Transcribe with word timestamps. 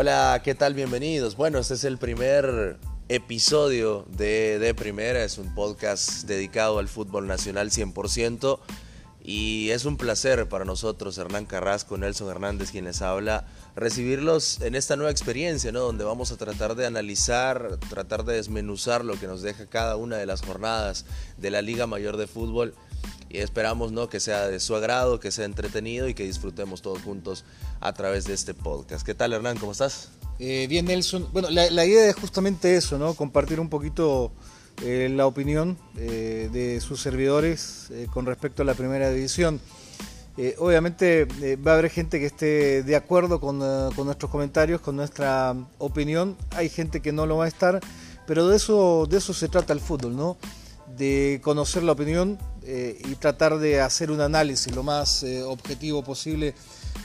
Hola, 0.00 0.40
¿qué 0.44 0.54
tal? 0.54 0.74
Bienvenidos. 0.74 1.34
Bueno, 1.34 1.58
este 1.58 1.74
es 1.74 1.82
el 1.82 1.98
primer 1.98 2.78
episodio 3.08 4.06
de 4.08 4.60
De 4.60 4.72
Primera, 4.72 5.24
es 5.24 5.38
un 5.38 5.52
podcast 5.56 6.22
dedicado 6.22 6.78
al 6.78 6.86
fútbol 6.86 7.26
nacional 7.26 7.70
100%. 7.70 8.60
Y 9.24 9.70
es 9.70 9.86
un 9.86 9.96
placer 9.96 10.48
para 10.48 10.64
nosotros, 10.64 11.18
Hernán 11.18 11.46
Carrasco, 11.46 11.98
Nelson 11.98 12.30
Hernández, 12.30 12.70
quien 12.70 12.84
les 12.84 13.02
habla, 13.02 13.48
recibirlos 13.74 14.60
en 14.60 14.76
esta 14.76 14.94
nueva 14.94 15.10
experiencia, 15.10 15.72
¿no? 15.72 15.80
Donde 15.80 16.04
vamos 16.04 16.30
a 16.30 16.36
tratar 16.36 16.76
de 16.76 16.86
analizar, 16.86 17.78
tratar 17.90 18.24
de 18.24 18.36
desmenuzar 18.36 19.04
lo 19.04 19.18
que 19.18 19.26
nos 19.26 19.42
deja 19.42 19.66
cada 19.66 19.96
una 19.96 20.16
de 20.16 20.26
las 20.26 20.42
jornadas 20.42 21.06
de 21.38 21.50
la 21.50 21.60
Liga 21.60 21.88
Mayor 21.88 22.18
de 22.18 22.28
Fútbol. 22.28 22.72
Y 23.30 23.38
esperamos, 23.38 23.92
¿no? 23.92 24.08
Que 24.08 24.20
sea 24.20 24.48
de 24.48 24.58
su 24.58 24.74
agrado, 24.74 25.20
que 25.20 25.30
sea 25.30 25.44
entretenido 25.44 26.08
y 26.08 26.14
que 26.14 26.24
disfrutemos 26.24 26.80
todos 26.80 27.02
juntos 27.02 27.44
a 27.80 27.92
través 27.92 28.24
de 28.24 28.34
este 28.34 28.54
podcast. 28.54 29.04
¿Qué 29.04 29.14
tal, 29.14 29.32
Hernán? 29.32 29.58
¿Cómo 29.58 29.72
estás? 29.72 30.10
Eh, 30.38 30.66
bien, 30.68 30.86
Nelson. 30.86 31.28
Bueno, 31.32 31.50
la, 31.50 31.84
idea 31.84 32.08
es 32.08 32.16
justamente 32.16 32.76
eso, 32.76 32.96
¿no? 32.96 33.14
Compartir 33.14 33.60
un 33.60 33.68
poquito 33.68 34.32
eh, 34.82 35.12
la 35.14 35.26
opinión 35.26 35.76
eh, 35.96 36.48
de 36.52 36.80
sus 36.80 37.02
servidores 37.02 37.88
con 38.12 38.24
respecto 38.24 38.62
a 38.62 38.64
la 38.64 38.74
primera 38.74 39.10
división. 39.10 39.60
obviamente 40.58 41.26
va 41.56 41.72
a 41.72 41.74
haber 41.74 41.90
gente 41.90 42.20
que 42.20 42.26
esté 42.26 42.82
de 42.82 42.96
acuerdo 42.96 43.40
con, 43.40 43.58
con, 43.94 44.06
nuestros 44.06 44.30
comentarios, 44.30 44.80
con 44.80 44.96
nuestra 44.96 45.54
opinión. 45.78 46.36
Hay 46.52 46.68
gente 46.68 47.02
que 47.02 47.12
no 47.12 47.26
lo 47.26 47.36
va 47.36 47.46
a 47.46 47.48
estar, 47.48 47.80
pero 48.26 48.48
de 48.48 48.56
eso, 48.56 49.06
de 49.10 49.18
eso 49.18 49.34
se 49.34 49.48
trata 49.48 49.72
el 49.72 49.80
fútbol, 49.80 50.16
¿no? 50.16 50.38
De 50.96 51.40
conocer 51.42 51.82
la 51.82 51.92
opinión 51.92 52.38
y 52.68 53.14
tratar 53.14 53.58
de 53.58 53.80
hacer 53.80 54.10
un 54.10 54.20
análisis 54.20 54.74
lo 54.74 54.82
más 54.82 55.24
objetivo 55.46 56.02
posible 56.02 56.54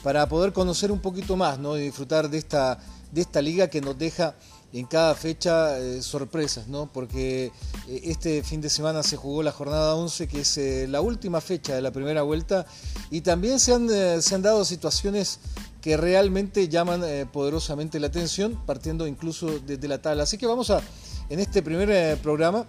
para 0.02 0.28
poder 0.28 0.52
conocer 0.52 0.92
un 0.92 1.00
poquito 1.00 1.36
más, 1.36 1.58
¿no? 1.58 1.78
Y 1.78 1.82
disfrutar 1.82 2.28
de 2.28 2.38
esta, 2.38 2.78
de 3.10 3.22
esta 3.22 3.40
liga 3.40 3.68
que 3.68 3.80
nos 3.80 3.96
deja 3.96 4.34
en 4.74 4.86
cada 4.86 5.14
fecha 5.14 5.78
eh, 5.78 6.02
sorpresas, 6.02 6.66
¿no? 6.66 6.90
Porque 6.92 7.52
eh, 7.88 8.00
este 8.04 8.42
fin 8.42 8.60
de 8.60 8.68
semana 8.68 9.04
se 9.04 9.16
jugó 9.16 9.42
la 9.42 9.52
jornada 9.52 9.94
11, 9.94 10.26
que 10.26 10.40
es 10.40 10.58
eh, 10.58 10.86
la 10.88 11.00
última 11.00 11.40
fecha 11.40 11.76
de 11.76 11.80
la 11.80 11.92
primera 11.92 12.22
vuelta, 12.22 12.66
y 13.10 13.20
también 13.20 13.60
se 13.60 13.72
han, 13.72 13.88
se 13.88 14.34
han 14.34 14.42
dado 14.42 14.64
situaciones 14.64 15.38
que 15.80 15.96
realmente 15.96 16.68
llaman 16.68 17.02
poderosamente 17.30 18.00
la 18.00 18.06
atención, 18.06 18.58
partiendo 18.64 19.06
incluso 19.06 19.58
desde 19.60 19.86
la 19.86 20.00
tabla. 20.00 20.22
Así 20.22 20.38
que 20.38 20.46
vamos 20.46 20.70
a, 20.70 20.80
en 21.28 21.40
este 21.40 21.62
primer 21.62 22.16
programa, 22.18 22.66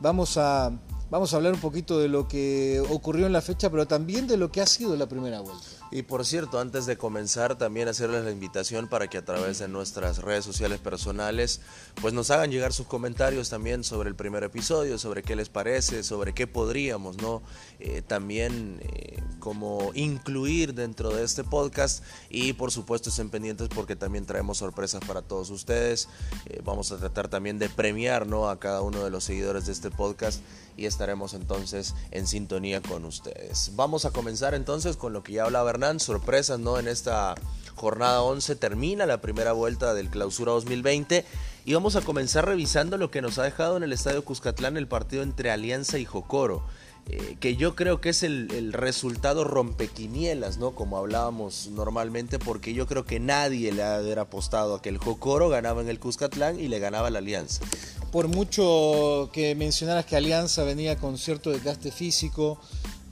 vamos 0.00 0.36
a, 0.36 0.70
vamos 1.10 1.32
a 1.32 1.36
hablar 1.36 1.54
un 1.54 1.60
poquito 1.60 1.98
de 1.98 2.08
lo 2.08 2.28
que 2.28 2.82
ocurrió 2.90 3.26
en 3.26 3.32
la 3.32 3.40
fecha, 3.40 3.70
pero 3.70 3.86
también 3.86 4.26
de 4.26 4.36
lo 4.36 4.50
que 4.50 4.60
ha 4.60 4.66
sido 4.66 4.96
la 4.96 5.08
primera 5.08 5.40
vuelta. 5.40 5.64
Y 5.90 6.02
por 6.02 6.26
cierto, 6.26 6.60
antes 6.60 6.84
de 6.84 6.98
comenzar, 6.98 7.56
también 7.56 7.88
hacerles 7.88 8.24
la 8.24 8.30
invitación 8.30 8.88
para 8.88 9.08
que 9.08 9.16
a 9.16 9.24
través 9.24 9.58
de 9.58 9.68
nuestras 9.68 10.18
redes 10.18 10.44
sociales 10.44 10.80
personales, 10.80 11.62
pues 12.02 12.12
nos 12.12 12.30
hagan 12.30 12.50
llegar 12.50 12.74
sus 12.74 12.86
comentarios 12.86 13.48
también 13.48 13.84
sobre 13.84 14.10
el 14.10 14.14
primer 14.14 14.44
episodio, 14.44 14.98
sobre 14.98 15.22
qué 15.22 15.34
les 15.34 15.48
parece, 15.48 16.02
sobre 16.02 16.34
qué 16.34 16.46
podríamos, 16.46 17.16
¿no? 17.16 17.42
Eh, 17.80 18.02
también 18.02 18.80
eh, 18.82 19.22
como 19.38 19.92
incluir 19.94 20.74
dentro 20.74 21.10
de 21.10 21.24
este 21.24 21.42
podcast 21.42 22.04
y 22.28 22.52
por 22.52 22.70
supuesto 22.70 23.08
estén 23.08 23.30
pendientes 23.30 23.68
porque 23.68 23.96
también 23.96 24.26
traemos 24.26 24.58
sorpresas 24.58 25.02
para 25.06 25.22
todos 25.22 25.48
ustedes. 25.48 26.08
Eh, 26.46 26.60
vamos 26.64 26.92
a 26.92 26.98
tratar 26.98 27.28
también 27.28 27.58
de 27.58 27.70
premiar, 27.70 28.26
¿no? 28.26 28.50
A 28.50 28.58
cada 28.58 28.82
uno 28.82 29.02
de 29.02 29.10
los 29.10 29.24
seguidores 29.24 29.66
de 29.66 29.72
este 29.72 29.90
podcast 29.90 30.42
y 30.78 30.86
estaremos 30.86 31.34
entonces 31.34 31.94
en 32.12 32.26
sintonía 32.26 32.80
con 32.80 33.04
ustedes. 33.04 33.72
Vamos 33.74 34.04
a 34.04 34.12
comenzar 34.12 34.54
entonces 34.54 34.96
con 34.96 35.12
lo 35.12 35.22
que 35.22 35.34
ya 35.34 35.44
hablaba 35.44 35.70
Hernán, 35.70 35.98
sorpresas 35.98 36.60
¿no? 36.60 36.78
en 36.78 36.86
esta 36.86 37.34
jornada 37.74 38.22
11, 38.22 38.56
termina 38.56 39.04
la 39.04 39.20
primera 39.20 39.52
vuelta 39.52 39.92
del 39.92 40.08
clausura 40.08 40.52
2020 40.52 41.24
y 41.64 41.74
vamos 41.74 41.96
a 41.96 42.00
comenzar 42.00 42.46
revisando 42.46 42.96
lo 42.96 43.10
que 43.10 43.20
nos 43.20 43.38
ha 43.38 43.42
dejado 43.42 43.76
en 43.76 43.82
el 43.82 43.92
Estadio 43.92 44.24
Cuscatlán 44.24 44.76
el 44.76 44.86
partido 44.86 45.22
entre 45.22 45.50
Alianza 45.50 45.98
y 45.98 46.04
Jocoro. 46.04 46.64
Eh, 47.10 47.36
que 47.40 47.56
yo 47.56 47.74
creo 47.74 48.02
que 48.02 48.10
es 48.10 48.22
el, 48.22 48.72
resultado 48.74 49.42
rompequinielas, 49.42 50.58
¿no? 50.58 50.72
Como 50.72 50.98
hablábamos 50.98 51.68
normalmente, 51.72 52.38
porque 52.38 52.74
yo 52.74 52.86
creo 52.86 53.06
que 53.06 53.18
nadie 53.18 53.72
le 53.72 53.82
ha 53.82 53.96
haber 53.96 54.18
apostado 54.18 54.74
a 54.74 54.82
que 54.82 54.90
el 54.90 54.98
Jocoro 54.98 55.48
ganaba 55.48 55.80
en 55.80 55.88
el 55.88 55.98
Cuscatlán 55.98 56.60
y 56.60 56.68
le 56.68 56.78
ganaba 56.80 57.08
la 57.08 57.20
Alianza 57.20 57.62
por 58.10 58.28
mucho 58.28 59.30
que 59.32 59.54
mencionaras 59.54 60.06
que 60.06 60.16
Alianza 60.16 60.64
venía 60.64 60.96
con 60.96 61.18
cierto 61.18 61.50
desgaste 61.50 61.90
físico, 61.90 62.58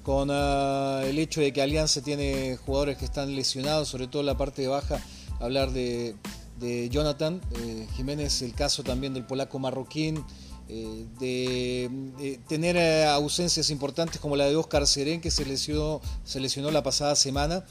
con 0.03 0.31
uh, 0.31 1.01
el 1.05 1.19
hecho 1.19 1.41
de 1.41 1.53
que 1.53 1.61
Alianza 1.61 2.01
tiene 2.01 2.57
jugadores 2.65 2.97
que 2.97 3.05
están 3.05 3.35
lesionados, 3.35 3.89
sobre 3.89 4.07
todo 4.07 4.23
la 4.23 4.37
parte 4.37 4.63
de 4.63 4.69
baja, 4.69 5.01
hablar 5.41 5.73
de, 5.73 6.15
de 6.61 6.89
Jonathan 6.89 7.41
eh, 7.59 7.87
Jiménez, 7.97 8.41
el 8.43 8.55
caso 8.55 8.83
también 8.83 9.15
del 9.15 9.25
polaco 9.25 9.59
marroquín, 9.59 10.25
eh, 10.69 11.07
de, 11.21 12.41
tener 12.49 12.77
eh, 12.77 13.05
ausencias 13.05 13.71
importantes 13.71 14.21
como 14.21 14.35
la 14.35 14.47
de 14.47 14.57
Oscar 14.57 14.85
Serén 14.87 15.21
que 15.21 15.31
se 15.31 15.45
lesionó, 15.45 16.01
se 16.25 16.41
lesionó 16.41 16.73
la 16.73 16.83
pasada 16.83 17.15
semana, 17.15 17.65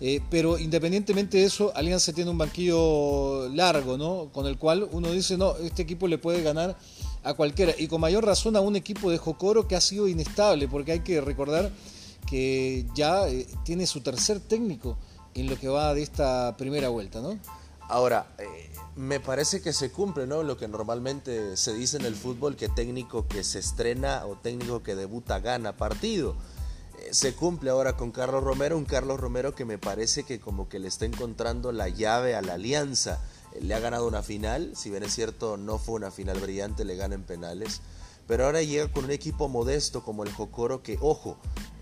eh, 0.00 0.20
pero 0.30 0.58
independientemente 0.58 1.38
de 1.38 1.44
eso, 1.44 1.72
Alianza 1.76 2.12
tiene 2.12 2.30
un 2.30 2.38
banquillo 2.38 3.48
largo, 3.50 3.96
¿no? 3.96 4.30
Con 4.32 4.46
el 4.46 4.58
cual 4.58 4.88
uno 4.90 5.12
dice, 5.12 5.36
no, 5.36 5.56
este 5.58 5.82
equipo 5.82 6.08
le 6.08 6.18
puede 6.18 6.42
ganar 6.42 6.76
a 7.22 7.34
cualquiera, 7.34 7.72
y 7.78 7.86
con 7.86 8.00
mayor 8.00 8.24
razón 8.24 8.56
a 8.56 8.60
un 8.60 8.74
equipo 8.74 9.10
de 9.12 9.18
Jocoro 9.18 9.68
que 9.68 9.76
ha 9.76 9.80
sido 9.80 10.08
inestable, 10.08 10.66
porque 10.66 10.92
hay 10.92 11.00
que 11.00 11.20
recordar 11.20 11.70
que 12.28 12.84
ya 12.94 13.26
tiene 13.64 13.86
su 13.86 14.00
tercer 14.00 14.40
técnico 14.40 14.98
en 15.34 15.48
lo 15.48 15.56
que 15.56 15.68
va 15.68 15.94
de 15.94 16.02
esta 16.02 16.56
primera 16.56 16.88
vuelta, 16.88 17.20
¿no? 17.20 17.38
Ahora, 17.88 18.26
me 18.96 19.20
parece 19.20 19.62
que 19.62 19.72
se 19.72 19.90
cumple, 19.90 20.26
¿no? 20.26 20.42
Lo 20.42 20.56
que 20.56 20.68
normalmente 20.68 21.56
se 21.56 21.72
dice 21.72 21.96
en 21.96 22.04
el 22.04 22.14
fútbol, 22.14 22.56
que 22.56 22.68
técnico 22.68 23.26
que 23.28 23.44
se 23.44 23.58
estrena 23.58 24.26
o 24.26 24.36
técnico 24.36 24.82
que 24.82 24.96
debuta 24.96 25.40
gana 25.40 25.76
partido. 25.76 26.36
Eh, 26.98 27.08
se 27.12 27.34
cumple 27.34 27.70
ahora 27.70 27.96
con 27.96 28.10
Carlos 28.10 28.42
Romero, 28.42 28.76
un 28.76 28.84
Carlos 28.84 29.20
Romero 29.20 29.54
que 29.54 29.64
me 29.64 29.78
parece 29.78 30.24
que 30.24 30.40
como 30.40 30.68
que 30.68 30.78
le 30.78 30.88
está 30.88 31.04
encontrando 31.04 31.72
la 31.72 31.88
llave 31.88 32.34
a 32.34 32.42
la 32.42 32.54
alianza. 32.54 33.20
Eh, 33.54 33.60
le 33.62 33.74
ha 33.74 33.80
ganado 33.80 34.06
una 34.08 34.22
final, 34.22 34.72
si 34.74 34.90
bien 34.90 35.02
es 35.04 35.14
cierto 35.14 35.56
no 35.56 35.78
fue 35.78 35.94
una 35.94 36.10
final 36.10 36.40
brillante, 36.40 36.84
le 36.84 36.96
gana 36.96 37.14
en 37.14 37.22
penales. 37.22 37.80
Pero 38.26 38.46
ahora 38.46 38.62
llega 38.62 38.90
con 38.92 39.04
un 39.04 39.10
equipo 39.12 39.48
modesto 39.48 40.02
como 40.02 40.24
el 40.24 40.32
Jocoro 40.32 40.82
que, 40.82 40.98
ojo, 41.00 41.36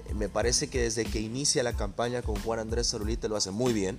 eh, 0.09 0.15
me 0.15 0.29
parece 0.29 0.69
que 0.69 0.83
desde 0.83 1.05
que 1.05 1.21
inicia 1.21 1.63
la 1.63 1.73
campaña 1.73 2.23
con 2.23 2.37
Juan 2.37 2.59
Andrés 2.59 2.91
Zarulita 2.91 3.29
lo 3.29 3.37
hace 3.37 3.51
muy 3.51 3.73
bien 3.73 3.99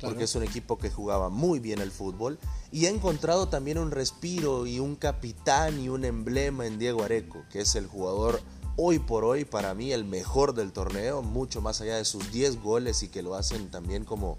porque 0.00 0.24
es 0.24 0.34
un 0.34 0.42
equipo 0.42 0.78
que 0.78 0.90
jugaba 0.90 1.28
muy 1.28 1.58
bien 1.58 1.80
el 1.80 1.90
fútbol 1.90 2.38
y 2.70 2.86
ha 2.86 2.90
encontrado 2.90 3.48
también 3.48 3.78
un 3.78 3.90
respiro 3.90 4.66
y 4.66 4.78
un 4.78 4.96
capitán 4.96 5.80
y 5.80 5.88
un 5.88 6.04
emblema 6.04 6.66
en 6.66 6.78
Diego 6.78 7.02
Areco, 7.02 7.44
que 7.50 7.60
es 7.60 7.74
el 7.74 7.86
jugador 7.86 8.40
hoy 8.76 9.00
por 9.00 9.24
hoy 9.24 9.44
para 9.44 9.74
mí 9.74 9.92
el 9.92 10.04
mejor 10.04 10.54
del 10.54 10.72
torneo, 10.72 11.20
mucho 11.22 11.60
más 11.60 11.80
allá 11.80 11.96
de 11.96 12.04
sus 12.04 12.30
10 12.30 12.62
goles 12.62 13.02
y 13.02 13.08
que 13.08 13.22
lo 13.22 13.34
hacen 13.34 13.70
también 13.70 14.04
como 14.04 14.38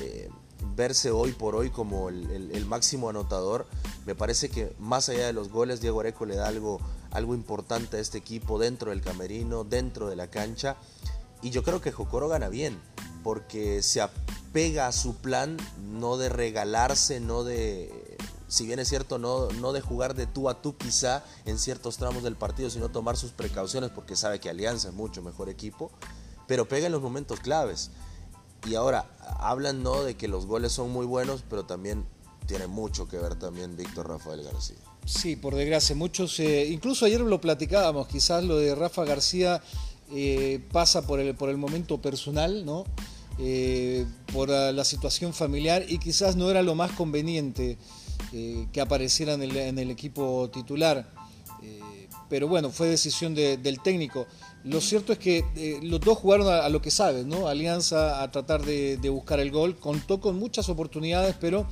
eh, 0.00 0.30
verse 0.76 1.10
hoy 1.10 1.32
por 1.32 1.56
hoy 1.56 1.70
como 1.70 2.08
el, 2.08 2.66
máximo 2.66 3.08
anotador. 3.08 3.66
Me 4.06 4.14
parece 4.14 4.48
que 4.48 4.74
más 4.78 5.08
allá 5.08 5.26
de 5.26 5.32
los 5.32 5.50
goles, 5.50 5.80
Diego 5.80 6.00
Areco 6.00 6.24
le 6.24 6.36
da 6.36 6.46
algo, 6.46 6.80
algo 7.10 7.34
importante 7.34 7.96
a 7.96 8.00
este 8.00 8.18
equipo 8.18 8.58
dentro 8.58 8.90
del 8.90 9.00
camerino, 9.00 9.64
dentro 9.64 10.08
de 10.08 10.16
la 10.16 10.28
cancha. 10.28 10.76
Y 11.42 11.50
yo 11.50 11.62
creo 11.62 11.80
que 11.80 11.90
Jocoro 11.90 12.28
gana 12.28 12.48
bien, 12.48 12.78
porque 13.22 13.82
se 13.82 14.00
apega 14.00 14.86
a 14.86 14.92
su 14.92 15.16
plan, 15.16 15.56
no 15.92 16.16
de 16.16 16.28
regalarse, 16.28 17.20
no 17.20 17.44
de, 17.44 18.18
si 18.50 18.66
bien 18.66 18.80
es 18.80 18.88
cierto, 18.88 19.18
no, 19.18 19.48
no 19.60 19.72
de 19.72 19.80
jugar 19.80 20.14
de 20.14 20.26
tú 20.26 20.48
a 20.48 20.60
tú 20.60 20.76
quizá 20.76 21.22
en 21.44 21.58
ciertos 21.58 21.98
tramos 21.98 22.24
del 22.24 22.34
partido, 22.34 22.68
sino 22.68 22.88
tomar 22.88 23.16
sus 23.16 23.30
precauciones 23.30 23.90
porque 23.90 24.16
sabe 24.16 24.40
que 24.40 24.50
Alianza 24.50 24.88
es 24.88 24.94
mucho 24.94 25.22
mejor 25.22 25.48
equipo, 25.48 25.92
pero 26.48 26.66
pega 26.66 26.86
en 26.86 26.92
los 26.92 27.00
momentos 27.00 27.38
claves. 27.38 27.90
Y 28.66 28.74
ahora, 28.74 29.08
hablan 29.38 29.84
no 29.84 30.02
de 30.02 30.16
que 30.16 30.26
los 30.26 30.46
goles 30.46 30.72
son 30.72 30.90
muy 30.90 31.06
buenos, 31.06 31.44
pero 31.48 31.64
también 31.64 32.04
tiene 32.46 32.66
mucho 32.66 33.06
que 33.06 33.18
ver 33.18 33.36
también 33.36 33.76
Víctor 33.76 34.08
Rafael 34.08 34.42
García. 34.42 34.76
Sí, 35.06 35.36
por 35.36 35.54
desgracia, 35.54 35.94
muchos, 35.94 36.38
eh, 36.40 36.66
incluso 36.66 37.06
ayer 37.06 37.20
lo 37.20 37.40
platicábamos, 37.40 38.08
quizás 38.08 38.42
lo 38.42 38.58
de 38.58 38.74
Rafa 38.74 39.04
García 39.04 39.62
eh, 40.12 40.60
pasa 40.72 41.06
por 41.06 41.20
el, 41.20 41.34
por 41.34 41.50
el 41.50 41.56
momento 41.56 42.00
personal, 42.02 42.64
¿no? 42.64 42.84
Eh, 43.38 44.04
por 44.32 44.48
la 44.48 44.84
situación 44.84 45.32
familiar 45.32 45.84
y 45.88 45.98
quizás 45.98 46.36
no 46.36 46.50
era 46.50 46.62
lo 46.62 46.74
más 46.74 46.92
conveniente 46.92 47.78
eh, 48.32 48.66
que 48.72 48.80
apareciera 48.80 49.34
en 49.34 49.78
el, 49.78 49.90
equipo 49.90 50.50
titular. 50.52 51.08
Pero 52.28 52.46
bueno, 52.46 52.70
fue 52.70 52.86
decisión 52.86 53.34
del 53.34 53.80
técnico. 53.82 54.26
Lo 54.62 54.80
cierto 54.80 55.12
es 55.12 55.18
que 55.18 55.80
los 55.82 56.00
dos 56.00 56.18
jugaron 56.18 56.46
a, 56.48 56.68
lo 56.68 56.80
que 56.80 56.92
saben, 56.92 57.28
¿no? 57.28 57.48
Alianza 57.48 58.22
a 58.22 58.30
tratar 58.30 58.64
de, 58.64 59.08
buscar 59.10 59.40
el 59.40 59.50
gol, 59.50 59.76
contó 59.76 60.20
con 60.20 60.38
muchas 60.38 60.68
oportunidades, 60.68 61.34
pero 61.40 61.66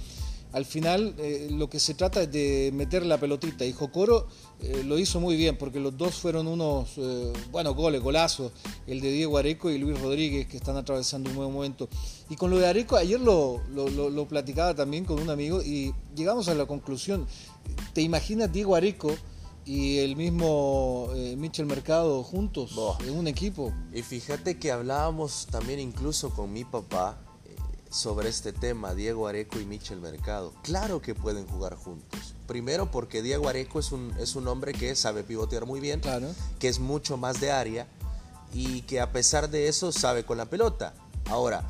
al 0.53 0.65
final 0.65 1.15
eh, 1.19 1.49
lo 1.51 1.69
que 1.69 1.79
se 1.79 1.95
trata 1.95 2.23
es 2.23 2.33
de 2.33 2.71
meter 2.73 3.05
la 3.05 3.19
pelotita 3.19 3.67
y 3.67 3.73
Jocoro 3.73 4.27
eh, 4.61 4.83
lo 4.85 4.99
hizo 4.99 5.21
muy 5.21 5.37
bien 5.37 5.59
porque 5.59 5.79
los 5.79 5.97
dos 5.97 6.15
fueron 6.15 6.47
unos 6.47 6.97
eh, 6.97 7.33
buenos 7.51 7.75
goles, 7.75 8.01
golazos, 8.01 8.53
el 8.87 9.01
de 9.01 9.11
Diego 9.13 9.37
Areco 9.37 9.71
y 9.71 9.79
Luis 9.79 10.01
Rodríguez 10.01 10.47
que 10.47 10.57
están 10.57 10.77
atravesando 10.77 11.29
un 11.31 11.37
buen 11.37 11.53
momento. 11.53 11.89
Y 12.31 12.37
con 12.37 12.51
lo 12.51 12.59
de 12.59 12.67
Areco 12.67 12.97
ayer 12.97 13.21
lo, 13.21 13.61
lo, 13.69 14.29
platicaba 14.29 14.75
también 14.75 15.05
con 15.05 15.21
un 15.21 15.31
amigo 15.31 15.63
y 15.63 15.95
llegamos 16.15 16.49
a 16.49 16.55
la 16.55 16.67
conclusión, 16.67 17.27
¿te 17.93 18.01
imaginas 18.01 18.53
Diego 18.53 18.75
Areco? 18.75 19.15
y 19.65 19.99
el 19.99 20.17
mismo 20.17 21.11
Michel 21.37 21.67
Mercado 21.67 22.23
juntos 22.23 22.73
en 23.07 23.15
un 23.15 23.29
equipo. 23.29 23.71
Y 23.93 24.01
fíjate 24.01 24.59
que 24.59 24.73
hablábamos 24.73 25.47
también 25.51 25.79
incluso 25.79 26.31
con 26.31 26.51
mi 26.51 26.65
papá 26.65 27.28
sobre 27.91 28.29
este 28.29 28.53
tema, 28.53 28.95
Diego 28.95 29.29
Areco 29.29 29.61
y 29.61 29.65
Michel 29.65 30.01
Mercado. 30.01 30.53
Claro 30.63 31.01
que 31.01 31.15
pueden 31.15 31.47
jugar 31.47 31.75
juntos. 31.77 32.35
Primero 32.47 32.91
porque 32.91 33.23
Diego 33.23 33.49
Areco 33.49 33.79
es 33.79 33.93
un, 33.93 34.15
es 34.19 34.37
un 34.37 34.49
hombre 34.49 34.73
que 34.73 34.95
sabe 34.95 35.23
pivotear 35.25 35.67
muy 35.67 35.81
bien, 35.81 36.01
claro. 36.01 36.29
que 36.59 36.69
es 36.69 36.79
mucho 36.79 37.17
más 37.17 37.41
de 37.41 37.51
área 37.51 37.87
y 38.53 38.83
que 38.83 39.01
a 39.01 39.13
pesar 39.13 39.51
de 39.51 39.69
eso 39.69 39.93
sabe 39.93 40.25
con 40.25 40.39
la 40.39 40.47
pelota. 40.47 40.95
Ahora, 41.27 41.65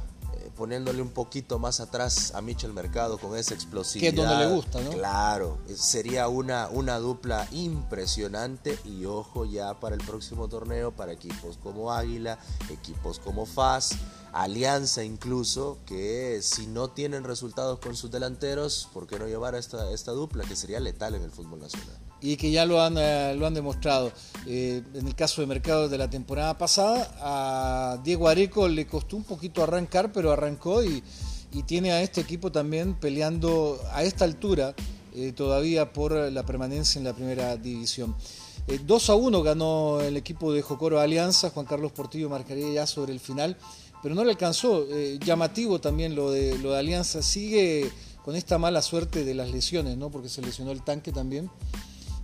poniéndole 0.58 1.00
un 1.00 1.10
poquito 1.10 1.58
más 1.58 1.78
atrás 1.78 2.34
a 2.34 2.42
Michel 2.42 2.72
Mercado 2.72 3.16
con 3.16 3.36
esa 3.36 3.54
explosividad. 3.54 4.12
Que 4.12 4.20
es 4.20 4.28
donde 4.28 4.44
le 4.44 4.52
gusta, 4.52 4.80
¿no? 4.80 4.90
Claro, 4.90 5.58
sería 5.74 6.28
una, 6.28 6.68
una 6.68 6.98
dupla 6.98 7.46
impresionante 7.52 8.76
y 8.84 9.04
ojo 9.04 9.46
ya 9.46 9.78
para 9.78 9.94
el 9.94 10.04
próximo 10.04 10.48
torneo, 10.48 10.90
para 10.90 11.12
equipos 11.12 11.58
como 11.58 11.92
Águila, 11.92 12.38
equipos 12.70 13.20
como 13.20 13.46
FAS, 13.46 13.92
Alianza 14.32 15.04
incluso, 15.04 15.78
que 15.86 16.40
si 16.42 16.66
no 16.66 16.90
tienen 16.90 17.22
resultados 17.22 17.78
con 17.78 17.96
sus 17.96 18.10
delanteros, 18.10 18.88
¿por 18.92 19.06
qué 19.06 19.18
no 19.18 19.26
llevar 19.26 19.54
a 19.54 19.58
esta, 19.58 19.90
esta 19.92 20.12
dupla 20.12 20.44
que 20.44 20.56
sería 20.56 20.80
letal 20.80 21.14
en 21.14 21.22
el 21.22 21.30
fútbol 21.30 21.60
nacional? 21.60 22.07
Y 22.20 22.36
que 22.36 22.50
ya 22.50 22.66
lo 22.66 22.82
han, 22.82 22.96
eh, 22.98 23.34
lo 23.36 23.46
han 23.46 23.54
demostrado. 23.54 24.12
Eh, 24.46 24.82
en 24.94 25.06
el 25.06 25.14
caso 25.14 25.40
de 25.40 25.46
Mercado 25.46 25.88
de 25.88 25.98
la 25.98 26.10
temporada 26.10 26.56
pasada, 26.58 27.14
a 27.20 27.98
Diego 28.02 28.28
Areco 28.28 28.68
le 28.68 28.86
costó 28.86 29.16
un 29.16 29.24
poquito 29.24 29.62
arrancar, 29.62 30.12
pero 30.12 30.32
arrancó 30.32 30.82
y, 30.82 31.02
tiene 31.66 31.90
a 31.90 32.02
este 32.02 32.20
equipo 32.20 32.52
también 32.52 32.94
peleando 32.94 33.80
a 33.92 34.04
esta 34.04 34.24
altura 34.24 34.76
eh, 35.14 35.32
todavía 35.32 35.92
por 35.92 36.12
la 36.12 36.44
permanencia 36.44 36.98
en 36.98 37.04
la 37.04 37.14
primera 37.14 37.56
división. 37.56 38.14
2 38.84 39.10
a 39.10 39.14
1 39.14 39.42
ganó 39.42 40.00
el 40.00 40.16
equipo 40.16 40.52
de 40.52 40.60
Jocoro 40.62 41.00
Alianza, 41.00 41.50
Juan 41.50 41.64
Carlos 41.64 41.90
Portillo 41.90 42.28
marcaría 42.28 42.70
ya 42.70 42.86
sobre 42.86 43.12
el 43.12 43.18
final, 43.18 43.56
pero 44.02 44.14
no 44.14 44.24
le 44.24 44.30
alcanzó. 44.30 44.86
llamativo 45.24 45.80
también 45.80 46.14
lo 46.14 46.30
de, 46.30 46.58
lo 46.58 46.72
de 46.72 46.78
Alianza, 46.78 47.22
sigue 47.22 47.90
con 48.24 48.36
esta 48.36 48.58
mala 48.58 48.82
suerte 48.82 49.24
de 49.24 49.34
las 49.34 49.50
lesiones, 49.50 49.96
¿no? 49.96 50.10
porque 50.10 50.28
se 50.28 50.42
lesionó 50.42 50.70
el 50.70 50.84
tanque 50.84 51.12
también 51.12 51.50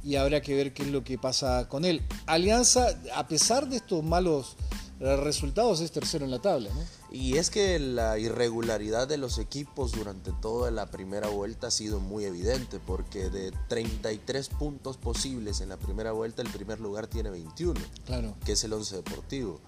y 0.05 0.17
habrá 0.17 0.43
que 0.43 0.55
ver 0.55 0.75
qué 0.75 0.83
es 0.83 0.91
lo 0.91 1.03
que 1.03 1.19
pasa 1.19 1.69
con 1.69 1.85
él. 1.85 2.03
Alianza, 2.27 2.89
a 3.15 3.27
pesar 3.27 3.69
de 3.69 3.77
estos 3.77 4.05
malos 4.05 4.57
resultados, 5.01 5.81
es 5.81 5.91
tercero 5.93 6.25
en 6.25 6.31
la 6.31 6.41
tabla. 6.41 6.71
Y 7.11 7.37
es 7.37 7.51
que 7.51 7.79
la 7.79 8.19
irregularidad 8.19 9.07
de 9.07 9.19
los 9.19 9.39
equipos 9.39 9.93
durante 9.93 10.33
toda 10.43 10.71
la 10.71 10.87
primera 10.91 11.29
vuelta 11.29 11.69
ha 11.69 11.71
sido 11.71 12.01
muy 12.01 12.25
evidente, 12.25 12.81
porque 12.85 13.31
de 13.31 13.53
33 13.69 14.49
puntos 14.49 14.97
posibles 14.97 15.61
en 15.61 15.69
la 15.69 15.77
primera 15.77 16.13
vuelta, 16.13 16.43
el 16.43 16.49
primer 16.49 16.81
lugar 16.81 17.07
tiene 17.07 17.31
21, 17.31 17.81
claro. 18.05 18.35
que 18.45 18.53
es 18.53 18.65
el 18.65 18.73
11 18.73 18.97
Deportivo. 18.97 19.61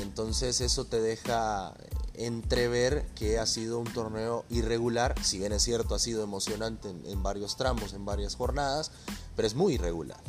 Entonces 0.00 0.60
eso 0.60 0.84
te 0.84 1.00
deja 1.00 1.74
entrever 2.14 3.06
que 3.14 3.38
ha 3.38 3.46
sido 3.46 3.78
un 3.78 3.92
torneo 3.92 4.44
irregular, 4.50 5.14
si 5.22 5.38
bien 5.38 5.52
es 5.52 5.62
cierto 5.62 5.94
ha 5.94 5.98
sido 5.98 6.22
emocionante 6.22 6.88
en, 6.88 7.22
varios 7.22 7.56
tramos, 7.56 7.94
en 7.94 8.04
varias 8.04 8.34
jornadas, 8.34 8.90
pero 9.36 9.46
es 9.46 9.54
muy 9.54 9.74
irregular. 9.74 10.20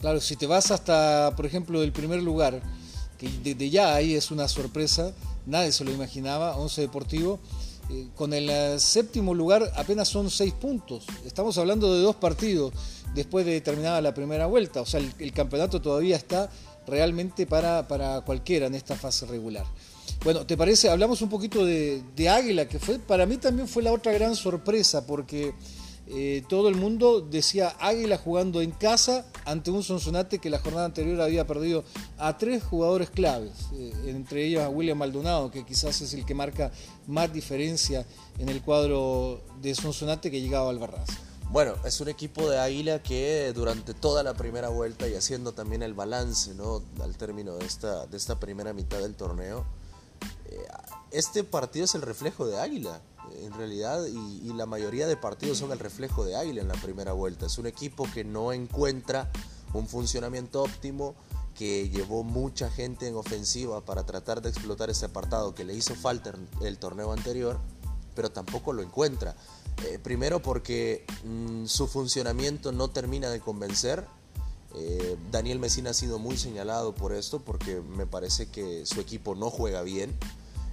Claro, 0.00 0.20
si 0.20 0.36
te 0.36 0.46
vas 0.46 0.70
hasta, 0.70 1.32
por 1.34 1.46
ejemplo, 1.46 1.82
el 1.82 1.92
primer 1.92 2.22
lugar, 2.22 2.62
que 3.18 3.28
desde 3.42 3.70
ya 3.70 3.94
ahí 3.94 4.14
es 4.14 4.30
una 4.30 4.46
sorpresa, 4.48 5.12
nadie 5.46 5.72
se 5.72 5.84
lo 5.84 5.90
imaginaba, 5.90 6.56
Once 6.56 6.80
Deportivo, 6.80 7.40
eh, 7.90 8.08
con 8.14 8.34
el 8.34 8.50
eh, 8.50 8.78
séptimo 8.78 9.34
lugar 9.34 9.72
apenas 9.76 10.08
son 10.08 10.30
seis 10.30 10.52
puntos. 10.52 11.06
Estamos 11.24 11.56
hablando 11.56 11.92
de 11.94 12.02
dos 12.02 12.16
partidos 12.16 12.72
después 13.14 13.46
de 13.46 13.60
terminada 13.60 14.00
la 14.02 14.14
primera 14.14 14.46
vuelta, 14.46 14.82
o 14.82 14.86
sea, 14.86 15.00
el, 15.00 15.32
campeonato 15.32 15.80
todavía 15.80 16.16
está 16.16 16.50
realmente 16.88 17.46
para, 17.46 17.86
para 17.86 18.22
cualquiera 18.22 18.66
en 18.66 18.74
esta 18.74 18.96
fase 18.96 19.26
regular. 19.26 19.66
Bueno, 20.24 20.44
¿te 20.44 20.56
parece? 20.56 20.90
Hablamos 20.90 21.22
un 21.22 21.28
poquito 21.28 21.64
de, 21.64 22.28
Águila, 22.28 22.66
que 22.66 22.78
fue 22.78 22.98
para 22.98 23.24
mí 23.24 23.36
también 23.36 23.68
fue 23.68 23.82
la 23.82 23.92
otra 23.92 24.12
gran 24.12 24.34
sorpresa, 24.34 25.06
porque 25.06 25.54
eh, 26.08 26.42
todo 26.48 26.68
el 26.68 26.74
mundo 26.74 27.20
decía 27.20 27.76
Águila 27.78 28.18
jugando 28.18 28.60
en 28.60 28.72
casa 28.72 29.26
ante 29.44 29.70
un 29.70 29.84
Sonsonate 29.84 30.40
que 30.40 30.50
la 30.50 30.58
jornada 30.58 30.86
anterior 30.86 31.20
había 31.20 31.46
perdido 31.46 31.84
a 32.18 32.36
tres 32.36 32.64
jugadores 32.64 33.10
claves, 33.10 33.52
eh, 33.74 33.92
entre 34.06 34.44
ellos 34.44 34.62
a 34.62 34.68
William 34.68 34.98
Maldonado, 34.98 35.52
que 35.52 35.64
quizás 35.64 36.00
es 36.00 36.12
el 36.14 36.24
que 36.26 36.34
marca 36.34 36.72
más 37.06 37.32
diferencia 37.32 38.04
en 38.40 38.48
el 38.48 38.60
cuadro 38.60 39.42
de 39.62 39.74
Sonsonate 39.74 40.32
que 40.32 40.40
llegaba 40.40 40.70
al 40.70 40.78
Barras. 40.80 41.27
Bueno, 41.50 41.74
es 41.84 42.00
un 42.00 42.08
equipo 42.08 42.48
de 42.48 42.58
Águila 42.58 43.02
que 43.02 43.52
durante 43.54 43.94
toda 43.94 44.22
la 44.22 44.34
primera 44.34 44.68
vuelta 44.68 45.08
y 45.08 45.14
haciendo 45.14 45.52
también 45.52 45.82
el 45.82 45.94
balance 45.94 46.52
al 47.02 47.16
término 47.16 47.56
de 47.56 47.64
esta, 47.64 48.06
de 48.06 48.16
esta 48.16 48.38
primera 48.38 48.72
mitad 48.74 48.98
del 48.98 49.14
torneo, 49.14 49.64
este 51.10 51.44
partido 51.44 51.86
es 51.86 51.94
el 51.94 52.02
reflejo 52.02 52.46
de 52.46 52.60
Águila, 52.60 53.00
en 53.42 53.52
realidad, 53.54 54.04
y, 54.06 54.52
la 54.52 54.66
mayoría 54.66 55.06
de 55.06 55.16
partidos 55.16 55.58
son 55.58 55.72
el 55.72 55.78
reflejo 55.78 56.24
de 56.24 56.36
Águila 56.36 56.62
en 56.62 56.68
la 56.68 56.74
primera 56.74 57.12
vuelta. 57.12 57.46
Es 57.46 57.58
un 57.58 57.66
equipo 57.66 58.06
que 58.12 58.24
no 58.24 58.52
encuentra 58.52 59.30
un 59.72 59.86
funcionamiento 59.86 60.62
óptimo, 60.62 61.14
que 61.54 61.88
llevó 61.88 62.22
mucha 62.22 62.70
gente 62.70 63.08
en 63.08 63.16
ofensiva 63.16 63.80
para 63.80 64.04
tratar 64.04 64.42
de 64.42 64.48
explotar 64.48 64.90
ese 64.90 65.06
apartado 65.06 65.54
que 65.54 65.64
le 65.64 65.74
hizo 65.74 65.94
falta 65.94 66.32
el 66.62 66.78
torneo 66.78 67.12
anterior, 67.12 67.58
pero 68.14 68.30
tampoco 68.30 68.72
lo 68.72 68.82
encuentra. 68.82 69.34
Eh, 69.84 69.98
primero 70.02 70.40
porque 70.40 71.04
mm, 71.24 71.66
su 71.66 71.86
funcionamiento 71.86 72.72
no 72.72 72.90
termina 72.90 73.30
de 73.30 73.40
convencer. 73.40 74.04
Eh, 74.74 75.16
Daniel 75.30 75.58
Mesina 75.58 75.90
ha 75.90 75.94
sido 75.94 76.18
muy 76.18 76.36
señalado 76.36 76.94
por 76.94 77.12
esto 77.12 77.40
porque 77.40 77.80
me 77.80 78.06
parece 78.06 78.50
que 78.50 78.84
su 78.86 79.00
equipo 79.00 79.34
no 79.34 79.50
juega 79.50 79.82
bien 79.82 80.18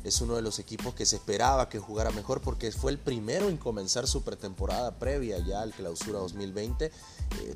es 0.06 0.22
uno 0.22 0.36
de 0.36 0.44
los 0.44 0.60
equipos 0.60 0.94
que 0.94 1.06
se 1.06 1.16
esperaba 1.16 1.68
que 1.68 1.80
jugara 1.80 2.12
mejor 2.12 2.40
porque 2.40 2.72
fue 2.72 2.92
el 2.92 3.00
primero 3.00 3.50
en 3.50 3.57
comenzar 3.57 4.07
su 4.07 4.22
pretemporada 4.22 5.00
previa 5.00 5.40
ya 5.40 5.62
al 5.62 5.74
clausura 5.74 6.19
2020. 6.19 6.86
Eh, 6.86 6.92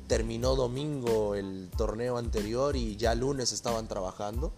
terminó 0.08 0.56
domingo 0.56 1.36
el 1.36 1.70
torneo 1.76 2.18
anterior 2.18 2.74
y 2.74 2.96
ya 2.96 3.14
lunes 3.14 3.52
estaban 3.52 3.86
trabajando. 3.86 4.52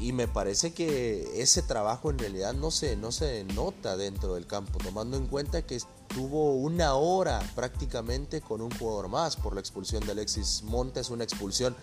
Y 0.00 0.12
me 0.12 0.26
parece 0.26 0.72
que 0.72 1.42
ese 1.42 1.60
trabajo 1.60 2.10
en 2.10 2.18
realidad 2.18 2.54
no 2.54 2.70
se, 2.70 2.96
no 2.96 3.12
se 3.12 3.44
nota 3.44 3.98
dentro 3.98 4.34
del 4.34 4.46
campo, 4.46 4.78
tomando 4.82 5.18
en 5.18 5.26
cuenta 5.26 5.60
que 5.60 5.78
tuvo 6.08 6.54
una 6.54 6.94
hora 6.94 7.40
prácticamente 7.54 8.40
con 8.40 8.62
un 8.62 8.70
jugador 8.70 9.08
más 9.08 9.36
por 9.36 9.54
la 9.54 9.60
expulsión 9.60 10.04
de 10.06 10.12
Alexis 10.12 10.62
Montes, 10.62 11.10
una 11.10 11.24
expulsión 11.24 11.76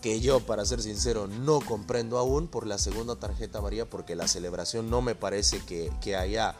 que 0.00 0.20
yo, 0.20 0.40
para 0.40 0.64
ser 0.64 0.80
sincero, 0.80 1.26
no 1.26 1.60
comprendo 1.60 2.16
aún 2.16 2.48
por 2.48 2.66
la 2.66 2.78
segunda 2.78 3.16
tarjeta 3.16 3.60
María, 3.60 3.84
porque 3.88 4.16
la 4.16 4.28
celebración 4.28 4.88
no 4.88 5.02
me 5.02 5.14
parece 5.14 5.60
que, 5.60 6.16
haya 6.16 6.54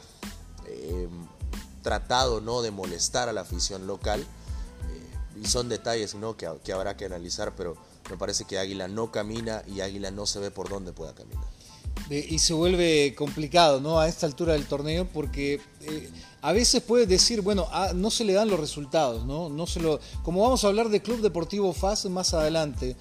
em, 0.67 1.27
tratado 1.83 2.43
¿no? 2.43 2.61
de 2.61 2.71
molestar 2.71 3.31
a 3.31 3.33
la 3.33 3.43
afición 3.43 3.87
local. 3.87 4.21
Eh, 4.21 5.41
y 5.43 5.47
son 5.47 5.71
detalles 5.71 6.15
¿no? 6.17 6.37
que, 6.37 6.51
que 6.63 6.73
habrá 6.75 6.99
que 6.99 7.07
analizar, 7.07 7.55
pero 7.57 7.77
me 8.11 8.17
parece 8.17 8.45
que 8.45 8.59
Águila 8.59 8.89
no 8.89 9.11
camina 9.11 9.63
y 9.67 9.81
Águila 9.81 10.11
no 10.11 10.27
se 10.27 10.39
ve 10.39 10.51
por 10.51 10.69
dónde 10.69 10.93
pueda 10.93 11.15
caminar. 11.15 11.45
Y 12.11 12.39
se 12.39 12.55
vuelve 12.55 13.15
complicado 13.15 13.81
¿no? 13.81 14.01
a 14.01 14.09
esta 14.09 14.25
altura 14.25 14.55
del 14.55 14.67
torneo 14.67 15.07
porque 15.13 15.61
eh, 15.83 16.11
a 16.41 16.53
veces 16.53 16.83
puedes 16.83 17.09
decir, 17.09 17.43
bueno, 17.43 17.67
ah, 17.73 17.93
no 17.95 18.11
se 18.11 18.25
le 18.25 18.33
dan 18.33 18.49
los 18.49 18.61
resultados, 18.61 19.27
¿no? 19.27 19.49
no 19.49 19.67
se 19.67 19.81
lo, 19.81 20.01
como 20.23 20.43
vamos 20.43 20.65
a 20.65 20.69
hablar 20.69 20.89
de 20.89 21.03
Club 21.03 21.21
Deportivo 21.21 21.73
FAS 21.73 22.07
más 22.07 22.33
adelante, 22.33 22.97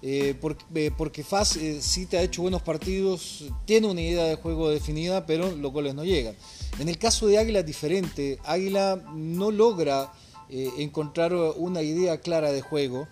eh, 0.00 0.36
porque, 0.40 0.64
eh, 0.74 0.90
porque 0.96 1.24
eh, 1.60 1.78
sí 1.80 2.06
te 2.06 2.18
ha 2.18 2.22
hecho 2.22 2.42
buenos 2.42 2.62
partidos, 2.62 3.44
tiene 3.64 3.88
una 3.88 4.00
idea 4.00 4.24
de 4.24 4.36
juego 4.36 4.70
definida, 4.70 5.26
pero 5.26 5.50
los 5.50 5.72
goles 5.72 5.94
no 5.94 6.04
llegan. 6.04 6.36
En 6.78 6.88
el 6.88 6.98
caso 6.98 7.26
de 7.26 7.38
Águila 7.38 7.62
diferente, 7.62 8.38
Águila 8.44 9.02
no 9.14 9.50
logra 9.50 10.12
encontrar 10.50 11.34
una 11.34 11.82
idea 11.82 12.22
clara 12.22 12.52
de 12.52 12.62
juego, 12.62 13.06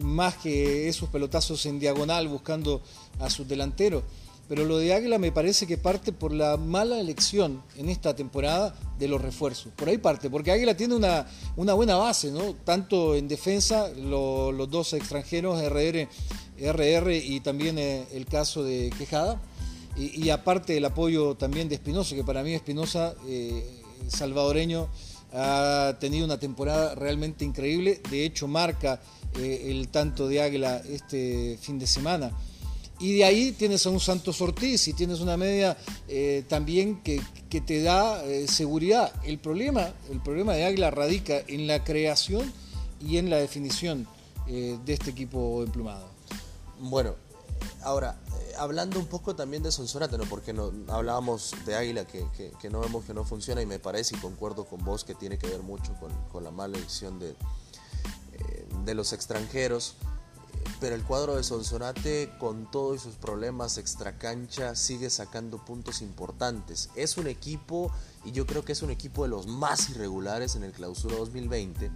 más 0.00 0.36
que 0.36 0.88
esos 0.88 1.08
pelotazos 1.08 1.64
en 1.66 1.78
diagonal 1.78 2.28
buscando 2.28 2.82
a 3.20 3.30
su 3.30 3.44
delantero. 3.44 4.02
Pero 4.48 4.64
lo 4.64 4.78
de 4.78 4.94
Águila 4.94 5.18
me 5.18 5.30
parece 5.30 5.66
que 5.66 5.76
parte 5.76 6.10
por 6.10 6.32
la 6.32 6.56
mala 6.56 6.98
elección 6.98 7.62
en 7.76 7.90
esta 7.90 8.16
temporada 8.16 8.74
de 8.98 9.06
los 9.06 9.20
refuerzos. 9.20 9.72
Por 9.76 9.88
ahí 9.88 9.98
parte, 9.98 10.30
porque 10.30 10.50
Águila 10.50 10.74
tiene 10.74 10.94
una, 10.94 11.26
una 11.56 11.74
buena 11.74 11.96
base, 11.96 12.30
¿no? 12.30 12.54
Tanto 12.64 13.14
en 13.14 13.28
defensa, 13.28 13.88
los 13.90 14.70
dos 14.70 14.94
extranjeros, 14.94 15.60
RR, 15.62 16.08
RR 16.58 17.14
y 17.14 17.40
también 17.40 17.78
eh, 17.78 18.06
el 18.12 18.24
caso 18.24 18.64
de 18.64 18.90
Quejada. 18.96 19.38
Y, 19.96 20.30
aparte 20.30 20.76
el 20.76 20.84
apoyo 20.84 21.34
también 21.34 21.68
de 21.68 21.74
Espinosa, 21.74 22.14
que 22.14 22.22
para 22.22 22.44
mí 22.44 22.54
Espinosa 22.54 23.16
eh, 23.26 23.82
salvadoreño 24.06 24.88
ha 25.32 25.96
tenido 26.00 26.24
una 26.24 26.38
temporada 26.38 26.94
realmente 26.94 27.44
increíble, 27.44 28.00
de 28.10 28.24
hecho 28.24 28.48
marca 28.48 29.00
el 29.34 29.88
tanto 29.88 30.26
de 30.26 30.40
Águila 30.40 30.82
este 30.88 31.58
fin 31.60 31.78
de 31.78 31.86
semana. 31.86 32.32
Y 33.00 33.16
de 33.16 33.24
ahí 33.24 33.52
tienes 33.52 33.86
a 33.86 33.90
un 33.90 34.00
Santos 34.00 34.40
Ortiz 34.40 34.88
y 34.88 34.92
tienes 34.92 35.20
una 35.20 35.36
media 35.36 35.76
eh, 36.08 36.44
también 36.48 37.00
que, 37.02 37.22
te 37.48 37.82
da 37.82 38.24
eh, 38.24 38.48
seguridad. 38.48 39.12
El 39.24 39.38
problema, 39.38 39.92
el 40.10 40.20
problema 40.20 40.54
de 40.54 40.64
Águila 40.64 40.90
radica 40.90 41.40
en 41.46 41.68
la 41.68 41.84
creación 41.84 42.52
y 43.00 43.18
en 43.18 43.30
la 43.30 43.36
definición 43.36 44.08
eh, 44.48 44.76
de 44.84 44.92
este 44.92 45.10
equipo 45.10 45.62
emplumado. 45.62 46.08
Bueno, 46.80 47.14
ahora, 47.82 48.18
hablando 48.58 48.98
un 48.98 49.06
poco 49.06 49.34
también 49.34 49.62
de 49.62 49.72
Sonsonate, 49.72 50.18
¿no? 50.18 50.24
porque 50.24 50.52
no, 50.52 50.72
hablábamos 50.88 51.54
de 51.64 51.74
Águila 51.74 52.04
que, 52.06 52.24
no 52.70 52.80
vemos 52.80 53.04
que 53.04 53.14
no 53.14 53.24
funciona 53.24 53.62
y 53.62 53.66
me 53.66 53.78
parece 53.78 54.16
y 54.16 54.18
concuerdo 54.18 54.64
con 54.64 54.84
vos 54.84 55.04
que 55.04 55.14
tiene 55.14 55.38
que 55.38 55.48
ver 55.48 55.62
mucho 55.62 55.94
con, 56.30 56.44
la 56.44 56.50
mala 56.50 56.76
elección 56.76 57.18
de, 57.18 57.36
de 58.84 58.94
los 58.94 59.12
extranjeros 59.12 59.96
pero 60.80 60.94
el 60.94 61.02
cuadro 61.02 61.34
de 61.34 61.42
Sonsonate, 61.42 62.30
con 62.38 62.70
todos 62.70 63.02
sus 63.02 63.16
problemas 63.16 63.78
extracancha, 63.78 64.76
sigue 64.76 65.10
sacando 65.10 65.64
puntos 65.64 66.02
importantes. 66.02 66.90
Es 66.94 67.16
un 67.16 67.26
equipo, 67.26 67.90
y 68.24 68.30
yo 68.30 68.46
creo 68.46 68.64
que 68.64 68.72
es 68.72 68.82
un 68.82 68.90
equipo 68.90 69.24
de 69.24 69.30
los 69.30 69.48
más 69.48 69.90
irregulares 69.90 70.54
en 70.54 70.62
el 70.62 70.72
clausura 70.72 71.16
2020. 71.16 71.90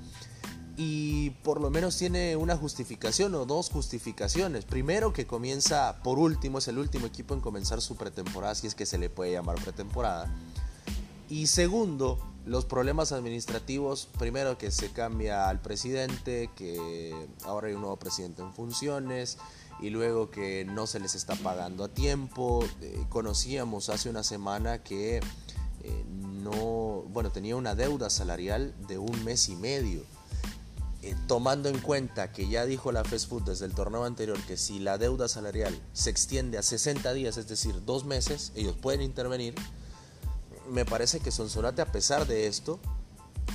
Y 0.76 1.31
por 1.43 1.61
lo 1.61 1.71
menos 1.71 1.99
tiene 1.99 2.35
una 2.37 2.57
justificación 2.57 3.35
o 3.35 3.45
dos 3.45 3.71
justificaciones. 3.71 4.64
Primero 4.64 5.12
que 5.12 5.26
comienza, 5.26 6.02
por 6.02 6.19
último, 6.19 6.59
es 6.59 6.69
el 6.69 6.79
último 6.79 7.07
equipo 7.07 7.35
en 7.35 7.41
comenzar 7.41 7.83
su 7.83 7.97
pretemporada, 7.97 8.55
si 8.55 8.67
es 8.67 8.75
que 8.75 8.87
se 8.87 8.99
le 8.99 9.11
puede 9.11 9.33
llamar 9.33 9.57
pretemporada. 9.62 10.35
Y 11.29 11.47
segundo, 11.47 12.19
los 12.47 12.64
problemas 12.64 13.12
administrativos, 13.12 14.09
primero 14.19 14.57
que 14.59 14.71
se 14.71 14.91
cambia 14.91 15.49
al 15.49 15.61
presidente, 15.61 16.50
que 16.57 17.14
ahora 17.45 17.69
hay 17.69 17.75
un 17.75 17.83
nuevo 17.83 17.99
presidente 17.99 18.43
en 18.43 18.52
funciones, 18.52 19.38
y 19.81 19.91
luego 19.91 20.31
que 20.31 20.64
no 20.64 20.87
se 20.87 21.00
les 21.00 21.14
está 21.14 21.35
pagando 21.37 21.85
a 21.85 21.88
tiempo. 21.88 22.64
Eh, 22.81 23.05
conocíamos 23.09 23.88
hace 23.88 24.09
una 24.09 24.23
semana 24.23 24.83
que 24.83 25.17
eh, 25.83 26.05
no, 26.09 27.05
bueno, 27.09 27.31
tenía 27.31 27.57
una 27.57 27.75
deuda 27.75 28.09
salarial 28.09 28.75
de 28.87 28.99
un 28.99 29.25
mes 29.25 29.49
y 29.49 29.57
medio. 29.57 30.02
Eh, 31.03 31.17
tomando 31.27 31.69
en 31.69 31.79
cuenta 31.79 32.31
que 32.31 32.49
ya 32.49 32.65
dijo 32.65 32.93
la 32.93 33.03
Food 33.05 33.43
desde 33.43 33.67
el 33.67 33.75
torneo 33.75 34.05
anterior 34.05 34.39
que 34.47 34.57
si 34.57 34.79
la 34.79 34.99
deuda 34.99 35.27
salarial 35.27 35.77
se 35.93 36.11
extiende 36.11 36.59
a 36.59 36.63
60 36.63 37.13
días, 37.13 37.37
es 37.37 37.49
decir, 37.49 37.85
dos 37.85 38.05
meses, 38.05 38.53
ellos 38.55 38.77
pueden 38.81 39.03
intervenir 39.03 39.55
me 40.69 40.85
parece 40.85 41.21
que 41.21 41.31
Sonsonate, 41.31 41.83
a 41.83 41.93
pesar 41.93 42.27
de 42.27 42.47
esto, 42.47 42.79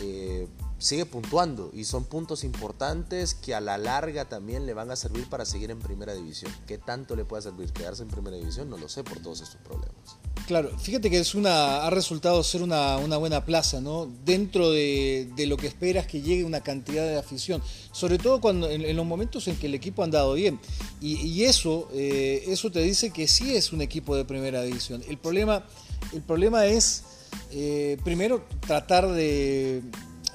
eh, 0.01 0.47
sigue 0.77 1.05
puntuando 1.05 1.71
y 1.73 1.85
son 1.85 2.05
puntos 2.05 2.43
importantes 2.43 3.33
que 3.33 3.55
a 3.55 3.61
la 3.61 3.77
larga 3.77 4.25
también 4.25 4.65
le 4.65 4.73
van 4.73 4.91
a 4.91 4.95
servir 4.95 5.29
para 5.29 5.45
seguir 5.45 5.71
en 5.71 5.79
primera 5.79 6.13
división. 6.13 6.51
¿Qué 6.67 6.77
tanto 6.77 7.15
le 7.15 7.25
puede 7.25 7.43
servir 7.43 7.71
quedarse 7.73 8.03
en 8.03 8.09
primera 8.09 8.37
división? 8.37 8.69
No 8.69 8.77
lo 8.77 8.87
sé 8.89 9.03
por 9.03 9.19
todos 9.19 9.41
estos 9.41 9.61
problemas. 9.61 10.17
Claro, 10.47 10.71
fíjate 10.79 11.09
que 11.09 11.19
es 11.19 11.35
una, 11.35 11.85
ha 11.85 11.89
resultado 11.89 12.41
ser 12.41 12.61
una, 12.61 12.95
buena 13.17 13.43
plaza, 13.43 13.81
¿no? 13.81 14.09
Dentro 14.25 14.71
de, 14.71 15.29
lo 15.45 15.57
que 15.57 15.67
esperas 15.67 16.07
que 16.07 16.21
llegue 16.21 16.45
una 16.45 16.61
cantidad 16.61 17.05
de 17.05 17.17
afición, 17.17 17.61
sobre 17.91 18.17
todo 18.17 18.39
cuando 18.39 18.69
en, 18.69 18.95
los 18.95 19.05
momentos 19.05 19.47
en 19.49 19.57
que 19.57 19.67
el 19.67 19.75
equipo 19.75 20.01
ha 20.01 20.05
andado 20.05 20.33
bien. 20.33 20.59
Y, 21.01 21.43
eso, 21.43 21.89
eh, 21.93 22.45
eso 22.47 22.71
te 22.71 22.79
dice 22.79 23.11
que 23.11 23.27
sí 23.27 23.55
es 23.55 23.73
un 23.73 23.81
equipo 23.81 24.15
de 24.15 24.23
primera 24.23 24.63
división. 24.63 25.03
El 25.07 25.17
problema 25.17 25.65
el 26.13 26.21
problema 26.21 26.65
es, 26.65 27.03
eh, 27.51 27.97
primero, 28.03 28.45
tratar 28.65 29.09
de 29.09 29.81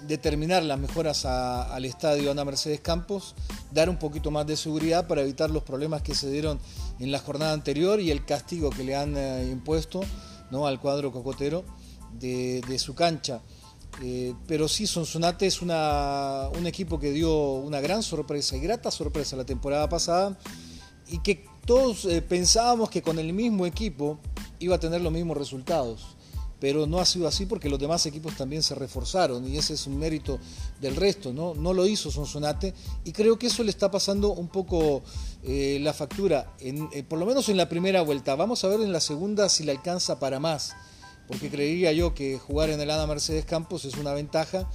determinar 0.07 0.63
las 0.63 0.79
mejoras 0.79 1.25
al 1.25 1.85
estadio 1.85 2.31
Ana 2.31 2.45
Mercedes 2.45 2.81
Campos, 2.81 3.35
dar 3.73 3.89
un 3.89 3.99
poquito 3.99 4.31
más 4.31 4.47
de 4.47 4.57
seguridad 4.57 5.07
para 5.07 5.23
evitar 5.23 5.51
los 5.51 5.63
problemas 5.63 6.03
que 6.03 6.15
se 6.15 6.31
dieron 6.31 6.59
en 7.05 7.13
la 7.13 7.19
jornada 7.19 7.53
anterior 7.53 8.01
y 8.01 8.11
el 8.11 8.25
castigo 8.25 8.71
que 8.71 8.85
le 8.85 8.95
han 8.95 9.17
eh, 9.17 9.49
impuesto 9.51 10.01
¿no? 10.51 10.67
al 10.67 10.81
cuadro 10.81 11.13
cocotero 11.13 11.65
de, 12.13 12.79
su 12.79 12.95
cancha. 12.95 13.41
Eh, 14.03 14.35
pero 14.47 14.69
sí, 14.69 14.87
Sonsonate 14.87 15.47
es 15.47 15.63
una, 15.63 16.49
un 16.57 16.67
equipo 16.67 16.99
que 16.99 17.11
dio 17.11 17.55
una 17.55 17.81
gran 17.81 18.03
sorpresa 18.03 18.57
y 18.57 18.61
grata 18.61 18.91
sorpresa 18.91 19.37
la 19.37 19.45
temporada 19.45 19.89
pasada 19.89 20.39
y 21.09 21.19
que 21.19 21.45
todos 21.67 22.07
pensábamos 22.29 22.91
que 22.91 23.03
con 23.03 23.19
el 23.19 23.33
mismo 23.33 23.67
equipo 23.67 24.19
iba 24.59 24.77
a 24.77 24.81
tener 24.81 25.01
los 25.01 25.13
mismos 25.13 25.37
resultados. 25.37 26.17
Pero 26.63 26.87
no 26.87 27.01
ha 27.01 27.05
sido 27.05 27.27
así 27.27 27.45
porque 27.45 27.69
los 27.69 27.81
demás 27.81 28.07
equipos 28.07 28.37
también 28.37 28.63
se 28.63 28.77
reforzaron 28.77 29.45
y 29.49 29.59
ese 29.59 29.75
es 29.75 29.89
un 29.89 29.99
mérito 29.99 30.39
del 30.81 30.95
resto, 30.95 31.33
¿no? 31.33 31.57
No 31.57 31.75
lo 31.75 31.89
hizo 31.89 32.09
Sonsonate 32.13 32.73
y 33.05 33.11
creo 33.11 33.37
que 33.37 33.49
eso 33.49 33.65
le 33.65 33.71
está 33.71 33.91
pasando 33.91 34.33
un 34.33 34.47
poco 34.47 35.03
eh, 35.43 35.81
la 35.83 35.93
factura, 35.93 36.55
en, 36.61 36.89
eh, 36.93 37.03
por 37.03 37.19
lo 37.19 37.27
menos 37.27 37.49
en 37.49 37.57
la 37.57 37.69
primera 37.69 38.03
vuelta. 38.03 38.37
Vamos 38.37 38.63
a 38.63 38.69
ver 38.69 38.81
en 38.81 38.93
la 38.93 39.01
segunda 39.01 39.49
si 39.49 39.65
le 39.65 39.73
alcanza 39.73 40.21
para 40.21 40.39
más, 40.39 40.77
porque 41.27 41.51
creería 41.51 41.91
yo 41.91 42.15
que 42.15 42.39
jugar 42.39 42.71
en 42.71 42.81
el 42.81 42.93
Ana 42.93 43.09
Mercedes 43.09 43.45
Campos 43.45 43.85
es 43.85 43.97
una 43.97 44.13
ventaja. 44.13 44.71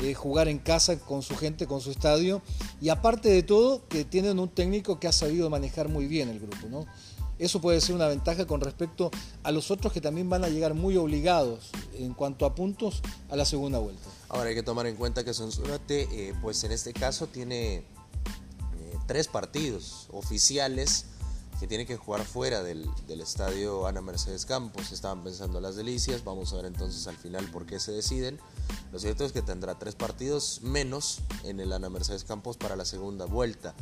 Eh, 0.00 0.14
jugar 0.14 0.46
en 0.46 0.58
casa 0.58 0.96
con 1.00 1.22
su 1.22 1.36
gente, 1.36 1.66
con 1.66 1.80
su 1.80 1.90
estadio, 1.90 2.40
y 2.80 2.88
aparte 2.88 3.30
de 3.30 3.42
todo, 3.42 3.88
que 3.88 4.04
tienen 4.04 4.38
un 4.38 4.48
técnico 4.48 5.00
que 5.00 5.08
ha 5.08 5.12
sabido 5.12 5.50
manejar 5.50 5.88
muy 5.88 6.06
bien 6.06 6.28
el 6.28 6.38
grupo, 6.38 6.68
¿no? 6.70 6.86
Eso 7.38 7.60
puede 7.60 7.80
ser 7.80 7.94
una 7.94 8.08
ventaja 8.08 8.46
con 8.46 8.60
respecto 8.60 9.10
a 9.42 9.52
los 9.52 9.70
otros 9.70 9.92
que 9.92 10.00
también 10.00 10.28
van 10.28 10.44
a 10.44 10.48
llegar 10.48 10.74
muy 10.74 10.96
obligados 10.96 11.70
en 11.94 12.14
cuanto 12.14 12.46
a 12.46 12.54
puntos 12.54 13.00
a 13.30 13.36
la 13.36 13.44
segunda 13.44 13.78
vuelta. 13.78 14.08
Ahora 14.28 14.48
hay 14.48 14.54
que 14.54 14.62
tomar 14.62 14.86
en 14.86 14.96
cuenta 14.96 15.24
que 15.24 15.32
Sonsonate, 15.32 16.08
eh, 16.10 16.34
pues 16.42 16.64
en 16.64 16.72
este 16.72 16.92
caso 16.92 17.28
tiene 17.28 17.76
eh, 17.76 17.84
tres 19.06 19.28
partidos 19.28 20.08
oficiales 20.10 21.06
que 21.60 21.66
tiene 21.66 21.86
que 21.86 21.96
jugar 21.96 22.24
fuera 22.24 22.62
del, 22.62 22.88
estadio 23.08 23.86
Ana 23.86 24.00
Mercedes 24.00 24.46
Campos. 24.46 24.92
Estaban 24.92 25.24
pensando 25.24 25.60
las 25.60 25.74
delicias, 25.76 26.22
vamos 26.24 26.52
a 26.52 26.56
ver 26.56 26.66
entonces 26.66 27.06
al 27.08 27.16
final 27.16 27.50
por 27.50 27.66
qué 27.66 27.80
se 27.80 27.92
deciden. 27.92 28.38
Lo 28.92 28.98
cierto 28.98 29.24
es 29.24 29.32
que 29.32 29.42
tendrá 29.42 29.76
tres 29.76 29.94
partidos 29.94 30.60
menos 30.62 31.20
en 31.44 31.58
el 31.58 31.72
Ana 31.72 31.88
Mercedes 31.88 32.24
Campos 32.24 32.56
para 32.56 32.76
la 32.76 32.84
segunda 32.84 33.26
vuelta 33.26 33.74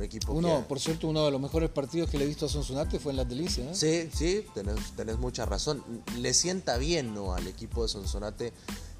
equipo 0.00 0.32
uno, 0.32 0.64
por 0.68 0.80
cierto, 0.80 1.08
uno 1.08 1.24
de 1.24 1.30
los 1.30 1.40
mejores 1.40 1.68
partidos 1.70 2.08
que 2.08 2.18
le 2.18 2.24
he 2.24 2.26
visto 2.26 2.46
a 2.46 2.48
Sonsonate 2.48 2.98
fue 2.98 3.12
en 3.12 3.16
las 3.16 3.28
Delicias. 3.28 3.76
Sí, 3.76 4.08
sí, 4.14 4.46
tenés, 4.54 5.18
mucha 5.18 5.44
razón. 5.44 5.82
Le 6.18 6.32
sienta 6.34 6.78
bien 6.78 7.14
¿no? 7.14 7.34
al 7.34 7.46
equipo 7.46 7.82
de 7.82 7.88
Sonsonate, 7.88 8.52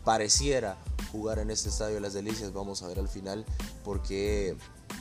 pareciera 0.04 0.76
jugar 1.10 1.38
en 1.38 1.50
este 1.50 1.68
estadio 1.68 1.94
de 1.94 2.00
las 2.00 2.12
Delicias, 2.12 2.52
vamos 2.52 2.82
a 2.82 2.88
ver 2.88 2.98
al 2.98 3.08
final, 3.08 3.44
porque 3.84 4.56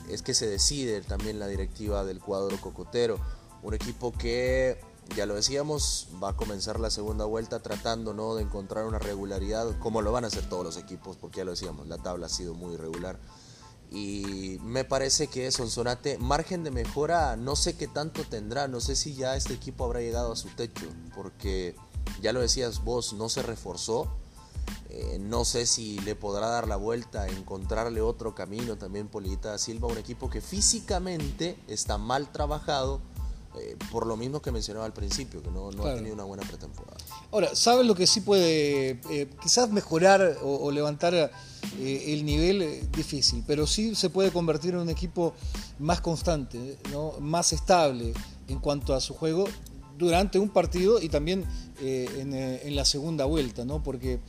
es 0.10 0.22
que 0.22 0.34
se 0.34 0.48
decide 0.48 1.02
también 1.02 1.40
la 1.40 1.48
directiva 1.48 2.06
del 2.06 2.20
cuadro 2.20 2.60
cocotero. 2.62 3.20
Un 3.64 3.74
equipo 3.74 4.12
que, 4.12 4.80
ya 5.16 5.26
lo 5.26 5.36
decíamos, 5.36 6.08
va 6.24 6.30
a 6.30 6.38
comenzar 6.38 6.80
la 6.80 6.90
segunda 6.90 7.26
vuelta 7.26 7.62
tratando 7.62 8.14
¿no? 8.14 8.36
de 8.36 8.44
encontrar 8.44 8.86
una 8.86 9.00
regularidad, 9.00 9.78
como 9.80 10.02
lo 10.02 10.12
van 10.12 10.24
a 10.24 10.28
hacer 10.28 10.48
todos 10.48 10.64
los 10.64 10.78
equipos, 10.78 11.18
porque 11.18 11.40
ya 11.40 11.46
lo 11.46 11.52
decíamos, 11.52 11.88
la 11.88 11.98
tabla 11.98 12.28
ha 12.28 12.30
sido 12.30 12.54
muy 12.54 12.74
irregular 12.74 13.20
y 13.92 14.58
me 14.64 14.86
parece 14.86 15.28
que 15.28 15.52
Sonsonate, 15.52 16.18
margen 16.18 16.64
de 16.64 16.72
mejora, 16.72 17.36
no 17.36 17.58
sé 17.58 17.76
qué 17.76 17.88
tanto 17.88 18.24
tendrá, 18.24 18.70
no 18.70 18.80
sé 18.80 18.96
si 18.96 19.16
ya 19.16 19.36
este 19.36 19.54
equipo 19.54 19.84
habrá 19.84 20.00
llegado 20.00 20.32
a 20.32 20.36
su 20.38 20.48
techo, 20.48 20.88
porque 21.14 21.76
ya 22.22 22.32
lo 22.32 22.40
decías 22.40 22.86
vos, 22.86 23.12
no 23.12 23.28
se 23.28 23.44
reforzó, 23.44 24.08
eh, 24.90 25.20
no 25.20 25.44
sé 25.44 25.66
si 25.66 26.00
le 26.00 26.16
podrá 26.16 26.48
dar 26.48 26.70
la 26.70 26.78
vuelta, 26.78 27.28
encontrarle 27.28 28.00
otro 28.02 28.34
camino 28.34 28.78
también 28.78 29.10
Polita 29.10 29.58
Silva, 29.58 29.90
un 29.90 29.98
equipo 29.98 30.30
que 30.30 30.40
físicamente 30.40 31.58
está 31.68 31.98
mal 31.98 32.32
trabajado, 32.32 33.02
eh, 33.58 33.78
por 33.92 34.08
lo 34.08 34.16
mismo 34.16 34.42
que 34.42 34.52
mencionaba 34.52 34.86
al 34.86 34.94
principio, 34.94 35.44
que 35.44 35.52
no, 35.52 35.68
ha 35.68 35.96
tenido 35.96 36.14
una 36.14 36.24
buena 36.24 36.44
pretemporada. 36.44 36.98
Ahora, 37.32 37.56
¿sabes 37.56 37.86
lo 37.86 37.96
que 37.96 38.08
sí 38.08 38.22
puede 38.22 39.00
eh, 39.10 39.28
quizás 39.42 39.70
mejorar 39.72 40.38
o, 40.44 40.70
levantar 40.70 41.14
eh, 41.14 42.04
el 42.08 42.26
nivel? 42.26 42.90
difícil, 42.92 43.44
pero 43.48 43.66
sí 43.66 43.96
se 43.96 44.10
puede 44.10 44.32
convertir 44.32 44.74
en 44.74 44.82
un 44.82 44.90
equipo 44.90 45.34
más 45.80 46.02
constante, 46.02 46.78
¿no? 46.92 47.14
más 47.22 47.54
estable 47.54 48.14
en 48.50 48.60
cuanto 48.60 48.94
a 48.94 49.00
su 49.00 49.14
juego 49.14 49.46
durante 49.98 50.40
un 50.40 50.50
partido 50.50 51.02
y 51.02 51.08
también 51.08 51.46
en, 51.80 52.34
en, 52.34 52.76
la 52.76 52.84
segunda 52.84 53.26
vuelta, 53.26 53.64
¿no? 53.64 53.82
porque 53.82 54.20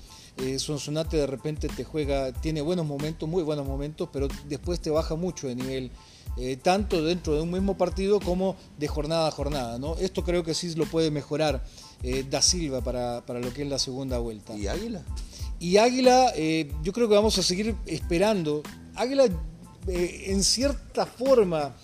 Sonsonate 0.58 1.16
de 1.16 1.26
repente 1.26 1.68
te 1.68 1.84
juega, 1.84 2.32
tiene 2.32 2.60
buenos 2.60 2.86
momentos, 2.86 3.28
muy 3.28 3.42
buenos 3.42 3.66
momentos, 3.66 4.08
pero 4.12 4.28
después 4.48 4.80
te 4.80 4.90
baja 4.90 5.16
mucho 5.16 5.48
de 5.48 5.56
nivel 5.56 5.90
eh, 6.38 6.56
tanto 6.56 7.04
dentro 7.04 7.34
de 7.34 7.42
un 7.42 7.50
mismo 7.50 7.76
partido 7.76 8.18
como 8.18 8.56
de 8.78 8.88
jornada 8.88 9.28
a 9.28 9.30
jornada. 9.30 9.78
¿no? 9.78 9.96
Esto 9.96 10.24
creo 10.24 10.42
que 10.42 10.54
sí 10.54 10.74
lo 10.74 10.86
puede 10.86 11.10
mejorar 11.10 11.62
eh, 12.02 12.24
Da 12.28 12.42
Silva 12.42 12.80
para, 12.80 13.22
lo 13.40 13.52
que 13.52 13.62
es 13.62 13.68
la 13.68 13.78
segunda 13.78 14.18
vuelta. 14.18 14.56
¿Y 14.56 14.66
Águila? 14.66 15.02
Y 15.58 15.76
Águila, 15.76 16.32
eh, 16.34 16.70
yo 16.82 16.92
creo 16.92 17.08
que 17.08 17.14
vamos 17.14 17.38
a 17.38 17.42
seguir 17.42 17.74
esperando. 17.86 18.62
Águila, 18.94 19.24
en 19.86 20.42
cierta 20.42 21.06
forma, 21.06 21.74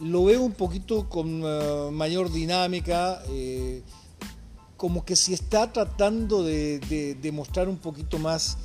lo 0.00 0.24
veo 0.24 0.42
un 0.42 0.52
poquito 0.52 1.08
con 1.08 1.40
mayor 1.94 2.32
dinámica. 2.32 3.22
como 4.76 5.04
que 5.04 5.16
si 5.16 5.34
está 5.34 5.72
tratando 5.72 6.42
de, 6.42 6.78
de, 7.20 7.32
mostrar 7.32 7.68
un 7.68 7.78
poquito 7.78 8.18
más 8.18 8.58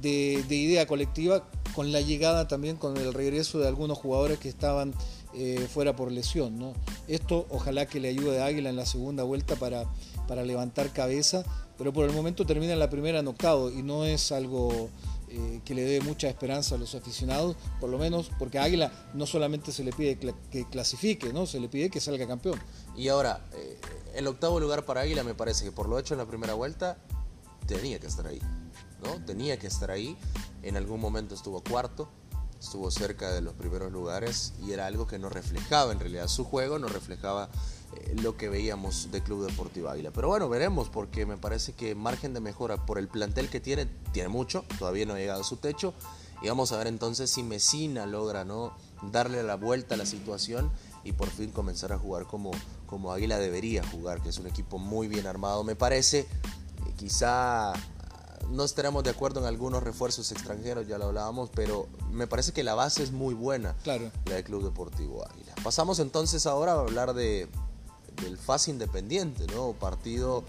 de, 0.00 0.44
idea 0.50 0.86
colectiva 0.86 1.44
con 1.74 1.92
la 1.92 2.00
llegada 2.00 2.48
también, 2.48 2.76
con 2.76 2.96
el 2.96 3.14
regreso 3.14 3.58
de 3.58 3.68
algunos 3.68 3.98
jugadores 3.98 4.38
que 4.38 4.48
estaban 4.48 4.94
eh, 5.34 5.66
fuera 5.72 5.94
por 5.94 6.10
lesión. 6.10 6.58
¿no? 6.58 6.72
Esto 7.06 7.46
ojalá 7.50 7.86
que 7.86 8.00
le 8.00 8.08
ayude 8.08 8.40
a 8.40 8.46
Águila 8.46 8.70
en 8.70 8.76
la 8.76 8.86
segunda 8.86 9.22
vuelta 9.22 9.56
para, 9.56 9.84
para 10.28 10.44
levantar 10.44 10.92
cabeza, 10.92 11.42
pero 11.76 11.92
por 11.92 12.04
el 12.04 12.12
momento 12.12 12.46
termina 12.46 12.74
en 12.74 12.78
la 12.78 12.90
primera 12.90 13.18
en 13.18 13.26
octavo 13.26 13.70
y 13.70 13.82
no 13.82 14.04
es 14.04 14.30
algo 14.30 14.88
eh, 15.30 15.60
que 15.64 15.74
le 15.74 15.82
dé 15.82 16.00
mucha 16.00 16.28
esperanza 16.28 16.76
a 16.76 16.78
los 16.78 16.94
aficionados, 16.94 17.56
por 17.80 17.90
lo 17.90 17.98
menos 17.98 18.30
porque 18.38 18.58
Águila 18.58 18.92
no 19.14 19.26
solamente 19.26 19.72
se 19.72 19.82
le 19.82 19.92
pide 19.92 20.18
que 20.50 20.64
clasifique, 20.66 21.32
¿no? 21.32 21.46
se 21.46 21.58
le 21.58 21.68
pide 21.68 21.90
que 21.90 22.00
salga 22.00 22.26
campeón. 22.26 22.60
Y 22.96 23.08
ahora, 23.08 23.48
eh, 23.54 23.80
el 24.14 24.26
octavo 24.26 24.60
lugar 24.60 24.84
para 24.84 25.00
Águila 25.00 25.24
me 25.24 25.34
parece 25.34 25.64
que 25.64 25.72
por 25.72 25.88
lo 25.88 25.98
hecho 25.98 26.14
en 26.14 26.18
la 26.18 26.26
primera 26.26 26.54
vuelta 26.54 26.98
tenía 27.66 27.98
que 27.98 28.06
estar 28.06 28.26
ahí, 28.26 28.40
¿no? 29.02 29.24
Tenía 29.24 29.58
que 29.58 29.66
estar 29.66 29.90
ahí. 29.90 30.16
En 30.62 30.76
algún 30.76 31.00
momento 31.00 31.34
estuvo 31.34 31.62
cuarto, 31.62 32.08
estuvo 32.58 32.90
cerca 32.90 33.30
de 33.30 33.40
los 33.40 33.54
primeros 33.54 33.92
lugares 33.92 34.54
y 34.66 34.72
era 34.72 34.86
algo 34.86 35.06
que 35.06 35.18
no 35.18 35.28
reflejaba 35.28 35.92
en 35.92 36.00
realidad 36.00 36.26
su 36.28 36.44
juego, 36.44 36.78
no 36.78 36.88
reflejaba 36.88 37.48
lo 38.22 38.36
que 38.36 38.48
veíamos 38.48 39.10
de 39.10 39.22
Club 39.22 39.46
Deportivo 39.46 39.88
Águila. 39.88 40.10
Pero 40.12 40.28
bueno, 40.28 40.48
veremos 40.48 40.88
porque 40.88 41.26
me 41.26 41.36
parece 41.36 41.72
que 41.72 41.94
margen 41.94 42.34
de 42.34 42.40
mejora 42.40 42.84
por 42.86 42.98
el 42.98 43.08
plantel 43.08 43.48
que 43.48 43.60
tiene, 43.60 43.86
tiene 44.12 44.28
mucho, 44.28 44.64
todavía 44.78 45.06
no 45.06 45.14
ha 45.14 45.18
llegado 45.18 45.40
a 45.40 45.44
su 45.44 45.56
techo 45.56 45.94
y 46.42 46.48
vamos 46.48 46.72
a 46.72 46.78
ver 46.78 46.86
entonces 46.86 47.30
si 47.30 47.42
Mesina 47.42 48.06
logra 48.06 48.44
no 48.44 48.72
darle 49.02 49.42
la 49.42 49.56
vuelta 49.56 49.94
a 49.94 49.98
la 49.98 50.06
situación 50.06 50.70
y 51.04 51.12
por 51.12 51.28
fin 51.28 51.50
comenzar 51.50 51.92
a 51.92 51.98
jugar 51.98 52.26
como, 52.26 52.50
como 52.86 53.12
Águila 53.12 53.38
debería 53.38 53.82
jugar, 53.86 54.20
que 54.22 54.28
es 54.28 54.38
un 54.38 54.46
equipo 54.46 54.78
muy 54.78 55.08
bien 55.08 55.26
armado, 55.26 55.64
me 55.64 55.76
parece. 55.76 56.26
Quizá 56.96 57.72
no 58.50 58.64
estaremos 58.64 59.04
de 59.04 59.10
acuerdo 59.10 59.40
en 59.40 59.46
algunos 59.46 59.82
refuerzos 59.82 60.32
extranjeros, 60.32 60.86
ya 60.86 60.98
lo 60.98 61.06
hablábamos, 61.06 61.50
pero 61.54 61.88
me 62.10 62.26
parece 62.26 62.52
que 62.52 62.64
la 62.64 62.74
base 62.74 63.02
es 63.02 63.12
muy 63.12 63.34
buena, 63.34 63.74
claro. 63.84 64.10
la 64.26 64.34
del 64.34 64.44
Club 64.44 64.64
Deportivo 64.64 65.24
Águila. 65.28 65.54
Pasamos 65.62 65.98
entonces 65.98 66.46
ahora 66.46 66.72
a 66.72 66.80
hablar 66.80 67.14
de, 67.14 67.48
del 68.22 68.38
FAS 68.38 68.68
Independiente, 68.68 69.46
¿no? 69.54 69.72
partido 69.72 70.44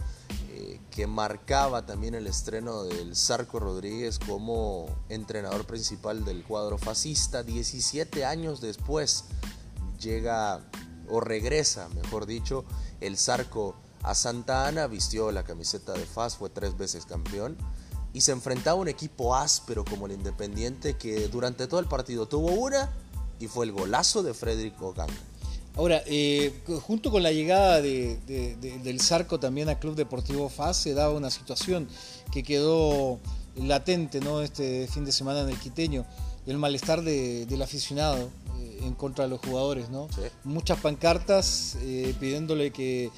eh, 0.50 0.80
que 0.92 1.08
marcaba 1.08 1.86
también 1.86 2.16
el 2.16 2.28
estreno 2.28 2.84
del 2.84 3.16
Zarco 3.16 3.60
Rodríguez 3.60 4.20
como 4.20 4.88
entrenador 5.10 5.66
principal 5.66 6.26
del 6.26 6.44
cuadro 6.44 6.78
fascista, 6.78 7.44
17 7.44 8.26
años 8.26 8.62
después 8.62 9.26
llega 10.00 10.62
o 11.10 11.20
regresa, 11.20 11.90
mejor 11.90 12.26
dicho, 12.26 12.66
el 13.02 13.18
Zarco 13.18 13.76
a 14.04 14.16
Santa 14.16 14.68
Ana, 14.68 14.88
vistió 14.88 15.32
la 15.32 15.44
camiseta 15.44 15.94
de 15.94 16.06
FAS, 16.06 16.38
fue 16.38 16.50
tres 16.50 16.78
veces 16.78 17.06
campeón 17.06 17.58
y 18.14 18.22
se 18.22 18.32
enfrentaba 18.32 18.78
a 18.78 18.82
un 18.82 18.88
equipo 18.88 19.36
áspero 19.36 19.86
como 19.86 20.06
el 20.06 20.14
Independiente 20.14 20.98
que 20.98 21.28
durante 21.28 21.68
todo 21.68 21.80
el 21.80 21.88
partido 21.88 22.28
tuvo 22.28 22.52
una 22.52 22.90
y 23.40 23.48
fue 23.48 23.66
el 23.66 23.72
golazo 23.72 24.24
de 24.24 24.34
Frederick 24.34 24.82
Ogang. 24.82 25.10
Ahora, 25.76 26.02
eh, 26.08 26.54
junto 26.82 27.12
con 27.12 27.24
la 27.24 27.32
llegada 27.32 27.82
del 27.82 29.00
Zarco 29.02 29.40
también 29.40 29.70
a 29.70 29.80
Club 29.80 29.96
Deportivo 29.96 30.50
FAS 30.50 30.78
se 30.78 30.94
daba 30.94 31.14
una 31.14 31.30
situación 31.30 31.88
que 32.32 32.44
quedó 32.44 33.20
latente 33.56 34.20
¿no? 34.20 34.42
este 34.42 34.88
fin 34.88 35.06
de 35.06 35.12
semana 35.12 35.42
en 35.42 35.50
el 35.50 35.60
Quiteño, 35.60 36.06
el 36.48 36.58
malestar 36.58 37.02
del 37.02 37.62
aficionado 37.62 38.30
eh, 38.60 38.80
en 38.84 38.94
contra 38.94 39.26
de 39.26 39.30
los 39.30 39.40
jugadores. 39.40 39.90
¿no? 39.90 40.08
Muchas 40.44 40.80
pancartas 40.80 41.78
eh, 41.82 42.14
pidiéndole 42.20 42.72
que 42.72 43.10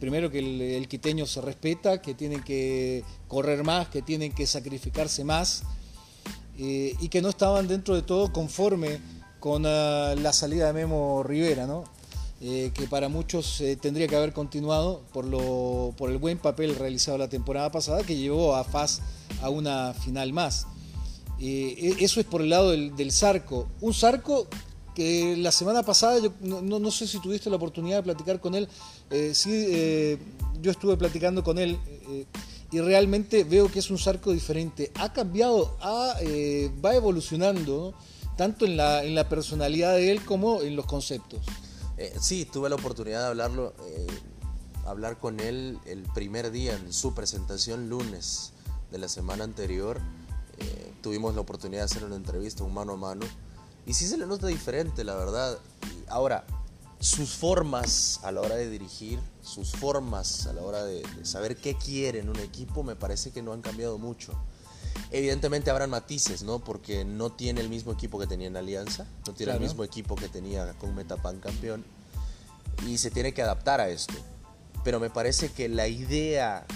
primero 0.00 0.30
que 0.30 0.38
el, 0.76 0.88
quiteño 0.88 1.26
se 1.26 1.40
respeta, 1.40 2.00
que 2.00 2.14
tienen 2.14 2.42
que 2.42 3.04
correr 3.26 3.64
más, 3.64 3.88
que 3.88 4.00
tienen 4.02 4.32
que 4.32 4.46
sacrificarse 4.46 5.24
más 5.24 5.64
y 6.56 7.08
que 7.08 7.22
no 7.22 7.28
estaban 7.28 7.68
dentro 7.68 7.94
de 7.94 8.02
todo 8.02 8.32
conforme 8.32 8.98
con 9.40 9.64
ah, 9.66 10.14
la 10.16 10.32
salida 10.32 10.66
de 10.66 10.72
Memo 10.72 11.22
Rivera, 11.22 11.66
¿no? 11.66 11.84
Eh, 12.40 12.70
que 12.72 12.86
para 12.86 13.08
muchos 13.08 13.60
eh, 13.60 13.74
tendría 13.74 14.06
que 14.06 14.14
haber 14.14 14.32
continuado 14.32 15.02
por, 15.12 15.24
lo, 15.24 15.92
por 15.96 16.08
el 16.08 16.18
buen 16.18 16.38
papel 16.38 16.76
realizado 16.76 17.18
la 17.18 17.28
temporada 17.28 17.72
pasada 17.72 18.04
que 18.04 18.14
llevó 18.14 18.54
a 18.54 18.62
FAS 18.62 19.02
a 19.42 19.50
una 19.50 19.92
final 19.92 20.32
más. 20.32 20.68
Eh, 21.40 21.96
e, 21.98 22.04
eso 22.04 22.20
es 22.20 22.26
por 22.26 22.42
el 22.42 22.50
lado 22.50 22.70
del, 22.70 22.94
del, 22.94 23.10
Zarco. 23.10 23.66
Un 23.80 23.92
Zarco 23.92 24.46
que 24.94 25.36
la 25.36 25.50
semana 25.50 25.82
pasada, 25.82 26.20
yo 26.20 26.32
no, 26.40 26.60
no, 26.60 26.90
sé 26.92 27.08
si 27.08 27.18
tuviste 27.18 27.50
la 27.50 27.56
oportunidad 27.56 27.96
de 27.96 28.02
platicar 28.04 28.40
con 28.40 28.54
él, 28.54 28.68
sí, 29.32 30.18
yo 30.60 30.72
estuve 30.72 30.96
platicando 30.96 31.44
con 31.44 31.56
él 31.56 31.78
y 32.72 32.80
realmente 32.80 33.44
veo 33.44 33.70
que 33.70 33.78
es 33.78 33.90
un 33.90 33.98
Zarco 33.98 34.32
diferente. 34.32 34.90
Ha 34.96 35.12
cambiado, 35.12 35.76
va 36.84 36.96
evolucionando, 36.96 37.94
tanto 38.36 38.64
en 38.64 38.76
la, 38.76 39.04
en 39.04 39.14
la 39.14 39.28
personalidad 39.28 39.94
de 39.94 40.10
él 40.10 40.24
como 40.24 40.62
en 40.62 40.74
los 40.74 40.86
conceptos. 40.86 41.42
Eh, 41.98 42.14
sí, 42.20 42.44
tuve 42.44 42.68
la 42.68 42.76
oportunidad 42.76 43.22
de 43.22 43.26
hablarlo, 43.26 43.74
eh, 43.80 44.06
hablar 44.86 45.18
con 45.18 45.40
él 45.40 45.80
el 45.84 46.04
primer 46.14 46.52
día 46.52 46.76
en 46.76 46.92
su 46.92 47.12
presentación 47.12 47.88
lunes 47.88 48.52
de 48.92 48.98
la 48.98 49.08
semana 49.08 49.42
anterior. 49.42 50.00
Eh, 50.58 50.94
tuvimos 51.02 51.34
la 51.34 51.40
oportunidad 51.40 51.80
de 51.80 51.86
hacer 51.86 52.04
una 52.04 52.14
entrevista 52.14 52.62
un 52.62 52.72
mano 52.72 52.92
a 52.92 52.96
mano 52.96 53.26
y 53.84 53.94
sí 53.94 54.06
se 54.06 54.16
le 54.16 54.26
nota 54.26 54.46
diferente, 54.46 55.02
la 55.02 55.16
verdad. 55.16 55.58
ahora, 56.08 56.46
sus 57.00 57.30
formas 57.30 58.20
a 58.22 58.30
la 58.30 58.42
hora 58.42 58.54
de 58.54 58.70
dirigir, 58.70 59.18
sus 59.42 59.72
formas 59.72 60.46
a 60.46 60.52
la 60.52 60.62
hora 60.62 60.84
de, 60.84 61.02
saber 61.24 61.56
qué 61.56 61.76
quiere 61.76 62.20
en 62.20 62.28
un 62.28 62.38
equipo, 62.38 62.84
me 62.84 62.94
parece 62.94 63.32
que 63.32 63.42
no 63.42 63.52
han 63.52 63.60
cambiado 63.60 63.98
mucho. 63.98 64.32
Evidentemente 65.10 65.70
habrán 65.70 65.90
matices, 65.90 66.42
¿no? 66.42 66.58
Porque 66.58 67.04
no 67.04 67.30
tiene 67.30 67.60
el 67.60 67.68
mismo 67.68 67.92
equipo 67.92 68.18
que 68.18 68.26
tenía 68.26 68.46
en 68.48 68.56
Alianza, 68.56 69.06
no 69.26 69.32
tiene 69.32 69.52
el 69.52 69.60
mismo 69.60 69.82
equipo 69.84 70.14
que 70.16 70.28
tenía 70.28 70.72
con 70.74 70.94
Metapan 70.94 71.40
campeón 71.40 71.84
y 72.86 72.98
se 72.98 73.10
tiene 73.10 73.32
que 73.32 73.42
adaptar 73.42 73.80
a 73.80 73.88
esto. 73.88 74.14
Pero 74.84 75.00
me 75.00 75.10
parece 75.10 75.50
que 75.50 75.68
la 75.68 75.88
idea, 75.88 76.66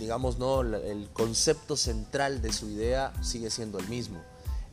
digamos, 0.00 0.38
no, 0.38 0.62
el 0.62 1.08
concepto 1.12 1.76
central 1.76 2.42
de 2.42 2.52
su 2.52 2.68
idea 2.68 3.12
sigue 3.22 3.50
siendo 3.50 3.78
el 3.78 3.88
mismo. 3.88 4.20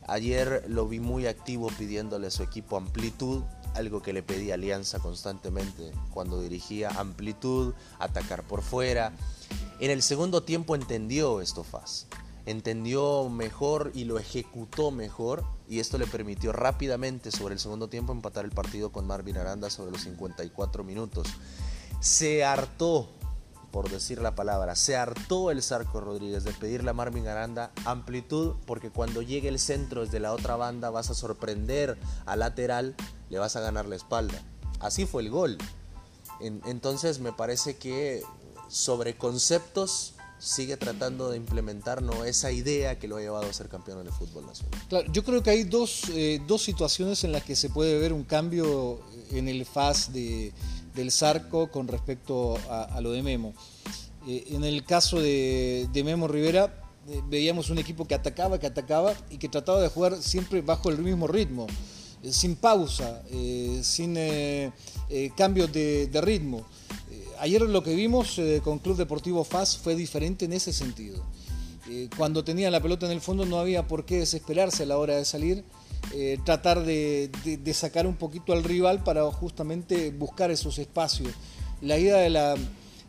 Ayer 0.06 0.64
lo 0.68 0.86
vi 0.88 1.00
muy 1.00 1.26
activo 1.26 1.68
pidiéndole 1.78 2.26
a 2.26 2.30
su 2.30 2.42
equipo 2.42 2.76
amplitud, 2.76 3.42
algo 3.74 4.02
que 4.02 4.12
le 4.12 4.22
pedía 4.22 4.54
Alianza 4.54 4.98
constantemente 4.98 5.92
cuando 6.12 6.40
dirigía 6.40 6.90
amplitud, 6.90 7.74
atacar 7.98 8.44
por 8.44 8.62
fuera. 8.62 9.12
En 9.80 9.90
el 9.90 10.02
segundo 10.02 10.42
tiempo 10.42 10.74
entendió 10.74 11.40
esto 11.40 11.64
Faz, 11.64 12.06
entendió 12.46 13.28
mejor 13.28 13.90
y 13.94 14.04
lo 14.04 14.18
ejecutó 14.18 14.90
mejor 14.90 15.44
y 15.68 15.80
esto 15.80 15.98
le 15.98 16.06
permitió 16.06 16.52
rápidamente 16.52 17.30
sobre 17.30 17.54
el 17.54 17.60
segundo 17.60 17.88
tiempo 17.88 18.12
empatar 18.12 18.44
el 18.44 18.50
partido 18.50 18.92
con 18.92 19.06
Marvin 19.06 19.36
Aranda 19.36 19.70
sobre 19.70 19.92
los 19.92 20.02
54 20.02 20.84
minutos. 20.84 21.28
Se 22.00 22.44
hartó, 22.44 23.08
por 23.74 23.90
decir 23.90 24.22
la 24.22 24.36
palabra, 24.36 24.76
se 24.76 24.94
hartó 24.94 25.50
el 25.50 25.60
Zarco 25.60 26.00
Rodríguez 26.00 26.44
de 26.44 26.52
pedirle 26.52 26.90
a 26.90 26.92
Marvin 26.92 27.26
Aranda 27.26 27.72
amplitud 27.84 28.54
porque 28.66 28.90
cuando 28.90 29.20
llegue 29.20 29.48
el 29.48 29.58
centro 29.58 30.04
desde 30.04 30.20
la 30.20 30.32
otra 30.32 30.54
banda 30.54 30.90
vas 30.90 31.10
a 31.10 31.14
sorprender 31.14 31.98
al 32.24 32.38
lateral, 32.38 32.94
le 33.30 33.38
vas 33.40 33.56
a 33.56 33.60
ganar 33.60 33.86
la 33.86 33.96
espalda. 33.96 34.40
Así 34.78 35.06
fue 35.06 35.22
el 35.22 35.30
gol. 35.30 35.58
entonces 36.40 37.18
me 37.18 37.32
parece 37.32 37.76
que 37.76 38.22
sobre 38.68 39.16
conceptos 39.16 40.14
sigue 40.38 40.76
tratando 40.76 41.30
de 41.30 41.36
implementar 41.36 42.00
¿no? 42.00 42.24
esa 42.24 42.52
idea 42.52 43.00
que 43.00 43.08
lo 43.08 43.16
ha 43.16 43.22
llevado 43.22 43.50
a 43.50 43.52
ser 43.52 43.68
campeón 43.68 43.98
en 44.02 44.06
el 44.06 44.12
fútbol 44.12 44.46
nacional. 44.46 45.10
Yo 45.10 45.24
creo 45.24 45.42
que 45.42 45.50
hay 45.50 45.64
dos, 45.64 46.04
eh, 46.10 46.40
dos 46.46 46.62
situaciones 46.62 47.24
en 47.24 47.32
las 47.32 47.42
que 47.42 47.56
se 47.56 47.70
puede 47.70 47.98
ver 47.98 48.12
un 48.12 48.22
cambio 48.22 49.00
en 49.32 49.48
el 49.48 49.66
faz 49.66 50.12
de, 50.12 50.52
del 50.94 51.10
Zarco 51.10 51.70
con 51.70 51.88
respecto 51.88 52.56
a, 52.68 53.00
lo 53.00 53.12
de 53.12 53.22
Memo. 53.22 53.54
Eh, 54.26 54.44
en 54.50 54.64
el 54.64 54.84
caso 54.84 55.20
de, 55.20 55.88
Memo 56.04 56.28
Rivera, 56.28 56.82
eh, 57.08 57.20
veíamos 57.28 57.70
un 57.70 57.78
equipo 57.78 58.06
que 58.06 58.14
atacaba, 58.14 58.58
que 58.58 58.66
atacaba 58.66 59.14
y 59.30 59.38
que 59.38 59.48
trataba 59.48 59.80
de 59.80 59.88
jugar 59.88 60.16
siempre 60.22 60.62
bajo 60.62 60.90
el 60.90 60.98
mismo 60.98 61.26
ritmo, 61.26 61.66
sin 62.30 62.56
pausa, 62.56 63.22
sin 63.82 64.16
cambios 65.36 65.70
de, 65.72 66.06
de 66.06 66.20
ritmo 66.22 66.64
ayer 67.40 67.62
lo 67.62 67.82
que 67.82 67.94
vimos 67.94 68.38
eh, 68.38 68.60
con 68.62 68.78
Club 68.78 68.96
Deportivo 68.96 69.44
FAS 69.44 69.76
fue 69.76 69.94
diferente 69.94 70.44
en 70.44 70.52
ese 70.52 70.72
sentido. 70.72 71.22
Eh, 71.90 72.08
cuando 72.16 72.44
tenía 72.44 72.70
la 72.70 72.80
pelota 72.80 73.06
en 73.06 73.12
el 73.12 73.20
fondo 73.20 73.44
no 73.44 73.58
había 73.58 73.86
por 73.86 74.04
qué 74.06 74.18
desesperarse 74.18 74.84
a 74.84 74.86
la 74.86 74.98
hora 74.98 75.16
de 75.16 75.24
salir, 75.24 75.64
eh, 76.12 76.38
tratar 76.44 76.84
de, 76.84 77.30
sacar 77.72 78.06
un 78.06 78.16
poquito 78.16 78.52
al 78.52 78.62
rival 78.62 79.02
para 79.02 79.24
justamente 79.30 80.10
buscar 80.10 80.50
esos 80.50 80.78
espacios. 80.78 81.28
La 81.80 81.98
idea 81.98 82.16
de 82.16 82.30
la, 82.30 82.54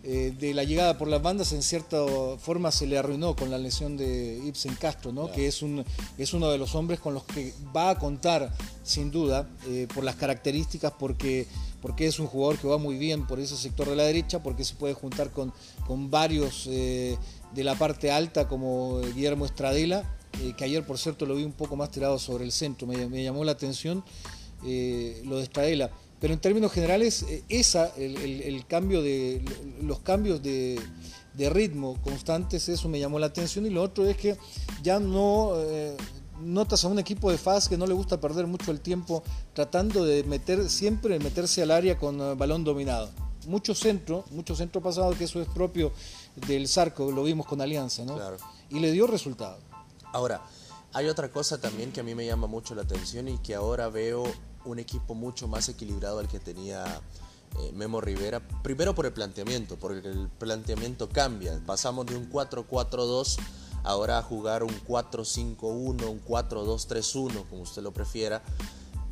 eh, 0.04 0.34
de 0.40 0.54
la 0.54 0.64
llegada 0.64 0.98
por 0.98 1.08
las 1.08 1.22
bandas 1.22 1.52
en 1.52 1.62
cierta 1.62 1.98
forma 2.40 2.72
se 2.72 2.88
le 2.88 2.98
arruinó 2.98 3.36
con 3.36 3.52
la 3.52 3.58
lesión 3.58 3.98
de 3.98 4.42
Ibsen 4.46 4.76
Castro, 4.76 5.12
¿no? 5.12 5.32
que 5.32 5.48
es, 5.48 5.62
un, 5.62 5.84
es 6.18 6.34
uno 6.34 6.50
de 6.50 6.58
los 6.58 6.76
hombres 6.76 7.00
con 7.00 7.14
los 7.14 7.24
que 7.24 7.54
va 7.76 7.92
a 7.92 8.00
contar 8.00 8.52
sin 8.84 9.12
duda 9.12 9.48
eh, 9.68 9.88
por 9.94 10.04
las 10.04 10.16
características, 10.16 10.94
porque, 10.98 11.48
porque 11.82 12.08
es 12.08 12.20
un 12.20 12.28
jugador 12.28 12.58
que 12.58 12.68
va 12.68 12.78
muy 12.78 12.98
bien 12.98 13.28
por 13.28 13.40
ese 13.40 13.56
sector 13.58 13.90
de 13.90 13.96
la 13.96 14.04
derecha, 14.04 14.42
porque 14.42 14.64
se 14.64 14.76
puede 14.76 14.94
juntar 14.94 15.32
con, 15.32 15.54
con 15.86 16.10
varios 16.10 16.66
de 16.66 17.18
la 17.64 17.76
parte 17.76 18.12
alta 18.12 18.48
como 18.48 19.00
Guillermo 19.02 19.46
Estradela, 19.46 20.15
que 20.58 20.64
ayer 20.64 20.86
por 20.86 20.98
cierto 20.98 21.26
lo 21.26 21.36
vi 21.36 21.44
un 21.44 21.54
poco 21.54 21.76
más 21.76 21.92
tirado 21.92 22.20
sobre 22.20 22.44
el 22.44 22.52
centro, 22.52 22.88
me, 22.88 23.08
me 23.08 23.24
llamó 23.24 23.44
la 23.44 23.54
atención 23.54 24.04
lo 24.64 25.38
de 25.38 25.44
Estradela 25.44 25.92
pero 26.20 26.34
en 26.34 26.40
términos 26.40 26.72
generales, 26.72 27.24
eh, 27.24 27.44
esa, 27.50 27.94
el, 27.98 28.66
cambio 28.68 29.02
de, 29.02 29.44
los 29.82 30.00
cambios 30.00 30.42
de, 30.42 30.80
ritmo 31.38 32.02
constantes, 32.02 32.70
eso 32.70 32.88
me 32.88 33.00
llamó 33.00 33.20
la 33.20 33.28
atención. 33.28 33.66
Y 33.66 33.70
lo 33.70 33.84
otro 33.84 34.08
es 34.08 34.18
que 34.18 34.38
ya 34.82 35.00
no 35.00 35.52
eh, 35.58 35.96
notas 36.42 36.84
a 36.86 36.88
un 36.88 37.00
equipo 37.00 37.30
de 37.30 37.38
FAS 37.38 37.68
que 37.68 37.78
no 37.78 37.86
le 37.86 37.94
gusta 37.94 38.20
perder 38.20 38.48
mucho 38.48 38.72
el 38.72 38.80
tiempo 38.80 39.24
tratando 39.54 40.06
de 40.06 40.24
meter, 40.24 40.70
siempre 40.70 41.20
meterse 41.20 41.62
al 41.62 41.72
área 41.72 41.98
con 41.98 42.20
eh, 42.20 42.34
balón 42.36 42.64
dominado. 42.64 43.12
Mucho 43.48 43.76
centro, 43.76 44.26
mucho 44.32 44.56
centro 44.56 44.82
pasado, 44.82 45.14
que 45.16 45.26
eso 45.26 45.40
es 45.40 45.48
propio 45.48 45.92
del 46.48 46.68
Zarco, 46.68 47.12
lo 47.12 47.24
vimos 47.24 47.46
con 47.46 47.62
Alianza, 47.62 48.04
¿no? 48.04 48.18
Y 48.72 48.80
le 48.80 48.92
dio 48.92 49.06
resultado. 49.06 49.60
Ahora, 50.16 50.40
hay 50.94 51.10
otra 51.10 51.30
cosa 51.30 51.60
también 51.60 51.92
que 51.92 52.00
a 52.00 52.04
mí 52.04 52.16
me 52.16 52.26
llama 52.26 52.48
mucho 52.48 52.74
la 52.74 52.84
atención 52.84 53.28
y 53.28 53.38
que 53.40 53.54
ahora 53.54 53.90
veo 53.90 54.24
un 54.64 54.80
equipo 54.80 55.14
mucho 55.14 55.46
más 55.50 55.68
equilibrado 55.68 56.20
al 56.20 56.30
que 56.30 56.40
tenía 56.40 56.86
eh, 57.60 57.72
Memo 57.74 58.00
Rivera. 58.00 58.40
Primero 58.64 58.96
por 58.96 59.06
el 59.06 59.12
planteamiento, 59.12 59.76
porque 59.76 60.08
el 60.08 60.30
planteamiento 60.30 61.10
cambia. 61.10 61.62
Pasamos 61.66 62.06
de 62.06 62.16
un 62.16 62.32
4-4-2 62.32 63.40
ahora 63.84 64.20
a 64.20 64.24
jugar 64.24 64.64
un 64.64 64.74
4-5-1, 64.88 66.08
un 66.08 66.24
4-2-3-1, 66.24 67.50
como 67.50 67.64
usted 67.64 67.84
lo 67.84 67.92
prefiera. 67.92 68.42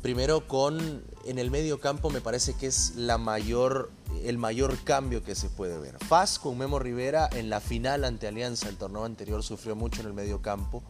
Primero 0.00 0.48
con 0.48 1.04
en 1.26 1.38
el 1.38 1.50
medio 1.50 1.80
campo 1.80 2.08
me 2.08 2.22
parece 2.22 2.54
que 2.54 2.66
es 2.66 2.94
la 2.96 3.18
mayor, 3.18 3.90
el 4.24 4.38
mayor 4.38 4.76
cambio 4.84 5.22
que 5.22 5.34
se 5.34 5.48
puede 5.48 5.78
ver. 5.78 5.98
Faz 6.04 6.38
con 6.38 6.58
Memo 6.58 6.78
Rivera 6.78 7.28
en 7.32 7.50
la 7.50 7.60
final 7.60 8.04
ante 8.04 8.26
Alianza, 8.26 8.68
el 8.68 8.76
torneo 8.76 9.04
anterior 9.04 9.42
sufrió 9.42 9.76
mucho 9.76 10.00
en 10.00 10.08
el 10.08 10.14
medio 10.14 10.42
campo 10.42 10.82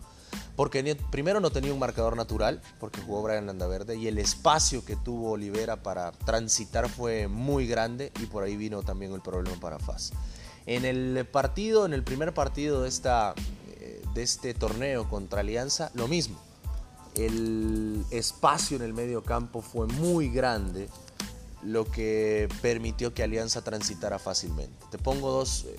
porque 0.57 0.97
primero 1.11 1.41
no 1.41 1.51
tenía 1.51 1.73
un 1.73 1.79
marcador 1.79 2.17
natural, 2.17 2.61
porque 2.79 3.01
jugó 3.01 3.23
Brian 3.23 3.47
Landaverde, 3.47 3.97
y 3.97 4.07
el 4.07 4.19
espacio 4.19 4.85
que 4.85 4.97
tuvo 4.97 5.33
Olivera 5.33 5.83
para 5.83 6.13
transitar 6.13 6.89
fue 6.89 7.29
muy 7.29 7.67
grande, 7.67 8.13
y 8.21 8.27
por 8.27 8.45
ahí 8.45 8.57
vino 8.57 8.83
también 8.83 9.13
el 9.13 9.21
problema 9.21 9.59
para 9.61 9.79
Faz. 9.79 10.13
En 10.67 10.85
el 10.85 11.27
partido, 11.31 11.87
en 11.87 11.93
el 11.93 12.05
primer 12.05 12.33
partido 12.33 12.83
de, 12.83 12.89
esta, 12.89 13.35
eh, 13.81 14.03
de 14.15 14.23
este 14.23 14.55
torneo 14.55 15.09
contra 15.09 15.41
Alianza, 15.41 15.91
lo 15.95 16.09
mismo. 16.09 16.39
El 17.17 18.05
espacio 18.11 18.77
en 18.77 18.83
el 18.83 18.93
medio 18.93 19.23
campo 19.23 19.61
fue 19.61 19.87
muy 19.87 20.31
grande, 20.31 20.89
lo 21.65 21.91
que 21.91 22.49
permitió 22.61 23.15
que 23.15 23.23
Alianza 23.23 23.63
transitara 23.63 24.19
fácilmente. 24.19 24.85
Te 24.91 24.99
pongo 24.99 25.31
dos, 25.31 25.65
eh, 25.65 25.77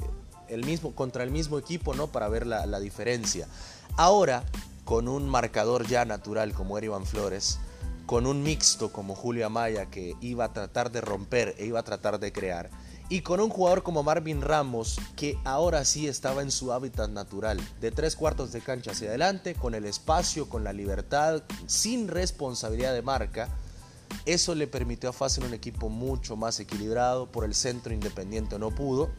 el 0.50 0.66
mismo, 0.66 0.94
contra 0.96 1.24
el 1.24 1.32
mismo 1.32 1.60
equipo, 1.60 1.94
¿no? 1.94 2.08
Para 2.08 2.28
ver 2.28 2.48
la, 2.48 2.80
diferencia. 2.80 3.48
Ahora, 3.96 4.44
con 4.84 5.08
un 5.08 5.30
marcador 5.30 5.88
ya 5.88 6.06
natural 6.06 6.54
como 6.54 6.78
Erivan 6.78 7.06
Flores, 7.06 7.60
con 8.06 8.26
un 8.26 8.44
mixto 8.44 8.92
como 8.92 9.16
Julio 9.16 9.46
Amaya 9.46 9.88
que 9.88 10.16
iba 10.22 10.46
a 10.46 10.54
tratar 10.54 10.92
de 10.92 11.02
romper 11.02 11.56
e 11.58 11.66
iba 11.66 11.80
a 11.80 11.84
tratar 11.84 12.20
de 12.20 12.32
crear, 12.32 12.70
y 13.08 13.22
con 13.22 13.40
un 13.40 13.50
jugador 13.50 13.84
como 13.84 14.02
Marvin 14.02 14.42
Ramos 14.42 15.00
que 15.16 15.38
ahora 15.44 15.86
sí 15.86 16.08
estaba 16.08 16.42
en 16.42 16.50
su 16.50 16.74
hábitat 16.74 17.12
natural, 17.12 17.60
de 17.80 17.92
tres 17.92 18.16
cuartos 18.16 18.52
de 18.52 18.62
cancha 18.62 18.92
hacia 18.92 19.10
adelante, 19.10 19.54
con 19.54 19.76
el 19.76 19.86
espacio, 19.86 20.50
con 20.50 20.64
la 20.64 20.74
libertad, 20.74 21.44
sin 21.68 22.08
responsabilidad 22.08 22.94
de 22.94 23.04
marca, 23.04 23.50
eso 24.26 24.56
le 24.56 24.68
permitió 24.68 25.10
a 25.10 25.14
Fácil 25.14 25.46
un 25.46 25.54
equipo 25.54 25.90
mucho 25.90 26.36
más 26.36 26.60
equilibrado, 26.60 27.28
por 27.28 27.46
el 27.46 27.54
centro 27.54 27.94
independiente 27.94 28.58
no 28.60 28.72
pudo, 28.72 29.10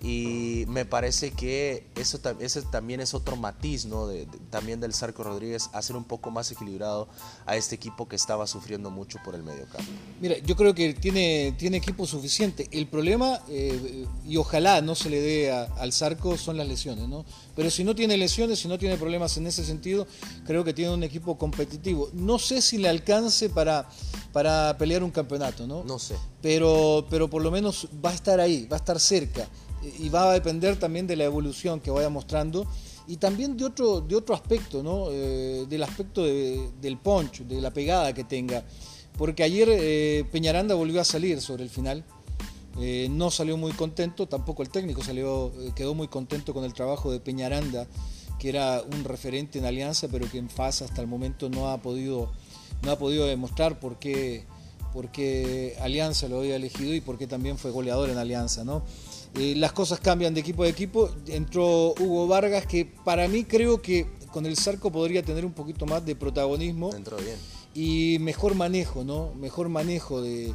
y 0.00 0.64
me 0.68 0.84
parece 0.84 1.32
que 1.32 1.84
eso 1.96 2.20
ese 2.38 2.62
también 2.62 3.00
es 3.00 3.14
otro 3.14 3.34
matiz 3.34 3.84
¿no? 3.84 4.06
de, 4.06 4.26
también 4.48 4.80
del 4.80 4.94
Sarco 4.94 5.24
Rodríguez, 5.24 5.70
hacer 5.72 5.96
un 5.96 6.04
poco 6.04 6.30
más 6.30 6.52
equilibrado 6.52 7.08
a 7.46 7.56
este 7.56 7.74
equipo 7.74 8.08
que 8.08 8.14
estaba 8.14 8.46
sufriendo 8.46 8.90
mucho 8.90 9.18
por 9.24 9.34
el 9.34 9.42
medio 9.42 9.66
campo. 9.66 9.90
Mira, 10.20 10.38
yo 10.38 10.54
creo 10.54 10.72
que 10.72 10.94
tiene, 10.94 11.52
tiene 11.58 11.78
equipo 11.78 12.06
suficiente. 12.06 12.68
El 12.70 12.86
problema, 12.86 13.40
eh, 13.48 14.06
y 14.24 14.36
ojalá 14.36 14.80
no 14.82 14.94
se 14.94 15.10
le 15.10 15.20
dé 15.20 15.50
al 15.50 15.92
Sarco, 15.92 16.36
son 16.36 16.56
las 16.56 16.68
lesiones. 16.68 17.08
¿no? 17.08 17.24
Pero 17.56 17.68
si 17.68 17.82
no 17.82 17.96
tiene 17.96 18.16
lesiones, 18.16 18.60
si 18.60 18.68
no 18.68 18.78
tiene 18.78 18.96
problemas 18.96 19.36
en 19.36 19.48
ese 19.48 19.64
sentido, 19.64 20.06
creo 20.46 20.62
que 20.62 20.72
tiene 20.72 20.94
un 20.94 21.02
equipo 21.02 21.36
competitivo. 21.36 22.08
No 22.12 22.38
sé 22.38 22.62
si 22.62 22.78
le 22.78 22.88
alcance 22.88 23.50
para, 23.50 23.88
para 24.32 24.76
pelear 24.78 25.02
un 25.02 25.10
campeonato, 25.10 25.66
¿no? 25.66 25.82
No 25.82 25.98
sé. 25.98 26.14
Pero, 26.40 27.04
pero 27.10 27.28
por 27.28 27.42
lo 27.42 27.50
menos 27.50 27.88
va 28.04 28.10
a 28.10 28.14
estar 28.14 28.38
ahí, 28.38 28.66
va 28.66 28.76
a 28.76 28.78
estar 28.78 29.00
cerca 29.00 29.48
y 29.98 30.08
va 30.08 30.30
a 30.30 30.32
depender 30.32 30.76
también 30.76 31.06
de 31.06 31.16
la 31.16 31.24
evolución 31.24 31.80
que 31.80 31.90
vaya 31.90 32.08
mostrando 32.08 32.66
y 33.08 33.16
también 33.16 33.56
de 33.56 33.64
otro, 33.64 34.02
de 34.02 34.14
otro 34.14 34.34
aspecto, 34.34 34.82
¿no? 34.82 35.06
Eh, 35.10 35.64
del 35.68 35.82
aspecto 35.82 36.24
del 36.24 36.98
punch, 36.98 37.40
de 37.40 37.60
la 37.60 37.72
pegada 37.72 38.12
que 38.12 38.22
tenga. 38.22 38.62
Porque 39.16 39.42
ayer 39.42 39.68
eh, 39.70 40.24
Peñaranda 40.30 40.74
volvió 40.74 41.00
a 41.00 41.04
salir 41.04 41.40
sobre 41.40 41.64
el 41.64 41.70
final, 41.70 42.04
eh, 42.78 43.08
no 43.10 43.30
salió 43.30 43.56
muy 43.56 43.72
contento, 43.72 44.28
tampoco 44.28 44.62
el 44.62 44.68
técnico 44.68 45.02
salió, 45.02 45.50
quedó 45.74 45.94
muy 45.94 46.06
contento 46.08 46.52
con 46.52 46.64
el 46.64 46.74
trabajo 46.74 47.10
de 47.10 47.18
Peñaranda, 47.18 47.88
que 48.38 48.50
era 48.50 48.82
un 48.82 49.02
referente 49.04 49.58
en 49.58 49.64
Alianza, 49.64 50.06
pero 50.08 50.30
que 50.30 50.38
en 50.38 50.50
FAS 50.50 50.82
hasta 50.82 51.00
el 51.00 51.08
momento 51.08 51.48
no 51.48 51.70
ha 51.70 51.78
podido, 51.78 52.30
no 52.82 52.92
ha 52.92 52.98
podido 52.98 53.26
demostrar 53.26 53.80
por 53.80 53.98
qué, 53.98 54.44
por 54.92 55.10
qué 55.10 55.76
Alianza 55.80 56.28
lo 56.28 56.40
había 56.40 56.56
elegido 56.56 56.94
y 56.94 57.00
por 57.00 57.16
qué 57.16 57.26
también 57.26 57.56
fue 57.56 57.70
goleador 57.70 58.10
en 58.10 58.18
Alianza, 58.18 58.64
¿no? 58.64 58.84
Eh, 59.34 59.54
las 59.56 59.72
cosas 59.72 60.00
cambian 60.00 60.34
de 60.34 60.40
equipo 60.40 60.62
a 60.62 60.68
equipo. 60.68 61.10
Entró 61.26 61.94
Hugo 61.98 62.26
Vargas, 62.26 62.66
que 62.66 62.84
para 62.84 63.28
mí 63.28 63.44
creo 63.44 63.80
que 63.80 64.06
con 64.32 64.46
el 64.46 64.56
Zarco 64.56 64.90
podría 64.90 65.22
tener 65.22 65.44
un 65.44 65.52
poquito 65.52 65.86
más 65.86 66.04
de 66.04 66.16
protagonismo. 66.16 66.94
Entró 66.94 67.16
bien. 67.18 67.36
Y 67.74 68.18
mejor 68.20 68.54
manejo, 68.54 69.04
¿no? 69.04 69.32
Mejor 69.34 69.68
manejo 69.68 70.20
de. 70.20 70.54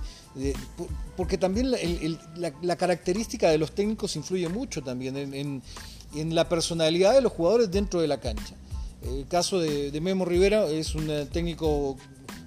porque 1.15 1.37
también 1.37 1.71
la, 1.71 2.75
característica 2.75 3.49
de 3.49 3.57
los 3.57 3.73
técnicos 3.73 4.15
influye 4.15 4.49
mucho 4.49 4.81
también 4.81 5.15
en, 5.15 5.61
la 6.35 6.49
personalidad 6.49 7.13
de 7.13 7.21
los 7.21 7.31
jugadores 7.31 7.71
dentro 7.71 8.01
de 8.01 8.07
la 8.07 8.19
cancha. 8.19 8.55
El 9.03 9.27
caso 9.27 9.59
de, 9.59 9.91
de 9.91 10.01
Memo 10.01 10.25
Rivera 10.25 10.65
es 10.69 10.95
un 10.95 11.27
técnico 11.31 11.97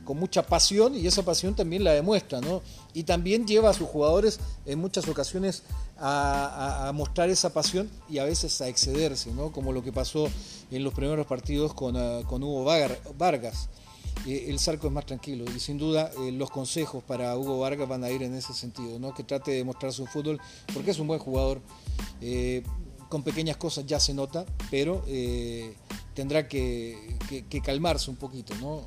con 0.06 0.18
mucha 0.18 0.42
pasión 0.42 0.94
y 0.94 1.06
esa 1.06 1.22
pasión 1.22 1.54
también 1.54 1.84
la 1.84 1.92
demuestra, 1.92 2.40
¿no? 2.40 2.62
Y 2.96 3.04
también 3.04 3.46
lleva 3.46 3.68
a 3.68 3.74
sus 3.74 3.86
jugadores 3.86 4.40
en 4.64 4.78
muchas 4.78 5.06
ocasiones 5.06 5.64
a, 5.98 6.90
mostrar 6.94 7.28
esa 7.28 7.52
pasión 7.52 7.90
y 8.08 8.16
a 8.16 8.24
veces 8.24 8.58
a 8.62 8.68
excederse, 8.68 9.30
¿no? 9.32 9.52
Como 9.52 9.74
lo 9.74 9.82
que 9.82 9.92
pasó 9.92 10.30
en 10.70 10.82
los 10.82 10.94
primeros 10.94 11.26
partidos 11.26 11.74
con, 11.74 11.94
ah, 11.94 12.20
Hugo 12.26 12.64
Vargas. 12.64 13.68
Eh, 14.26 14.46
el 14.48 14.58
Zarco 14.58 14.86
es 14.86 14.94
más 14.94 15.04
tranquilo 15.04 15.44
y 15.54 15.60
sin 15.60 15.76
duda 15.76 16.10
eh, 16.22 16.32
los 16.32 16.48
consejos 16.48 17.04
para 17.04 17.36
Hugo 17.36 17.58
Vargas 17.58 17.86
van 17.86 18.02
a 18.02 18.10
ir 18.10 18.22
en 18.22 18.32
ese 18.34 18.54
sentido, 18.54 18.98
¿no? 18.98 19.12
Que 19.12 19.24
trate 19.24 19.50
de 19.50 19.62
mostrar 19.62 19.92
su 19.92 20.06
fútbol 20.06 20.40
porque 20.72 20.92
es 20.92 20.98
un 20.98 21.06
buen 21.06 21.20
jugador. 21.20 21.60
Eh, 22.22 22.62
con 23.10 23.22
pequeñas 23.22 23.58
cosas 23.58 23.84
ya 23.84 24.00
se 24.00 24.14
nota, 24.14 24.46
pero 24.70 25.04
tendrá 26.14 26.48
que, 26.48 27.18
calmarse 27.62 28.10
un 28.10 28.16
poquito, 28.16 28.54
¿no? 28.54 28.86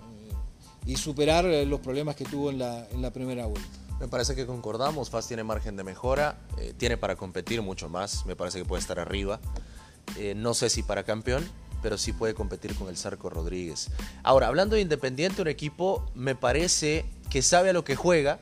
y 0.87 0.95
superar 0.95 1.45
eh, 1.45 1.65
los 1.67 1.79
problemas 1.79 2.15
que 2.15 2.25
tuvo 2.25 2.49
en 2.49 2.57
la 2.57 3.13
primera 3.13 3.45
vuelta. 3.45 3.78
Me 3.99 4.07
parece 4.07 4.35
que 4.35 4.45
concordamos, 4.45 5.09
FAS 5.09 5.27
tiene 5.27 5.43
margen 5.43 5.75
de 5.75 5.83
mejora, 5.83 6.37
eh, 6.57 6.73
tiene 6.77 6.97
para 6.97 7.15
competir 7.15 7.61
mucho 7.61 7.89
más, 7.89 8.25
me 8.25 8.35
parece 8.35 8.59
que 8.59 8.65
puede 8.65 8.81
estar 8.81 8.99
arriba. 8.99 9.39
Eh, 10.17 10.33
no 10.35 10.53
sé 10.53 10.69
si 10.69 10.83
para 10.83 11.03
campeón, 11.03 11.47
pero 11.81 11.97
sí 11.97 12.13
puede 12.13 12.33
competir 12.33 12.75
con 12.75 12.87
el 12.87 12.97
Sarco 12.97 13.29
Rodríguez. 13.29 13.89
Ahora, 14.23 14.47
hablando 14.47 14.75
de 14.75 14.81
Independiente, 14.81 15.41
un 15.41 15.47
equipo 15.47 16.09
me 16.15 16.35
parece 16.35 17.05
que 17.29 17.41
sabe 17.41 17.71
a 17.71 17.73
lo 17.73 17.83
que 17.83 17.95
juega, 17.95 18.39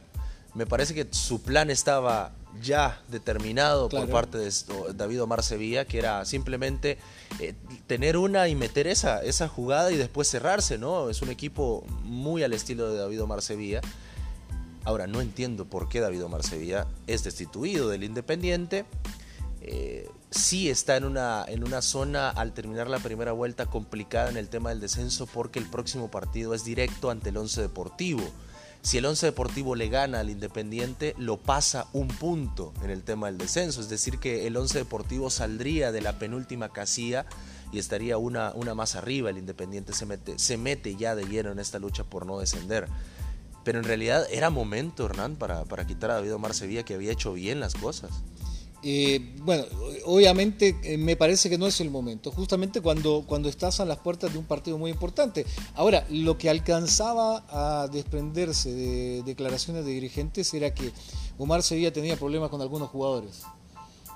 me 0.54 0.66
parece 0.66 0.94
que 0.94 1.08
su 1.12 1.42
plan 1.42 1.70
estaba 1.70 2.34
ya 2.62 3.02
determinado 3.10 3.90
por 3.90 4.10
parte 4.10 4.38
de 4.38 4.52
David 4.96 5.24
Omar 5.24 5.44
Sevilla, 5.44 5.86
que 5.86 6.00
era 6.00 6.26
simplemente 6.26 6.98
eh, 7.40 7.54
tener 7.86 8.18
una 8.18 8.48
y 8.48 8.56
meter 8.56 8.88
esa, 8.88 9.22
esa 9.24 9.48
jugada 9.48 9.92
y 9.92 9.98
después 9.98 10.28
cerrarse, 10.28 10.78
¿no? 10.78 11.10
Es 11.10 11.22
un 11.22 11.30
equipo 11.30 11.84
muy 12.04 12.44
al 12.44 12.54
estilo 12.54 12.92
de 12.92 12.98
David 12.98 13.24
Omar 13.24 13.42
Sevilla. 13.42 13.82
Ahora, 14.88 15.06
no 15.06 15.20
entiendo 15.20 15.66
por 15.66 15.90
qué 15.90 16.00
David 16.00 16.24
Omar 16.24 16.44
Sevilla 16.44 16.88
es 17.08 17.26
destituido 17.26 17.90
del 17.90 18.06
Independiente. 18.06 18.86
Eh, 19.60 20.10
sí 20.32 20.70
está 20.70 20.96
en 20.96 21.04
una, 21.04 21.44
en 21.46 21.66
una 21.66 21.82
zona 21.82 22.30
al 22.30 22.54
terminar 22.54 22.90
la 22.90 23.00
primera 23.00 23.34
vuelta 23.34 23.66
complicada 23.66 24.30
en 24.30 24.38
el 24.38 24.48
tema 24.48 24.70
del 24.70 24.80
descenso 24.80 25.28
porque 25.28 25.60
el 25.60 25.66
próximo 25.70 26.10
partido 26.10 26.54
es 26.54 26.64
directo 26.64 27.10
ante 27.10 27.32
el 27.32 27.38
Once 27.38 27.60
Deportivo 27.60 28.24
Si 28.82 28.98
el 28.98 29.06
Once 29.06 29.26
Deportivo 29.26 29.76
le 29.76 29.90
gana 29.90 30.22
al 30.22 30.30
Independiente, 30.30 31.16
lo 31.18 31.36
pasa 31.36 31.88
un 31.92 32.08
punto 32.08 32.74
en 32.82 32.90
el 32.90 33.04
tema 33.04 33.28
del 33.28 33.38
descenso. 33.38 33.82
Es 33.82 33.90
decir, 33.90 34.20
que 34.20 34.48
el 34.48 34.56
Once 34.56 34.78
Deportivo 34.78 35.30
saldría 35.30 35.92
de 35.92 36.00
la 36.00 36.18
penúltima 36.18 36.70
casilla 36.70 37.26
y 37.74 37.80
estaría 37.80 38.18
una, 38.18 38.54
una 38.54 38.74
más 38.74 38.96
arriba. 38.96 39.32
El 39.32 39.38
Independiente 39.38 39.92
se 39.92 40.06
mete, 40.06 40.40
se 40.40 40.56
mete 40.56 40.96
ya 40.96 41.14
de 41.14 41.26
lleno 41.26 41.52
en 41.52 41.60
esta 41.60 41.78
lucha 41.78 42.06
por 42.06 42.26
no 42.26 42.40
descender. 42.40 42.88
Pero 43.68 43.80
en 43.80 43.84
realidad 43.84 44.26
era 44.32 44.50
momento, 44.50 45.06
Hernán, 45.06 45.36
para, 45.36 45.66
para 45.66 45.86
quitar 45.86 46.10
a 46.10 46.14
David 46.14 46.36
Omar 46.36 46.54
Sevilla, 46.54 46.84
que 46.84 46.94
había 46.94 47.12
hecho 47.12 47.34
bien 47.34 47.60
las 47.60 47.76
cosas. 47.76 48.12
Eh, 48.82 49.36
bueno, 49.40 49.66
obviamente 50.06 50.78
eh, 50.84 50.98
me 50.98 51.18
parece 51.18 51.50
que 51.50 51.58
no 51.58 51.68
es 51.68 51.82
el 51.82 51.90
momento, 51.90 52.32
justamente 52.32 52.80
cuando, 52.80 53.26
cuando 53.28 53.50
estás 53.50 53.82
a 53.82 53.86
las 53.86 53.98
puertas 53.98 54.32
de 54.32 54.40
un 54.40 54.46
partido 54.46 54.78
muy 54.78 54.90
importante. 54.90 55.46
Ahora, 55.76 56.08
lo 56.10 56.38
que 56.38 56.50
alcanzaba 56.50 57.44
a 57.50 57.90
desprenderse 57.90 58.72
de 58.72 59.24
declaraciones 59.24 59.84
de 59.84 59.92
dirigentes 59.92 60.54
era 60.54 60.74
que 60.74 60.94
Omar 61.38 61.62
Sevilla 61.62 61.92
tenía 61.92 62.16
problemas 62.16 62.50
con 62.50 62.62
algunos 62.62 62.88
jugadores, 62.88 63.42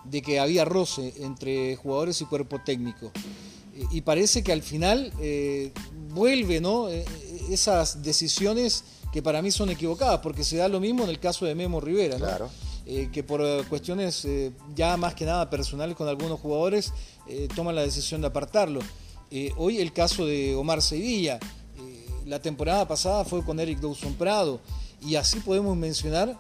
de 0.05 0.21
que 0.21 0.39
había 0.39 0.63
roce 0.63 1.13
entre 1.17 1.75
jugadores 1.75 2.21
y 2.21 2.25
cuerpo 2.25 2.61
técnico. 2.63 3.11
Eh, 3.75 3.83
y 3.91 3.99
parece 3.99 4.43
que 4.43 4.53
al 4.53 4.61
final 4.61 5.11
vuelve 6.13 6.61
¿no? 6.61 6.87
esas 7.49 8.01
decisiones 8.01 8.85
que 9.11 9.21
para 9.21 9.41
mí 9.41 9.51
son 9.51 9.69
equivocadas, 9.69 10.19
porque 10.19 10.43
se 10.43 10.57
da 10.57 10.67
lo 10.67 10.79
mismo 10.79 11.03
en 11.03 11.09
el 11.09 11.19
caso 11.19 11.45
de 11.45 11.55
Memo 11.55 11.81
Rivera. 11.81 12.17
¿no? 12.17 12.25
Claro. 12.25 12.49
Eh, 12.85 13.09
que 13.11 13.23
por 13.23 13.41
eh, 13.41 13.63
cuestiones 13.69 14.25
eh, 14.25 14.51
ya 14.75 14.97
más 14.97 15.13
que 15.13 15.23
nada 15.23 15.49
personales 15.51 15.95
con 15.95 16.07
algunos 16.07 16.39
jugadores 16.39 16.91
toman 17.55 17.75
la 17.75 17.83
decisión 17.83 18.19
de 18.19 18.27
apartarlo. 18.27 18.81
hoy 19.55 19.77
el 19.77 19.93
caso 19.93 20.25
de 20.25 20.53
Omar 20.55 20.81
Sevilla, 20.81 21.39
la 22.25 22.41
temporada 22.41 22.85
pasada 22.85 23.23
fue 23.23 23.45
con 23.45 23.57
Eric 23.61 23.79
Dawson 23.79 24.15
Prado 24.15 24.59
y 25.01 25.15
así 25.15 25.39
podemos 25.39 25.77
mencionar 25.77 26.37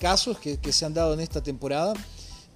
casos 0.00 0.38
que, 0.38 0.58
se 0.72 0.84
han 0.84 0.94
dado 0.94 1.14
en 1.14 1.20
esta 1.20 1.40
temporada. 1.40 1.94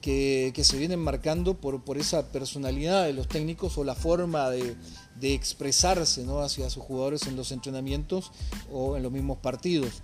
Que, 0.01 0.53
se 0.65 0.77
vienen 0.77 1.01
marcando 1.01 1.55
por, 1.55 1.85
por 1.85 1.99
esa 1.99 2.33
personalidad 2.33 3.05
de 3.05 3.13
los 3.13 3.29
técnicos 3.29 3.79
o 3.79 3.85
la 3.85 3.95
forma 3.95 4.51
de, 4.51 4.77
expresarse 5.21 6.25
¿no? 6.25 6.41
hacia 6.41 6.69
sus 6.71 6.83
jugadores 6.83 7.27
en 7.27 7.37
los 7.37 7.53
entrenamientos 7.53 8.33
o 8.73 8.97
en 8.97 9.03
los 9.03 9.13
mismos 9.13 9.39
partidos. 9.39 10.03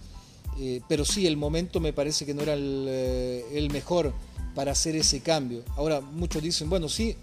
Eh, 0.59 0.81
pero 0.88 1.05
sí, 1.05 1.27
el 1.27 1.37
momento 1.37 1.81
me 1.81 1.92
parece 1.92 2.27
que 2.27 2.35
no 2.35 2.42
era 2.42 2.55
el, 2.55 2.87
eh, 2.88 3.68
mejor 3.72 4.12
para 4.55 4.72
hacer 4.72 4.96
ese 4.96 5.20
cambio. 5.20 5.62
Ahora, 5.77 6.01
muchos 6.01 6.42
dicen, 6.42 6.68
bueno, 6.68 6.88
sí, 6.88 7.16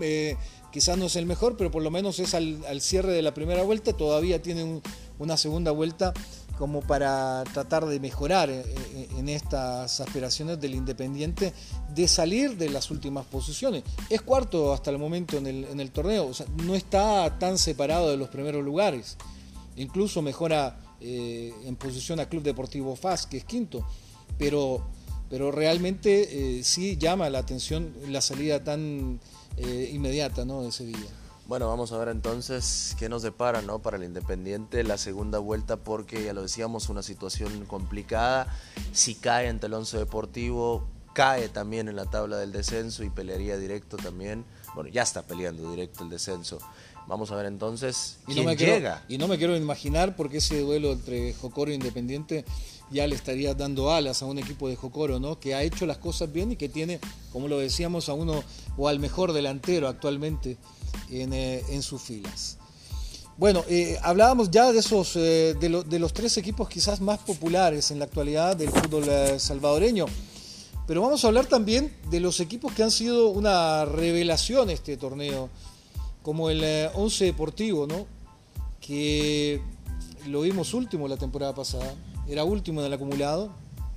eh, 0.00 0.36
quizás 0.72 0.96
no 0.98 1.06
es 1.06 1.16
el 1.16 1.26
mejor, 1.26 1.56
pero 1.56 1.70
por 1.70 1.82
lo 1.82 1.90
menos 1.90 2.18
es 2.18 2.34
al, 2.34 2.80
cierre 2.80 3.12
de 3.12 3.22
la 3.22 3.34
primera 3.34 3.62
vuelta, 3.62 3.92
todavía 3.92 4.40
tiene 4.42 4.80
una 5.18 5.36
segunda 5.36 5.70
vuelta 5.70 6.12
como 6.58 6.80
para 6.80 7.44
tratar 7.52 7.86
de 7.86 7.98
mejorar 8.00 8.50
en 8.50 9.28
estas 9.28 10.00
aspiraciones 10.00 10.60
del 10.60 10.74
Independiente 10.74 11.52
de 11.94 12.08
salir 12.08 12.56
de 12.56 12.68
las 12.68 12.90
últimas 12.90 13.26
posiciones. 13.26 13.82
Es 14.08 14.22
cuarto 14.22 14.72
hasta 14.72 14.90
el 14.90 14.98
momento 14.98 15.36
en 15.36 15.46
el, 15.46 15.64
en 15.64 15.80
el 15.80 15.90
torneo, 15.90 16.26
o 16.26 16.34
sea, 16.34 16.46
no 16.64 16.74
está 16.74 17.38
tan 17.38 17.58
separado 17.58 18.10
de 18.10 18.16
los 18.16 18.28
primeros 18.28 18.64
lugares. 18.64 19.16
Incluso 19.76 20.22
mejora 20.22 20.78
eh, 21.00 21.52
en 21.64 21.76
posición 21.76 22.20
a 22.20 22.28
Club 22.28 22.42
Deportivo 22.42 22.96
FAS, 22.96 23.26
que 23.26 23.36
es 23.36 23.44
quinto, 23.44 23.84
pero, 24.38 24.86
pero 25.28 25.50
realmente 25.50 26.58
eh, 26.58 26.64
sí 26.64 26.96
llama 26.96 27.28
la 27.28 27.40
atención 27.40 27.92
la 28.08 28.20
salida 28.20 28.62
tan 28.62 29.20
eh, 29.56 29.90
inmediata 29.92 30.44
¿no? 30.44 30.62
de 30.62 30.72
Sevilla. 30.72 31.10
Bueno, 31.46 31.68
vamos 31.68 31.92
a 31.92 31.98
ver 31.98 32.08
entonces 32.08 32.96
qué 32.98 33.10
nos 33.10 33.22
depara 33.22 33.60
¿no? 33.60 33.78
para 33.80 33.98
el 33.98 34.04
Independiente 34.04 34.82
la 34.82 34.96
segunda 34.96 35.38
vuelta, 35.38 35.76
porque 35.76 36.24
ya 36.24 36.32
lo 36.32 36.40
decíamos, 36.40 36.88
una 36.88 37.02
situación 37.02 37.66
complicada. 37.66 38.46
Si 38.92 39.14
cae 39.14 39.48
ante 39.48 39.66
el 39.66 39.74
Once 39.74 39.98
Deportivo, 39.98 40.86
cae 41.12 41.50
también 41.50 41.88
en 41.88 41.96
la 41.96 42.06
tabla 42.06 42.38
del 42.38 42.50
descenso 42.50 43.04
y 43.04 43.10
pelearía 43.10 43.58
directo 43.58 43.98
también. 43.98 44.46
Bueno, 44.74 44.88
ya 44.88 45.02
está 45.02 45.20
peleando 45.22 45.70
directo 45.70 46.02
el 46.02 46.08
descenso. 46.08 46.58
Vamos 47.06 47.30
a 47.30 47.36
ver 47.36 47.44
entonces 47.44 48.20
y 48.26 48.32
quién 48.32 48.46
no 48.46 48.54
llega. 48.54 49.04
y 49.06 49.18
no 49.18 49.28
me 49.28 49.36
quiero 49.36 49.54
imaginar 49.54 50.16
porque 50.16 50.38
ese 50.38 50.60
duelo 50.60 50.92
entre 50.92 51.34
Jocoro 51.34 51.70
e 51.70 51.74
Independiente 51.74 52.46
ya 52.90 53.06
le 53.06 53.14
estaría 53.14 53.52
dando 53.52 53.92
alas 53.92 54.22
a 54.22 54.26
un 54.26 54.38
equipo 54.38 54.70
de 54.70 54.76
Jocoro, 54.76 55.20
¿no? 55.20 55.38
Que 55.38 55.54
ha 55.54 55.62
hecho 55.62 55.84
las 55.84 55.98
cosas 55.98 56.32
bien 56.32 56.52
y 56.52 56.56
que 56.56 56.70
tiene, 56.70 57.00
como 57.34 57.48
lo 57.48 57.58
decíamos, 57.58 58.08
a 58.08 58.14
uno 58.14 58.42
o 58.78 58.88
al 58.88 58.98
mejor 58.98 59.34
delantero 59.34 59.88
actualmente 59.88 60.56
en, 61.10 61.32
eh, 61.32 61.82
sus 61.82 62.02
filas. 62.02 62.58
Bueno, 63.36 63.64
eh, 63.68 63.98
hablábamos 64.02 64.50
ya 64.50 64.72
de 64.72 64.78
esos, 64.78 65.16
eh, 65.16 65.54
de, 65.58 65.84
de, 65.84 65.98
los 65.98 66.12
tres 66.12 66.36
equipos 66.36 66.68
quizás 66.68 67.00
más 67.00 67.18
populares 67.18 67.90
en 67.90 67.98
la 67.98 68.04
actualidad 68.04 68.56
del 68.56 68.70
fútbol 68.70 69.04
salvadoreño. 69.40 70.06
Pero 70.86 71.00
vamos 71.00 71.24
a 71.24 71.28
hablar 71.28 71.46
también 71.46 71.92
de 72.10 72.20
los 72.20 72.40
equipos 72.40 72.72
que 72.72 72.82
han 72.82 72.90
sido 72.90 73.28
una 73.28 73.86
revelación 73.86 74.68
este 74.68 74.96
torneo 74.98 75.48
como 76.22 76.50
el 76.50 76.62
eh, 76.62 76.90
Once 76.94 77.24
Deportivo, 77.24 77.86
¿no? 77.86 78.06
que 78.80 79.62
lo 80.26 80.42
vimos 80.42 80.74
último 80.74 81.08
la 81.08 81.16
temporada 81.16 81.54
pasada, 81.54 81.94
era 82.28 82.44
último 82.44 82.80
en 82.80 82.86
el 82.86 82.92
acumulado. 82.92 83.50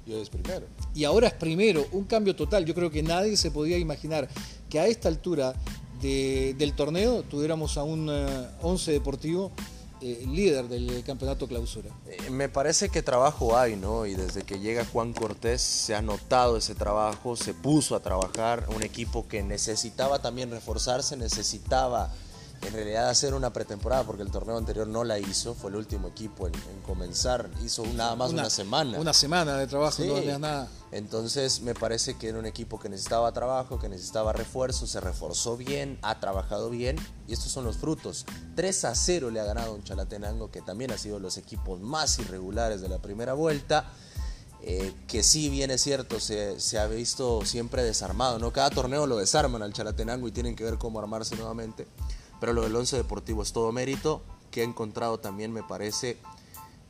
Y 0.06 0.14
es 0.14 0.30
primero. 0.30 0.66
Y 0.96 1.04
ahora 1.04 1.28
es 1.28 1.34
primero, 1.34 1.86
un 1.92 2.06
cambio 2.06 2.34
total. 2.34 2.64
Yo 2.64 2.74
creo 2.74 2.90
que 2.90 3.04
nadie 3.04 3.36
se 3.36 3.52
podía 3.52 3.78
imaginar 3.78 4.30
que 4.70 4.80
a 4.80 4.88
esta 4.88 5.10
altura 5.10 5.54
del 6.02 6.74
torneo 6.74 7.24
tuviéramos 7.24 7.78
a 7.78 7.84
un 7.84 8.10
eh, 8.10 8.48
Once 8.62 8.92
Deportivo 8.92 9.52
eh, 10.00 10.26
líder 10.28 10.68
del 10.68 11.04
campeonato 11.04 11.48
clausura. 11.48 11.90
me 12.30 12.50
parece 12.50 12.90
que 12.90 13.02
trabajo 13.02 13.58
hay, 13.58 13.76
¿no? 13.76 14.06
Y 14.06 14.14
desde 14.14 14.44
que 14.44 14.60
llega 14.60 14.86
Juan 14.86 15.12
Cortés 15.12 15.62
se 15.62 15.96
ha 15.96 16.04
notado 16.04 16.58
ese 16.58 16.76
trabajo, 16.76 17.36
se 17.36 17.56
puso 17.56 17.96
a 17.96 18.00
trabajar, 18.00 18.68
un 18.76 18.84
equipo 18.84 19.28
que 19.28 19.42
necesitaba 19.42 20.20
también 20.22 20.52
reforzarse, 20.52 21.18
necesitaba 21.18 22.14
en 22.62 22.74
realidad 22.74 23.10
hacer 23.10 23.34
una 23.34 23.54
pretemporada, 23.54 24.04
porque 24.04 24.24
el 24.24 24.32
torneo 24.32 24.58
anterior 24.58 24.88
no 24.88 25.04
la 25.04 25.20
hizo, 25.20 25.54
fue 25.54 25.70
el 25.70 25.78
último 25.78 26.08
equipo 26.08 26.48
en, 26.48 26.54
comenzar, 26.86 27.50
hizo 27.64 27.86
nada 27.94 28.16
más 28.16 28.32
una, 28.32 28.50
semana. 28.50 29.00
Una 29.00 29.14
semana 29.14 29.58
de 29.58 29.68
trabajo, 29.68 30.04
no 30.04 30.16
había 30.16 30.40
nada. 30.40 30.68
Entonces 30.92 31.62
me 31.62 31.74
parece 31.74 32.18
que 32.18 32.30
era 32.30 32.40
un 32.40 32.46
equipo 32.46 32.80
que 32.80 32.90
necesitaba 32.90 33.32
trabajo, 33.34 33.78
que 33.78 33.90
necesitaba 33.90 34.32
refuerzo, 34.34 34.88
se 34.88 35.02
reforzó 35.02 35.58
bien, 35.58 36.00
ha 36.02 36.20
trabajado 36.20 36.70
bien 36.70 36.96
y 37.28 37.34
estos 37.34 37.52
son 37.52 37.66
los 37.66 37.78
frutos. 37.78 38.26
3 38.56 38.86
a 38.86 38.96
0 38.96 39.30
le 39.32 39.40
ha 39.40 39.44
ganado 39.44 39.74
un 39.74 39.84
Chalatenango 39.84 40.50
que 40.50 40.62
también 40.62 40.92
ha 40.92 40.98
sido 40.98 41.20
los 41.20 41.38
equipos 41.38 41.82
más 41.82 42.20
irregulares 42.20 42.82
de 42.82 42.90
la 42.90 43.00
primera 43.00 43.34
vuelta. 43.34 43.92
Eh, 44.64 44.94
que 45.08 45.24
sí, 45.24 45.50
bien 45.50 45.70
es 45.72 45.82
cierto, 45.82 46.20
se, 46.20 46.60
se, 46.60 46.80
ha 46.80 46.88
visto 46.88 47.46
siempre 47.46 47.84
desarmado, 47.84 48.40
¿no? 48.40 48.52
Cada 48.52 48.70
torneo 48.72 49.06
lo 49.06 49.18
desarman 49.18 49.62
al 49.62 49.72
Chalatenango 49.72 50.28
y 50.28 50.32
tienen 50.32 50.56
que 50.56 50.64
ver 50.64 50.78
cómo 50.78 51.00
armarse 51.00 51.36
nuevamente. 51.36 51.88
Pero 52.40 52.54
lo 52.54 52.64
del 52.64 52.76
Once 52.76 52.96
Deportivo 52.96 53.42
es 53.44 53.52
todo 53.54 53.72
mérito, 53.72 54.22
que 54.52 54.62
ha 54.62 54.64
encontrado 54.64 55.20
también, 55.20 55.52
me 55.52 55.64
parece, 55.64 56.18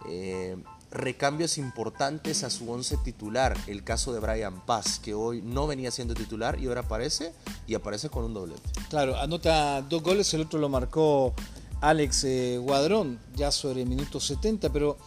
eh, 0.07 0.57
recambios 0.91 1.57
importantes 1.57 2.43
a 2.43 2.49
su 2.49 2.69
once 2.71 2.97
titular. 2.97 3.57
El 3.67 3.83
caso 3.83 4.13
de 4.13 4.19
Brian 4.19 4.65
Paz, 4.65 4.99
que 4.99 5.13
hoy 5.13 5.41
no 5.41 5.67
venía 5.67 5.91
siendo 5.91 6.13
titular 6.13 6.59
y 6.59 6.67
ahora 6.67 6.81
aparece 6.81 7.33
y 7.67 7.75
aparece 7.75 8.09
con 8.09 8.23
un 8.23 8.33
doblete. 8.33 8.61
Claro, 8.89 9.17
anota 9.17 9.81
dos 9.81 10.01
goles, 10.01 10.33
el 10.33 10.41
otro 10.41 10.59
lo 10.59 10.69
marcó 10.69 11.33
Alex 11.81 12.23
eh, 12.23 12.57
Guadrón, 12.57 13.19
ya 13.35 13.51
sobre 13.51 13.81
el 13.81 13.89
minuto 13.89 14.19
70, 14.19 14.71
pero 14.71 14.97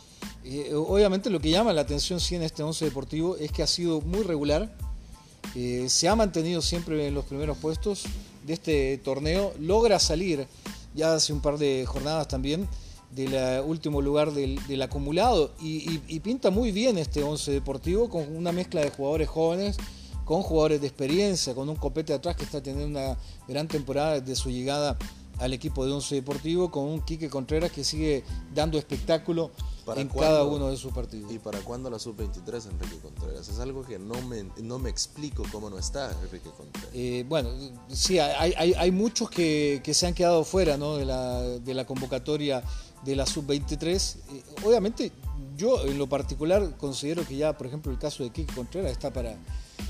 eh, 0.44 0.72
obviamente 0.74 1.30
lo 1.30 1.40
que 1.40 1.50
llama 1.50 1.72
la 1.72 1.80
atención 1.82 2.20
sí 2.20 2.34
en 2.34 2.42
este 2.42 2.62
once 2.62 2.84
deportivo 2.84 3.36
es 3.36 3.50
que 3.52 3.62
ha 3.62 3.66
sido 3.66 4.00
muy 4.00 4.22
regular, 4.22 4.70
se 5.88 6.08
ha 6.08 6.14
mantenido 6.14 6.62
siempre 6.62 7.08
en 7.08 7.14
los 7.14 7.24
primeros 7.24 7.56
puestos 7.58 8.04
este 8.52 8.98
torneo, 8.98 9.52
logra 9.58 9.98
salir 9.98 10.46
ya 10.94 11.14
hace 11.14 11.32
un 11.32 11.40
par 11.40 11.58
de 11.58 11.84
jornadas 11.86 12.28
también 12.28 12.68
del 13.12 13.60
último 13.64 14.00
lugar 14.00 14.32
del, 14.32 14.82
acumulado 14.82 15.52
y, 15.60 15.98
pinta 16.20 16.50
muy 16.50 16.70
bien 16.70 16.96
este 16.98 17.22
once 17.22 17.50
deportivo 17.50 18.08
con 18.08 18.36
una 18.36 18.52
mezcla 18.52 18.80
de 18.80 18.90
jugadores 18.90 19.28
jóvenes 19.28 19.76
con 20.30 20.42
jugadores 20.42 20.80
de 20.80 20.86
experiencia, 20.86 21.56
con 21.56 21.68
un 21.68 21.74
copete 21.74 22.12
atrás 22.12 22.36
que 22.36 22.44
está 22.44 22.62
teniendo 22.62 23.00
una 23.00 23.18
gran 23.48 23.66
temporada 23.66 24.20
desde 24.20 24.36
su 24.36 24.48
llegada 24.48 24.96
al 25.40 25.52
equipo 25.52 25.84
de 25.84 25.90
Once 25.90 26.14
Deportivo, 26.14 26.70
con 26.70 26.84
un 26.84 27.00
Quique 27.00 27.28
Contreras 27.28 27.72
que 27.72 27.82
sigue 27.82 28.22
dando 28.54 28.78
espectáculo 28.78 29.50
en 29.96 30.08
cada 30.08 30.44
uno 30.44 30.70
de 30.70 30.76
sus 30.76 30.92
partidos. 30.92 31.32
¿Y 31.32 31.38
para 31.38 31.60
cuándo 31.60 31.90
la 31.90 31.98
sub-23 31.98 32.70
Enrique 32.70 32.98
Contreras? 33.02 33.48
Es 33.48 33.58
algo 33.58 33.84
que 33.84 33.98
no 33.98 34.20
me, 34.22 34.44
no 34.62 34.78
me 34.78 34.90
explico 34.90 35.44
cómo 35.50 35.70
no 35.70 35.78
está 35.78 36.10
Enrique 36.22 36.50
Contreras. 36.50 36.90
Eh, 36.92 37.24
bueno, 37.28 37.50
sí, 37.88 38.18
hay, 38.18 38.54
hay, 38.56 38.74
hay 38.74 38.90
muchos 38.90 39.30
que, 39.30 39.80
que, 39.84 39.94
se 39.94 40.06
han 40.06 40.14
quedado 40.14 40.44
fuera 40.44 40.76
¿no? 40.76 40.96
de, 40.96 41.04
la, 41.04 41.40
de 41.40 41.74
la 41.74 41.86
convocatoria 41.86 42.62
de 43.04 43.16
la 43.16 43.26
sub-23. 43.26 44.16
Eh, 44.32 44.42
obviamente, 44.64 45.12
yo 45.56 45.84
en 45.84 45.98
lo 45.98 46.08
particular 46.08 46.76
considero 46.76 47.26
que 47.26 47.36
ya, 47.36 47.56
por 47.56 47.66
ejemplo, 47.66 47.92
el 47.92 47.98
caso 47.98 48.22
de 48.22 48.30
Quique 48.30 48.54
Contreras 48.54 48.92
está 48.92 49.12
para, 49.12 49.36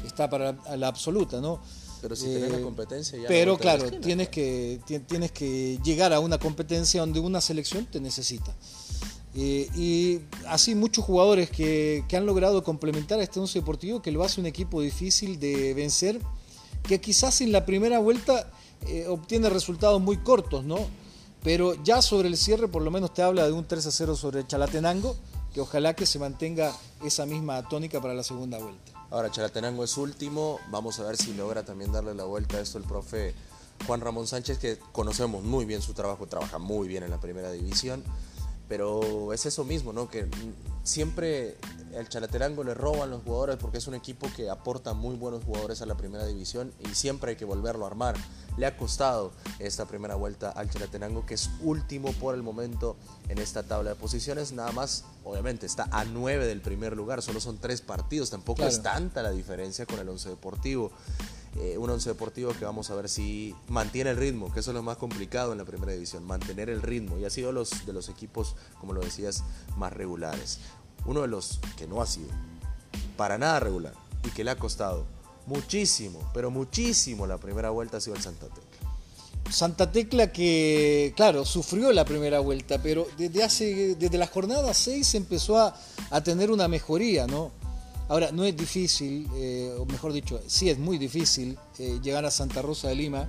está 0.05 0.29
para 0.29 0.53
la 0.77 0.89
absoluta, 0.89 1.41
¿no? 1.41 1.61
Pero 2.01 2.17
si 2.17 2.27
tenés 2.27 2.51
la 2.51 2.59
eh, 2.59 2.63
competencia 2.63 3.19
ya 3.19 3.29
Pero 3.29 3.59
claro, 3.59 3.91
tienes 4.01 4.29
que, 4.29 4.81
tienes 5.07 5.33
que 5.33 5.79
llegar 5.85 6.13
a 6.13 6.21
una 6.21 6.39
competencia 6.39 7.01
donde 7.01 7.21
una 7.21 7.41
selección 7.41 7.87
te 7.87 8.01
necesita. 8.01 8.55
Eh, 9.35 9.69
y 9.77 10.21
así 10.49 10.75
muchos 10.75 11.05
jugadores 11.05 11.51
que, 11.51 12.05
han 12.13 12.27
logrado 12.27 12.65
complementar 12.65 13.21
a 13.21 13.23
este 13.23 13.39
once 13.39 13.61
deportivo 13.61 14.03
que 14.03 14.11
lo 14.11 14.25
hace 14.25 14.41
un 14.41 14.47
equipo 14.47 14.81
difícil 14.81 15.39
de 15.39 15.73
vencer, 15.75 16.21
que 16.83 17.01
quizás 17.01 17.41
en 17.41 17.53
la 17.53 17.65
primera 17.65 17.99
vuelta 17.99 18.51
eh, 18.87 19.07
obtiene 19.09 19.49
resultados 19.49 20.01
muy 20.01 20.17
cortos, 20.17 20.65
¿no? 20.65 20.79
Pero 21.43 21.75
ya 21.85 22.03
sobre 22.03 22.29
el 22.29 22.37
cierre 22.37 22.69
por 22.69 22.83
lo 22.83 22.91
menos 22.91 23.15
te 23.15 23.23
habla 23.23 23.47
de 23.47 23.53
un 23.53 23.67
3 23.67 23.87
a 23.87 23.91
0 23.91 24.17
sobre 24.17 24.47
Chalatenango, 24.47 25.17
que 25.55 25.61
ojalá 25.61 25.95
que 25.95 26.07
se 26.07 26.19
mantenga 26.19 26.73
esa 27.05 27.25
misma 27.25 27.67
tónica 27.69 28.01
para 28.01 28.15
la 28.15 28.23
segunda 28.23 28.59
vuelta. 28.59 28.93
Ahora 29.11 29.31
Chalatenango 29.31 29.85
es 29.85 29.97
último, 29.97 30.59
vamos 30.71 30.99
a 31.01 31.05
ver 31.05 31.17
si 31.17 31.35
logra 31.35 31.65
también 31.65 31.93
darle 31.93 32.15
la 32.15 32.25
vuelta 32.25 32.59
a 32.59 32.61
esto 32.61 32.79
el 32.79 32.85
profe 32.85 33.35
Juan 33.87 34.01
Ramón 34.01 34.27
Sánchez, 34.27 34.59
que 34.59 34.79
conocemos 34.93 35.43
muy 35.43 35.65
bien 35.65 35.83
su 35.83 35.95
trabajo, 35.95 36.27
trabaja 36.27 36.59
muy 36.59 36.87
bien 36.87 37.03
en 37.03 37.11
la 37.11 37.21
primera 37.21 37.51
división. 37.51 38.05
Pero 38.71 39.33
es 39.33 39.47
eso 39.47 39.65
mismo, 39.65 39.93
¿no? 39.93 40.09
Que 40.09 40.29
siempre 40.85 41.57
el 41.93 42.09
Chalaterango 42.09 42.63
le 42.63 42.73
roban 42.73 43.11
los 43.11 43.25
jugadores 43.25 43.57
porque 43.57 43.79
es 43.79 43.89
un 43.89 43.97
equipo 43.97 44.31
que 44.37 44.49
aporta 44.49 44.95
muy 44.95 45.17
buenos 45.17 45.43
jugadores 45.43 45.83
a 45.83 45.87
la 45.87 45.97
primera 45.97 46.25
división 46.25 46.73
y 46.79 46.95
siempre 46.95 47.31
hay 47.31 47.37
que 47.37 47.45
volverlo 47.45 47.85
a 47.85 47.89
armar. 47.89 48.15
Le 48.57 48.67
ha 48.67 48.77
costado 48.77 49.33
esta 49.59 49.87
primera 49.87 50.15
vuelta 50.15 50.51
al 50.51 50.71
Chalatenango, 50.71 51.27
que 51.27 51.35
es 51.35 51.51
último 51.63 52.13
por 52.13 52.37
el 52.37 52.45
momento 52.45 52.95
en 53.29 53.39
esta 53.39 53.65
tabla 53.65 53.91
de 53.91 53.97
posiciones. 53.97 54.53
Nada 54.53 54.71
más, 54.71 55.03
obviamente, 55.25 55.67
está 55.67 55.89
a 55.91 56.05
nueve 56.05 56.47
del 56.47 56.61
primer 56.61 56.97
lugar, 56.97 57.23
solo 57.23 57.41
son 57.41 57.59
tres 57.59 57.81
partidos, 57.81 58.31
tampoco 58.31 58.63
es 58.63 58.85
tanta 58.85 59.21
la 59.21 59.33
diferencia 59.33 59.85
con 59.85 59.99
el 59.99 60.09
Once 60.09 60.29
Deportivo. 60.29 60.93
Eh, 61.57 61.77
un 61.79 61.91
once 61.91 62.09
deportivo 62.09 62.53
que 62.53 62.65
vamos 62.65 62.91
a 62.91 62.95
ver 62.95 63.09
si 63.09 63.55
mantiene 63.69 64.11
el 64.11 64.17
ritmo, 64.17 64.53
que 64.53 64.61
eso 64.61 64.71
es 64.71 64.75
lo 64.75 64.83
más 64.83 64.97
complicado 64.97 65.53
en 65.53 65.59
la 65.59 65.65
primera 65.65 65.93
división, 65.93 66.25
mantener 66.25 66.71
el 66.71 66.81
ritmo. 66.81 67.19
Y 67.19 67.25
ha 67.25 67.31
sido 67.31 67.51
los, 67.53 67.87
de 67.87 67.93
los 67.93 68.09
equipos, 68.09 68.55
como 68.79 68.93
lo 68.93 69.01
decías, 69.01 69.43
más 69.77 69.93
regulares. 69.93 70.61
Uno 71.07 71.23
de 71.23 71.29
los 71.29 71.61
que 71.77 71.87
no 71.87 72.01
ha 72.01 72.07
sido 72.07 72.29
para 73.17 73.37
nada 73.37 73.61
regular 73.61 73.95
y 74.25 74.31
que 74.31 74.45
le 74.45 74.51
ha 74.51 74.57
costado 74.57 75.07
muchísimo, 75.47 76.21
pero 76.33 76.51
muchísimo 76.51 77.27
la 77.27 77.39
primera 77.39 77.71
vuelta 77.71 77.97
ha 77.97 78.01
sido 78.01 78.17
el 78.17 78.23
Santa 78.23 78.47
Tecla. 78.47 78.71
Santa 79.51 79.91
Tecla 79.91 80.31
que, 80.31 81.13
claro, 81.17 81.45
sufrió 81.45 81.93
la 81.93 82.05
primera 82.05 82.39
vuelta, 82.39 82.81
pero 82.81 83.09
desde, 83.19 83.43
hace, 83.43 83.97
desde 83.97 84.19
la 84.19 84.29
jornada 84.29 84.73
6 84.73 85.15
empezó 85.17 85.59
a, 85.59 85.75
a 86.11 86.23
tener 86.23 86.53
una 86.53 86.69
mejoría, 86.69 87.27
¿no? 87.27 87.51
Ahora, 88.11 88.33
no 88.33 88.45
es 88.45 88.57
difícil, 88.57 89.29
eh, 89.37 89.73
o 89.79 89.87
mejor 89.87 90.13
dicho, 90.13 90.41
sí 90.49 90.69
es 90.69 90.81
muy 90.81 90.99
difícil 90.99 91.57
eh, 91.79 92.01
llegar 92.03 92.25
a 92.25 92.33
Santa 92.33 92.61
Rosa 92.61 92.89
de 92.89 92.97
Lima. 92.97 93.29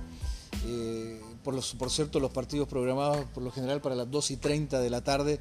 Eh, 0.66 1.20
por, 1.44 1.54
por 1.78 1.88
cierto, 1.88 2.18
los 2.18 2.32
partidos 2.32 2.66
programados 2.66 3.24
por 3.32 3.44
lo 3.44 3.52
general 3.52 3.80
para 3.80 3.94
las 3.94 4.10
2 4.10 4.32
y 4.32 4.36
30 4.38 4.80
de 4.80 4.90
la 4.90 5.04
tarde, 5.04 5.38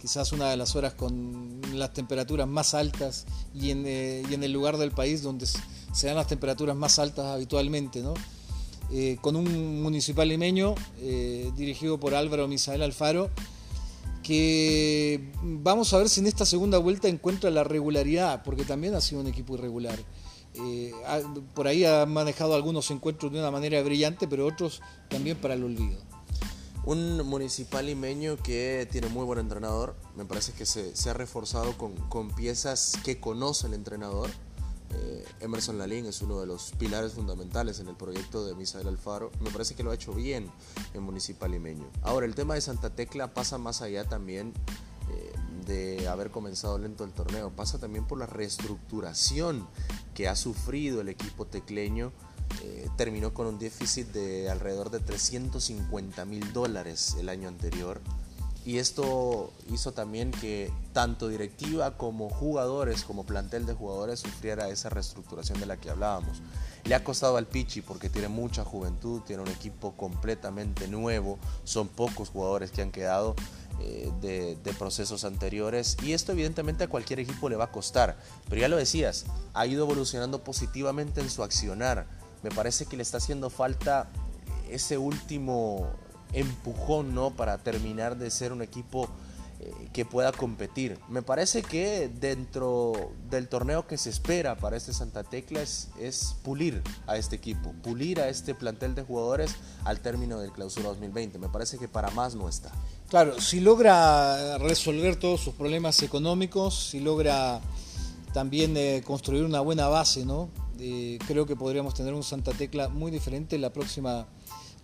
quizás 0.00 0.32
una 0.32 0.50
de 0.50 0.56
las 0.56 0.74
horas 0.74 0.94
con 0.94 1.60
las 1.74 1.92
temperaturas 1.92 2.48
más 2.48 2.74
altas 2.74 3.26
y 3.54 3.70
en, 3.70 3.86
y 3.86 4.34
en 4.34 4.42
el 4.42 4.52
lugar 4.52 4.76
del 4.76 4.90
país 4.90 5.22
donde 5.22 5.46
se 5.46 6.06
dan 6.06 6.16
las 6.16 6.26
temperaturas 6.26 6.74
más 6.74 6.98
altas 6.98 7.26
habitualmente, 7.26 8.02
¿no? 8.02 8.14
con 9.20 9.36
un 9.36 9.82
municipal 9.82 10.28
limeño 10.28 10.74
dirigido 11.56 11.98
por 11.98 12.14
Álvaro 12.14 12.48
Misael 12.48 12.82
Alfaro, 12.82 13.30
que 14.30 15.32
vamos 15.42 15.92
a 15.92 15.98
ver 15.98 16.08
si 16.08 16.20
en 16.20 16.28
esta 16.28 16.46
segunda 16.46 16.78
vuelta 16.78 17.08
encuentra 17.08 17.50
la 17.50 17.64
regularidad, 17.64 18.44
porque 18.44 18.62
también 18.62 18.94
ha 18.94 19.00
sido 19.00 19.22
un 19.22 19.26
equipo 19.26 19.54
irregular. 19.54 19.98
Eh, 20.54 20.92
por 21.52 21.66
ahí 21.66 21.84
ha 21.84 22.06
manejado 22.06 22.54
algunos 22.54 22.92
encuentros 22.92 23.32
de 23.32 23.40
una 23.40 23.50
manera 23.50 23.82
brillante, 23.82 24.28
pero 24.28 24.46
otros 24.46 24.82
también 25.08 25.36
para 25.36 25.54
el 25.54 25.64
olvido. 25.64 25.98
Un 26.84 27.26
municipal 27.26 27.86
limeño 27.86 28.36
que 28.36 28.86
tiene 28.92 29.08
muy 29.08 29.24
buen 29.24 29.40
entrenador, 29.40 29.96
me 30.14 30.24
parece 30.24 30.52
que 30.52 30.64
se, 30.64 30.94
se 30.94 31.10
ha 31.10 31.12
reforzado 31.12 31.76
con, 31.76 31.96
con 32.08 32.30
piezas 32.30 32.92
que 33.02 33.18
conoce 33.18 33.66
el 33.66 33.74
entrenador 33.74 34.30
eh, 34.92 35.24
Emerson 35.40 35.78
Lalín 35.78 36.06
es 36.06 36.22
uno 36.22 36.40
de 36.40 36.46
los 36.46 36.72
pilares 36.72 37.12
fundamentales 37.12 37.80
en 37.80 37.88
el 37.88 37.96
proyecto 37.96 38.44
de 38.44 38.54
Misael 38.54 38.88
Alfaro. 38.88 39.30
Me 39.40 39.50
parece 39.50 39.74
que 39.74 39.82
lo 39.82 39.90
ha 39.90 39.94
hecho 39.94 40.12
bien 40.12 40.50
en 40.94 41.02
Municipal 41.02 41.50
Limeño. 41.50 41.88
Ahora, 42.02 42.26
el 42.26 42.34
tema 42.34 42.54
de 42.54 42.60
Santa 42.60 42.90
Tecla 42.90 43.32
pasa 43.32 43.58
más 43.58 43.82
allá 43.82 44.04
también 44.04 44.52
eh, 45.10 45.32
de 45.66 46.08
haber 46.08 46.30
comenzado 46.30 46.78
lento 46.78 47.04
el 47.04 47.12
torneo, 47.12 47.50
pasa 47.50 47.78
también 47.78 48.06
por 48.06 48.18
la 48.18 48.26
reestructuración 48.26 49.68
que 50.14 50.28
ha 50.28 50.36
sufrido 50.36 51.00
el 51.00 51.08
equipo 51.08 51.46
tecleño. 51.46 52.12
Eh, 52.62 52.88
terminó 52.96 53.32
con 53.32 53.46
un 53.46 53.60
déficit 53.60 54.08
de 54.08 54.50
alrededor 54.50 54.90
de 54.90 54.98
350 54.98 56.24
mil 56.24 56.52
dólares 56.52 57.16
el 57.20 57.28
año 57.28 57.46
anterior 57.46 58.00
y 58.70 58.78
esto 58.78 59.52
hizo 59.72 59.90
también 59.90 60.30
que 60.30 60.72
tanto 60.92 61.26
directiva 61.26 61.96
como 61.96 62.30
jugadores, 62.30 63.02
como 63.02 63.26
plantel 63.26 63.66
de 63.66 63.74
jugadores 63.74 64.20
sufriera 64.20 64.68
esa 64.68 64.88
reestructuración 64.90 65.58
de 65.58 65.66
la 65.66 65.76
que 65.76 65.90
hablábamos. 65.90 66.40
Le 66.84 66.94
ha 66.94 67.02
costado 67.02 67.36
al 67.36 67.48
Pichi 67.48 67.82
porque 67.82 68.08
tiene 68.08 68.28
mucha 68.28 68.64
juventud, 68.64 69.22
tiene 69.22 69.42
un 69.42 69.48
equipo 69.48 69.96
completamente 69.96 70.86
nuevo, 70.86 71.36
son 71.64 71.88
pocos 71.88 72.28
jugadores 72.28 72.70
que 72.70 72.80
han 72.80 72.92
quedado 72.92 73.34
eh, 73.80 74.12
de, 74.20 74.54
de, 74.62 74.72
procesos 74.74 75.24
anteriores 75.24 75.96
y 76.04 76.12
esto 76.12 76.30
evidentemente 76.30 76.84
a 76.84 76.88
cualquier 76.88 77.18
equipo 77.18 77.48
le 77.48 77.56
va 77.56 77.64
a 77.64 77.72
costar, 77.72 78.16
pero 78.48 78.60
ya 78.60 78.68
lo 78.68 78.76
decías, 78.76 79.24
ha 79.52 79.66
ido 79.66 79.84
evolucionando 79.84 80.44
positivamente 80.44 81.20
en 81.20 81.28
su 81.28 81.42
accionar. 81.42 82.06
Me 82.44 82.50
parece 82.50 82.86
que 82.86 82.96
le 82.96 83.02
está 83.02 83.16
haciendo 83.16 83.50
falta 83.50 84.08
ese 84.70 84.96
último 84.96 85.90
empujón 86.32 87.14
¿no? 87.14 87.30
para 87.30 87.58
terminar 87.58 88.16
de 88.16 88.30
ser 88.30 88.52
un 88.52 88.62
equipo 88.62 89.08
eh, 89.62 89.88
que 89.92 90.06
pueda 90.06 90.32
competir. 90.32 90.98
Me 91.10 91.20
parece 91.20 91.62
que 91.62 92.08
dentro 92.08 93.12
del 93.28 93.46
torneo 93.46 93.86
que 93.86 93.98
se 93.98 94.08
espera 94.08 94.56
para 94.56 94.78
este 94.78 94.94
Santa 94.94 95.22
Tecla 95.22 95.60
es, 95.60 95.90
pulir 96.42 96.82
a 97.06 97.18
este 97.18 97.36
equipo, 97.36 97.74
pulir 97.82 98.20
a 98.20 98.30
este 98.30 98.54
plantel 98.54 98.94
de 98.94 99.02
jugadores 99.02 99.56
al 99.84 100.00
término 100.00 100.40
del 100.40 100.50
clausura 100.52 100.88
2020. 100.88 101.38
Me 101.38 101.50
parece 101.50 101.76
que 101.76 101.88
para 101.88 102.10
más 102.10 102.34
no 102.34 102.48
está. 102.48 102.72
Claro, 103.10 103.38
si 103.38 103.60
logra 103.60 104.56
resolver 104.56 105.16
todos 105.16 105.42
sus 105.42 105.52
problemas 105.52 106.02
económicos, 106.02 106.88
si 106.88 107.00
logra 107.00 107.60
también 108.32 108.74
eh, 108.78 109.02
construir 109.04 109.44
una 109.44 109.60
buena 109.60 109.88
base, 109.88 110.24
¿no? 110.24 110.48
Eh, 110.78 111.18
creo 111.26 111.44
que 111.44 111.54
podríamos 111.54 111.92
tener 111.92 112.14
un 112.14 112.22
Santa 112.22 112.52
Tecla 112.52 112.88
muy 112.88 113.10
diferente 113.10 113.58
la 113.58 113.74
próxima 113.74 114.26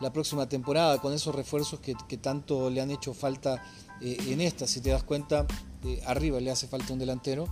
la 0.01 0.13
próxima 0.13 0.49
temporada 0.49 0.99
con 0.99 1.13
esos 1.13 1.35
refuerzos 1.35 1.81
que, 1.81 2.17
tanto 2.19 2.71
le 2.71 2.81
han 2.81 2.91
hecho 2.91 3.15
falta 3.15 3.63
eh, 4.01 4.17
en 4.29 4.41
esta. 4.41 4.67
Si 4.67 4.81
te 4.81 4.91
das 4.91 5.03
cuenta, 5.03 5.47
eh, 5.85 6.03
arriba 6.07 6.41
le 6.41 6.51
hace 6.51 6.67
falta 6.67 6.93
un 6.93 6.99
delantero. 6.99 7.49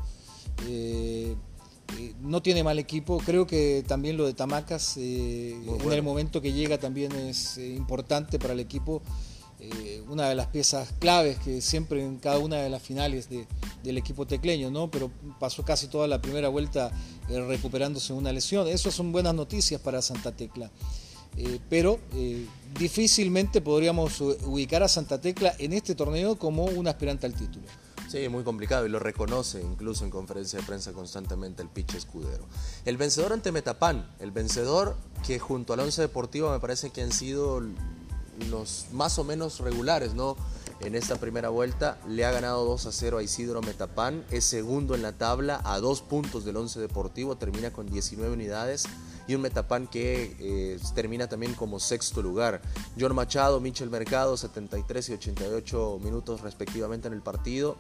Eh, 0.69 1.35
no 2.23 2.43
tiene 2.43 2.65
mal 2.65 2.79
equipo, 2.79 3.19
creo 3.19 3.47
que 3.47 3.85
también 3.87 4.17
lo 4.17 4.27
de 4.27 4.33
Tamacas 4.33 4.97
en 4.97 5.93
el 5.93 6.03
momento 6.03 6.41
que 6.41 6.53
llega 6.53 6.79
también 6.79 7.13
es 7.13 7.59
importante 7.59 8.39
para 8.39 8.55
el 8.55 8.61
equipo. 8.61 9.03
una 10.09 10.29
de 10.29 10.35
las 10.35 10.49
piezas 10.49 10.93
claves 10.99 11.39
que 11.39 11.61
siempre 11.61 12.03
en 12.03 12.17
cada 12.17 12.39
una 12.39 12.57
de 12.57 12.69
las 12.71 12.83
finales 12.83 13.29
del 13.83 13.99
equipo 13.99 14.27
tecleño, 14.27 14.71
¿no? 14.71 14.91
pero 14.91 15.11
pasó 15.39 15.63
casi 15.63 15.87
toda 15.89 16.09
la 16.09 16.21
primera 16.21 16.49
vuelta 16.49 16.91
recuperándose 17.29 18.15
una 18.15 18.33
lesión. 18.33 18.67
Eso 18.67 18.91
son 18.91 19.13
buenas 19.13 19.35
noticias 19.35 19.81
para 19.81 20.01
Santa 20.01 20.33
Tecla. 20.33 20.71
Eh, 21.37 21.61
pero 21.69 21.99
eh, 22.15 22.47
difícilmente 22.79 23.61
podríamos 23.61 24.21
ubicar 24.21 24.83
a 24.83 24.89
Santa 24.89 25.21
Tecla 25.21 25.55
en 25.59 25.73
este 25.73 25.95
torneo 25.95 26.37
como 26.37 26.65
un 26.65 26.87
aspirante 26.87 27.27
al 27.27 27.35
título. 27.35 27.67
Sí, 28.09 28.29
muy 28.29 28.45
complicado 28.45 28.87
y 28.87 28.89
lo 28.89 29.01
reconoce 29.01 29.61
incluso 29.61 30.05
en 30.05 30.11
conferencia 30.11 30.61
de 30.61 30.65
prensa 30.65 30.93
constantemente 30.93 31.63
el 31.63 31.69
pitch 31.69 31.95
escudero. 31.95 32.45
El 32.85 32.97
vencedor 32.97 33.33
ante 33.33 33.51
Metapán, 33.51 34.07
el 34.21 34.31
vencedor 34.31 34.97
que 35.27 35.39
junto 35.41 35.73
al 35.73 35.81
Once 35.81 36.01
Deportivo 36.01 36.53
me 36.53 36.61
parece 36.61 36.91
que 36.91 37.03
han 37.03 37.11
sido 37.11 37.61
los 38.51 38.87
más 38.93 39.19
o 39.19 39.25
menos 39.25 39.59
regulares, 39.61 40.15
¿no? 40.15 40.37
En 40.85 40.95
esta 40.95 41.17
primera 41.17 41.49
vuelta 41.49 41.99
le 42.07 42.27
ha 42.27 42.31
ganado 42.31 42.67
2 42.67 42.87
a 42.87 42.93
0 42.93 43.17
a 43.17 43.23
Isidro 43.23 43.63
Metapán, 43.63 44.23
es 44.31 44.45
segundo 44.45 44.95
en 44.95 45.01
la 45.01 45.13
tabla 45.13 45.63
a 45.65 45.81
dos 45.81 46.03
puntos 46.03 46.45
del 46.45 46.59
Once 46.59 46.79
Deportivo, 46.79 47.39
termina 47.39 47.73
con 47.73 47.87
19 47.87 48.35
unidades 48.35 48.85
y 49.27 49.35
un 49.35 49.41
Metapan 49.41 49.87
que 49.87 50.37
eh, 50.39 50.79
termina 50.95 51.27
también 51.27 51.55
como 51.55 51.81
sexto 51.81 52.21
lugar. 52.21 52.61
John 53.01 53.15
Machado, 53.15 53.61
Michel 53.61 53.89
Mercado, 53.89 54.37
73 54.37 55.09
y 55.09 55.13
88 55.15 56.01
minutos 56.05 56.43
respectivamente 56.43 57.09
en 57.09 57.15
el 57.15 57.23
partido. 57.23 57.79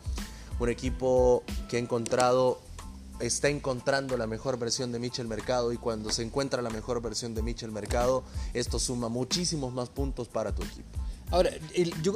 Un 0.58 0.70
equipo 0.70 1.42
que 1.68 1.76
ha 1.76 1.80
encontrado 1.80 2.58
está 3.20 3.50
encontrando 3.50 4.16
la 4.16 4.26
mejor 4.26 4.58
versión 4.58 4.92
de 4.92 4.98
Michel 4.98 5.28
Mercado 5.28 5.74
y 5.74 5.76
cuando 5.76 6.10
se 6.10 6.22
encuentra 6.22 6.62
la 6.62 6.70
mejor 6.70 7.02
versión 7.02 7.34
de 7.34 7.42
Michel 7.42 7.70
Mercado, 7.70 8.24
esto 8.54 8.78
suma 8.78 9.10
muchísimos 9.10 9.74
más 9.74 9.90
puntos 9.90 10.28
para 10.28 10.54
tu 10.54 10.62
equipo. 10.62 11.03
Ahora, 11.30 11.50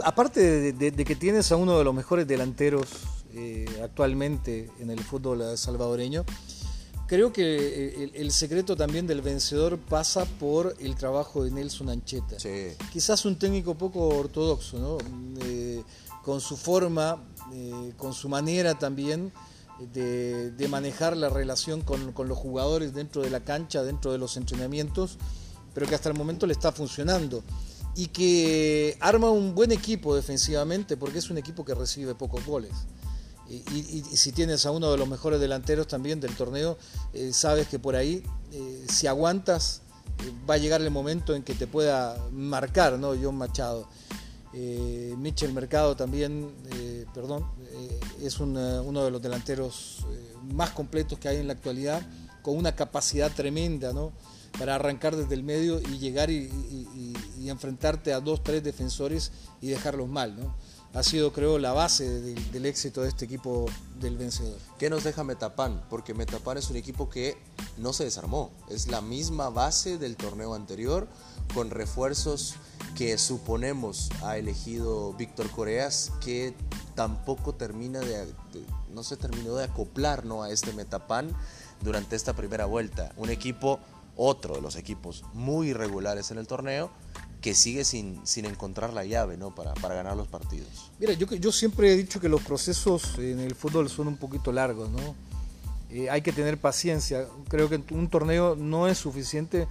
aparte 0.04 0.72
de, 0.72 1.04
que 1.04 1.16
tienes 1.16 1.50
a 1.50 1.56
uno 1.56 1.78
de 1.78 1.84
los 1.84 1.94
mejores 1.94 2.26
delanteros 2.26 2.86
eh, 3.34 3.66
actualmente 3.82 4.70
en 4.78 4.90
el 4.90 5.00
fútbol 5.00 5.56
salvadoreño, 5.56 6.24
Creo 7.08 7.32
que 7.32 7.94
eh, 8.04 8.10
el, 8.16 8.30
secreto 8.32 8.76
también 8.76 9.06
del 9.06 9.22
vencedor 9.22 9.78
pasa 9.78 10.26
por 10.26 10.76
el 10.78 10.94
trabajo 10.94 11.42
de 11.42 11.50
Nelson 11.50 11.88
Ancheta. 11.88 12.36
Quizás 12.92 13.24
un 13.24 13.36
técnico 13.36 13.76
poco 13.76 14.08
ortodoxo, 14.08 14.78
¿no? 14.78 14.98
Eh, 15.42 15.82
con 16.22 16.42
su 16.42 16.58
forma, 16.58 17.24
con 17.96 18.12
su 18.12 18.28
manera 18.28 18.78
también 18.78 19.32
de, 19.94 20.66
manejar 20.68 21.16
la 21.16 21.30
relación 21.30 21.80
con, 21.80 22.12
con, 22.12 22.28
los 22.28 22.36
jugadores 22.36 22.92
dentro 22.92 23.22
de 23.22 23.30
la 23.30 23.40
cancha, 23.40 23.82
dentro 23.82 24.12
de 24.12 24.18
los 24.18 24.36
entrenamientos, 24.36 25.16
pero 25.72 25.86
que 25.86 25.94
hasta 25.94 26.10
el 26.10 26.14
momento 26.14 26.46
le 26.46 26.52
está 26.52 26.72
funcionando. 26.72 27.42
Y 27.98 28.06
que 28.06 28.96
arma 29.00 29.28
un 29.28 29.56
buen 29.56 29.72
equipo 29.72 30.14
defensivamente 30.14 30.96
porque 30.96 31.18
es 31.18 31.30
un 31.30 31.38
equipo 31.38 31.64
que 31.64 31.74
recibe 31.74 32.14
pocos 32.14 32.46
goles. 32.46 32.70
Y, 33.50 34.04
si 34.14 34.30
tienes 34.30 34.66
a 34.66 34.70
uno 34.70 34.92
de 34.92 34.96
los 34.96 35.08
mejores 35.08 35.40
delanteros 35.40 35.88
también 35.88 36.20
del 36.20 36.36
torneo, 36.36 36.78
eh, 37.12 37.32
sabes 37.32 37.66
que 37.66 37.80
por 37.80 37.96
ahí, 37.96 38.22
eh, 38.52 38.86
si 38.88 39.08
aguantas, 39.08 39.82
eh, 40.20 40.32
va 40.48 40.54
a 40.54 40.58
llegar 40.58 40.80
el 40.80 40.92
momento 40.92 41.34
en 41.34 41.42
que 41.42 41.54
te 41.54 41.66
pueda 41.66 42.16
marcar, 42.30 43.00
¿no? 43.00 43.14
John 43.20 43.36
Machado. 43.36 43.88
Mitchell 44.52 45.52
Mercado 45.52 45.96
también, 45.96 46.50
perdón, 47.14 47.44
es 48.22 48.38
uno 48.40 49.04
de 49.04 49.10
los 49.10 49.20
delanteros 49.20 50.06
más 50.52 50.70
completos 50.70 51.18
que 51.18 51.28
hay 51.28 51.38
en 51.38 51.48
la 51.48 51.52
actualidad, 51.52 52.00
con 52.42 52.56
una 52.56 52.74
capacidad 52.76 53.30
tremenda, 53.32 53.92
¿no? 53.92 54.12
Para 54.58 54.76
arrancar 54.76 55.16
desde 55.16 55.34
el 55.34 55.42
medio 55.42 55.80
y 55.80 55.98
llegar 55.98 56.30
y, 56.30 56.50
y 57.38 57.48
enfrentarte 57.48 58.12
a 58.12 58.20
dos, 58.20 58.42
tres 58.42 58.62
defensores 58.62 59.32
y 59.60 59.68
dejarlos 59.68 60.08
mal, 60.08 60.38
¿no? 60.38 60.54
ha 60.94 61.02
sido, 61.02 61.32
creo, 61.32 61.58
la 61.58 61.72
base 61.72 62.08
del, 62.20 62.66
éxito 62.66 63.02
de 63.02 63.08
este 63.08 63.26
equipo 63.26 63.66
del 64.00 64.16
vencedor. 64.16 64.58
¿Qué 64.78 64.88
nos 64.88 65.04
deja 65.04 65.22
Metapan? 65.22 65.84
Porque 65.90 66.14
Metapan 66.14 66.58
es 66.58 66.70
un 66.70 66.76
equipo 66.76 67.10
que 67.10 67.36
no 67.76 67.92
se 67.92 68.04
desarmó. 68.04 68.50
Es 68.68 68.88
la 68.88 69.00
misma 69.00 69.50
base 69.50 69.98
del 69.98 70.16
torneo 70.16 70.54
anterior, 70.54 71.06
con 71.54 71.70
refuerzos 71.70 72.54
que 72.96 73.16
suponemos 73.18 74.10
ha 74.22 74.38
elegido 74.38 75.12
Víctor 75.12 75.50
Coreas, 75.50 76.12
que 76.20 76.54
tampoco 76.94 77.54
termina 77.54 78.00
de, 78.00 78.26
no 78.92 79.02
se 79.02 79.16
terminó 79.16 79.54
de 79.54 79.64
acoplar 79.64 80.24
¿no? 80.24 80.42
a 80.42 80.50
este 80.50 80.72
Metapan 80.72 81.30
durante 81.82 82.16
esta 82.16 82.32
primera 82.32 82.64
vuelta. 82.64 83.12
Un 83.16 83.30
equipo, 83.30 83.78
otro 84.18 84.56
de 84.56 84.60
los 84.60 84.76
equipos 84.76 85.24
muy 85.32 85.68
irregulares 85.68 86.30
en 86.30 86.36
el 86.36 86.46
torneo, 86.46 86.90
que 87.40 87.54
sigue 87.54 87.84
sin, 87.84 88.20
sin 88.26 88.44
encontrar 88.44 88.92
la 88.92 89.04
llave 89.04 89.36
¿no? 89.36 89.54
para, 89.54 89.72
para 89.74 89.94
ganar 89.94 90.16
los 90.16 90.28
partidos. 90.28 90.90
Mira, 90.98 91.12
yo, 91.14 91.26
yo 91.26 91.52
siempre 91.52 91.92
he 91.92 91.96
dicho 91.96 92.20
que 92.20 92.28
los 92.28 92.42
procesos 92.42 93.16
en 93.18 93.38
el 93.38 93.54
fútbol 93.54 93.88
son 93.88 94.08
un 94.08 94.16
poquito 94.16 94.52
largos, 94.52 94.90
¿no? 94.90 95.14
Eh, 95.90 96.10
hay 96.10 96.20
que 96.20 96.32
tener 96.32 96.58
paciencia. 96.58 97.26
Creo 97.48 97.68
que 97.68 97.82
un 97.92 98.08
torneo 98.10 98.56
no 98.56 98.88
es 98.88 98.98
suficiente 98.98 99.66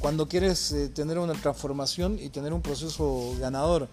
cuando 0.00 0.28
quieres 0.28 0.72
eh, 0.72 0.88
tener 0.88 1.18
una 1.18 1.34
transformación 1.34 2.18
y 2.18 2.28
tener 2.28 2.52
un 2.52 2.60
proceso 2.60 3.34
ganador. 3.38 3.88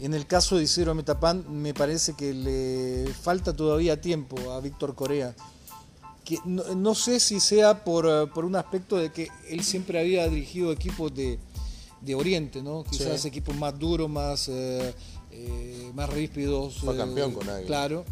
En 0.00 0.14
el 0.14 0.26
caso 0.26 0.56
de 0.56 0.64
Isidro 0.64 0.94
Metapán, 0.94 1.44
me 1.48 1.72
parece 1.74 2.14
que 2.14 2.34
le 2.34 3.06
falta 3.14 3.54
todavía 3.54 4.00
tiempo 4.00 4.50
a 4.50 4.60
Víctor 4.60 4.96
Corea. 4.96 5.34
Que 6.24 6.38
no, 6.44 6.74
no 6.74 6.94
sé 6.94 7.18
si 7.18 7.40
sea 7.40 7.84
por, 7.84 8.06
eh, 8.06 8.26
por 8.32 8.44
un 8.44 8.54
aspecto 8.54 8.96
de 8.96 9.10
que 9.10 9.28
él 9.48 9.64
siempre 9.64 9.98
había 9.98 10.28
dirigido 10.28 10.70
equipos 10.70 11.12
de, 11.14 11.38
de 12.00 12.14
Oriente, 12.14 12.62
¿no? 12.62 12.84
Quizás 12.84 13.24
equipos 13.24 13.56
más 13.56 13.76
duros, 13.78 14.08
más, 14.08 14.48
eh, 14.48 14.94
eh, 15.32 15.90
más 15.94 16.08
ríspidos. 16.10 16.78
Fue 16.78 16.96
campeón 16.96 17.32
con 17.32 17.48
Águila. 17.48 17.66
Claro. 17.66 18.04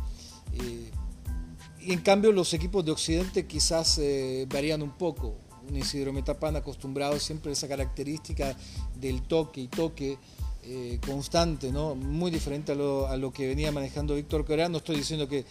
y 1.81 1.93
en 1.93 2.01
cambio 2.01 2.33
los 2.33 2.53
equipos 2.53 2.85
de 2.85 2.91
Occidente 2.91 3.47
quizás 3.47 4.01
varían 4.49 4.83
un 4.83 4.93
poco. 4.93 5.37
Un 5.69 5.77
Isidro 5.77 6.13
Metapán 6.13 6.57
acostumbrado 6.57 7.19
siempre 7.21 7.51
a 7.51 7.53
esa 7.53 7.69
característica 7.69 8.57
del 8.97 9.23
toque 9.23 9.61
y 9.61 9.69
toque 9.69 10.19
constante, 11.07 11.71
¿no? 11.71 11.95
Muy 11.95 12.33
diferente 12.33 12.73
a 12.73 12.75
lo, 12.75 13.07
a 13.07 13.17
lo, 13.17 13.33
que 13.33 13.47
venía 13.47 13.71
manejando 13.71 14.17
Víctor 14.17 14.45
Correa. 14.45 14.69
No 14.69 14.79
estoy 14.79 14.97
diciendo 14.97 15.29
que, 15.29 15.45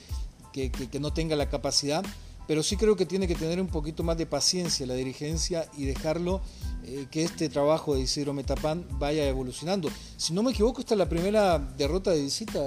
que, 0.52 0.70
que 0.70 1.00
no 1.00 1.14
tenga 1.14 1.36
la 1.36 1.50
capacidad, 1.50 2.04
pero 2.50 2.64
sí 2.64 2.78
creo 2.78 2.96
que 2.96 3.06
tiene 3.06 3.28
que 3.28 3.36
tener 3.36 3.62
un 3.62 3.68
poquito 3.68 4.02
más 4.02 4.18
de 4.18 4.26
paciencia 4.26 4.88
la 4.88 4.96
dirigencia 4.96 5.70
y 5.78 5.86
dejarlo 5.86 6.42
eh, 6.84 7.06
que 7.12 7.24
este 7.24 7.48
trabajo 7.48 7.94
de 7.94 8.02
Isidro 8.02 8.34
Metapán 8.34 8.88
vaya 8.94 9.28
evolucionando. 9.28 9.88
Si 10.18 10.34
no 10.34 10.42
me 10.42 10.50
equivoco, 10.50 10.80
esta 10.80 10.96
es 10.96 10.98
la 10.98 11.08
primera 11.08 11.60
derrota 11.60 12.10
de 12.10 12.24
visita 12.24 12.60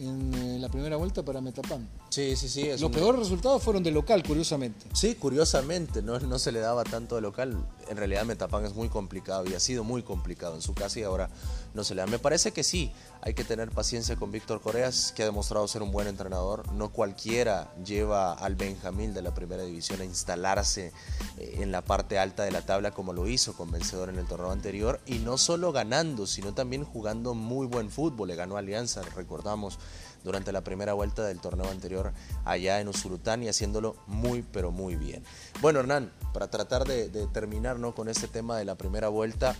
en 0.00 0.32
eh, 0.32 0.58
la 0.58 0.70
primera 0.70 0.96
vuelta 0.96 1.22
para 1.22 1.42
Metapán. 1.42 1.86
Sí, 2.08 2.34
sí, 2.34 2.48
sí. 2.48 2.70
Los 2.78 2.90
peores 2.90 3.20
resultados 3.20 3.62
fueron 3.62 3.82
de 3.82 3.90
local, 3.90 4.22
curiosamente. 4.22 4.86
Sí, 4.94 5.16
curiosamente, 5.16 6.00
no, 6.00 6.18
no 6.20 6.38
se 6.38 6.50
le 6.50 6.60
daba 6.60 6.82
tanto 6.84 7.16
de 7.16 7.20
local. 7.20 7.62
En 7.90 7.98
realidad 7.98 8.24
Metapán 8.24 8.64
es 8.64 8.74
muy 8.74 8.88
complicado 8.88 9.44
y 9.46 9.52
ha 9.52 9.60
sido 9.60 9.84
muy 9.84 10.02
complicado 10.02 10.54
en 10.54 10.62
su 10.62 10.72
casa 10.72 11.00
y 11.00 11.02
ahora 11.02 11.28
no 11.74 11.84
se 11.84 11.94
le 11.94 12.00
da. 12.00 12.06
Me 12.06 12.18
parece 12.18 12.52
que 12.52 12.62
sí, 12.62 12.92
hay 13.20 13.34
que 13.34 13.44
tener 13.44 13.70
paciencia 13.70 14.16
con 14.16 14.30
Víctor 14.30 14.60
Coreas, 14.60 15.12
que 15.14 15.22
ha 15.22 15.26
demostrado 15.26 15.66
ser 15.68 15.82
un 15.82 15.90
buen 15.90 16.06
entrenador. 16.06 16.72
No 16.72 16.90
cualquiera 16.90 17.74
lleva 17.84 18.32
al 18.32 18.54
Benjamín 18.54 19.12
de 19.12 19.22
la 19.22 19.34
primera 19.34 19.64
división 19.64 20.00
a 20.00 20.04
instalarse 20.04 20.92
eh, 21.38 21.58
en 21.58 21.72
la 21.72 21.82
parte 21.82 22.18
alta 22.18 22.44
de 22.44 22.52
la 22.52 22.62
tabla 22.62 22.92
como 22.92 23.12
lo 23.12 23.26
hizo 23.26 23.54
con 23.54 23.70
vencedor 23.70 24.08
en 24.08 24.18
el 24.18 24.26
torneo 24.26 24.52
anterior 24.52 25.00
y 25.04 25.18
no 25.18 25.36
solo 25.36 25.72
ganando, 25.72 26.26
sino 26.26 26.54
también 26.54 26.84
jugando 26.84 27.34
muy 27.34 27.66
buen 27.66 27.90
fútbol. 27.90 28.28
Le 28.28 28.36
ganó 28.36 28.56
Alianza, 28.56 29.02
recordamos 29.14 29.78
durante 30.24 30.52
la 30.52 30.64
primera 30.64 30.94
vuelta 30.94 31.22
del 31.22 31.40
torneo 31.40 31.70
anterior 31.70 32.12
allá 32.44 32.80
en 32.80 32.88
Usurután 32.88 33.42
y 33.42 33.48
haciéndolo 33.48 33.96
muy 34.06 34.42
pero 34.42 34.72
muy 34.72 34.96
bien. 34.96 35.22
Bueno 35.60 35.80
Hernán, 35.80 36.10
para 36.32 36.48
tratar 36.48 36.84
de, 36.84 37.08
terminar 37.32 37.78
¿no? 37.78 37.94
con 37.94 38.08
este 38.08 38.26
tema 38.26 38.56
de 38.56 38.64
la 38.64 38.74
primera 38.74 39.08
vuelta, 39.08 39.54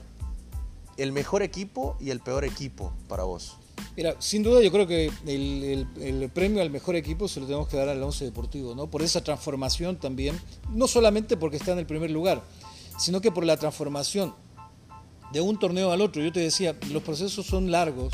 el 0.97 1.13
mejor 1.13 1.43
equipo 1.43 1.97
y 2.01 2.11
el 2.11 2.21
peor 2.21 2.45
equipo 2.45 2.93
para 3.09 3.25
vos. 3.25 3.57
Mira, 3.97 4.17
sin 4.19 4.43
duda 4.43 4.61
yo 4.61 4.73
creo 4.73 4.87
que 4.87 5.11
el, 5.27 6.31
premio 6.33 6.63
al 6.63 6.71
mejor 6.71 6.97
equipo 6.97 7.29
se 7.29 7.41
lo 7.41 7.47
tenemos 7.47 7.69
que 7.69 7.77
dar 7.77 7.89
al 7.89 8.03
Once 8.03 8.25
Deportivo, 8.25 8.75
¿no? 8.75 8.89
Por 8.89 9.03
esa 9.03 9.23
transformación 9.23 9.97
también, 9.97 10.41
no 10.71 10.89
solamente 10.89 11.37
porque 11.37 11.57
está 11.57 11.73
en 11.73 11.79
el 11.79 11.87
primer 11.87 12.11
lugar, 12.11 12.43
sino 12.99 13.21
que 13.21 13.31
por 13.31 13.45
la 13.45 13.57
transformación 13.57 14.35
de 15.33 15.41
un 15.41 15.59
torneo 15.59 15.93
al 15.93 16.01
otro. 16.01 16.23
Yo 16.23 16.33
te 16.33 16.41
decía, 16.41 16.77
los 16.91 17.03
procesos 17.03 17.47
son 17.47 17.71
largos, 17.71 18.13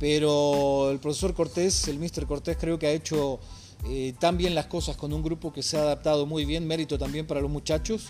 pero 0.00 0.90
el 0.90 0.98
profesor 1.00 1.34
Cortés, 1.34 1.88
el 1.88 1.98
mister 1.98 2.26
Cortés, 2.26 2.56
creo 2.58 2.78
que 2.78 2.86
ha 2.86 2.92
hecho 2.92 3.40
eh, 3.86 4.14
tan 4.18 4.38
bien 4.38 4.54
las 4.54 4.66
cosas 4.66 4.96
con 4.96 5.12
un 5.12 5.22
grupo 5.22 5.52
que 5.52 5.62
se 5.62 5.76
ha 5.76 5.82
adaptado 5.82 6.24
muy 6.24 6.46
bien, 6.46 6.66
mérito 6.66 6.98
también 6.98 7.26
para 7.26 7.40
los 7.42 7.50
muchachos 7.50 8.06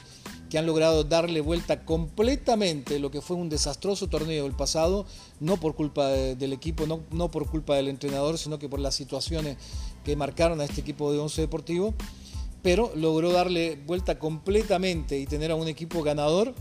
que 0.50 0.58
han 0.58 0.66
logrado 0.66 1.04
darle 1.04 1.40
vuelta 1.40 1.84
completamente 1.84 2.98
lo 2.98 3.10
que 3.10 3.20
fue 3.20 3.36
un 3.36 3.48
desastroso 3.48 4.08
torneo 4.08 4.46
el 4.46 4.52
pasado, 4.52 5.06
no 5.40 5.58
por 5.58 5.74
culpa 5.74 6.08
del 6.08 6.52
equipo, 6.52 6.86
no, 6.86 7.00
no 7.10 7.30
por 7.30 7.48
culpa 7.48 7.74
del 7.76 7.88
entrenador, 7.88 8.38
sino 8.38 8.58
que 8.58 8.68
por 8.68 8.80
las 8.80 8.94
situaciones 8.94 9.56
que 10.04 10.16
marcaron 10.16 10.60
a 10.60 10.64
este 10.64 10.80
equipo 10.80 11.12
de 11.12 11.18
Once 11.18 11.40
Deportivo, 11.40 11.94
pero 12.62 12.92
logró 12.94 13.32
darle 13.32 13.78
vuelta 13.86 14.18
completamente 14.18 15.18
y 15.18 15.26
tener 15.26 15.50
a 15.50 15.54
un 15.54 15.68
equipo 15.68 16.02
ganador 16.02 16.54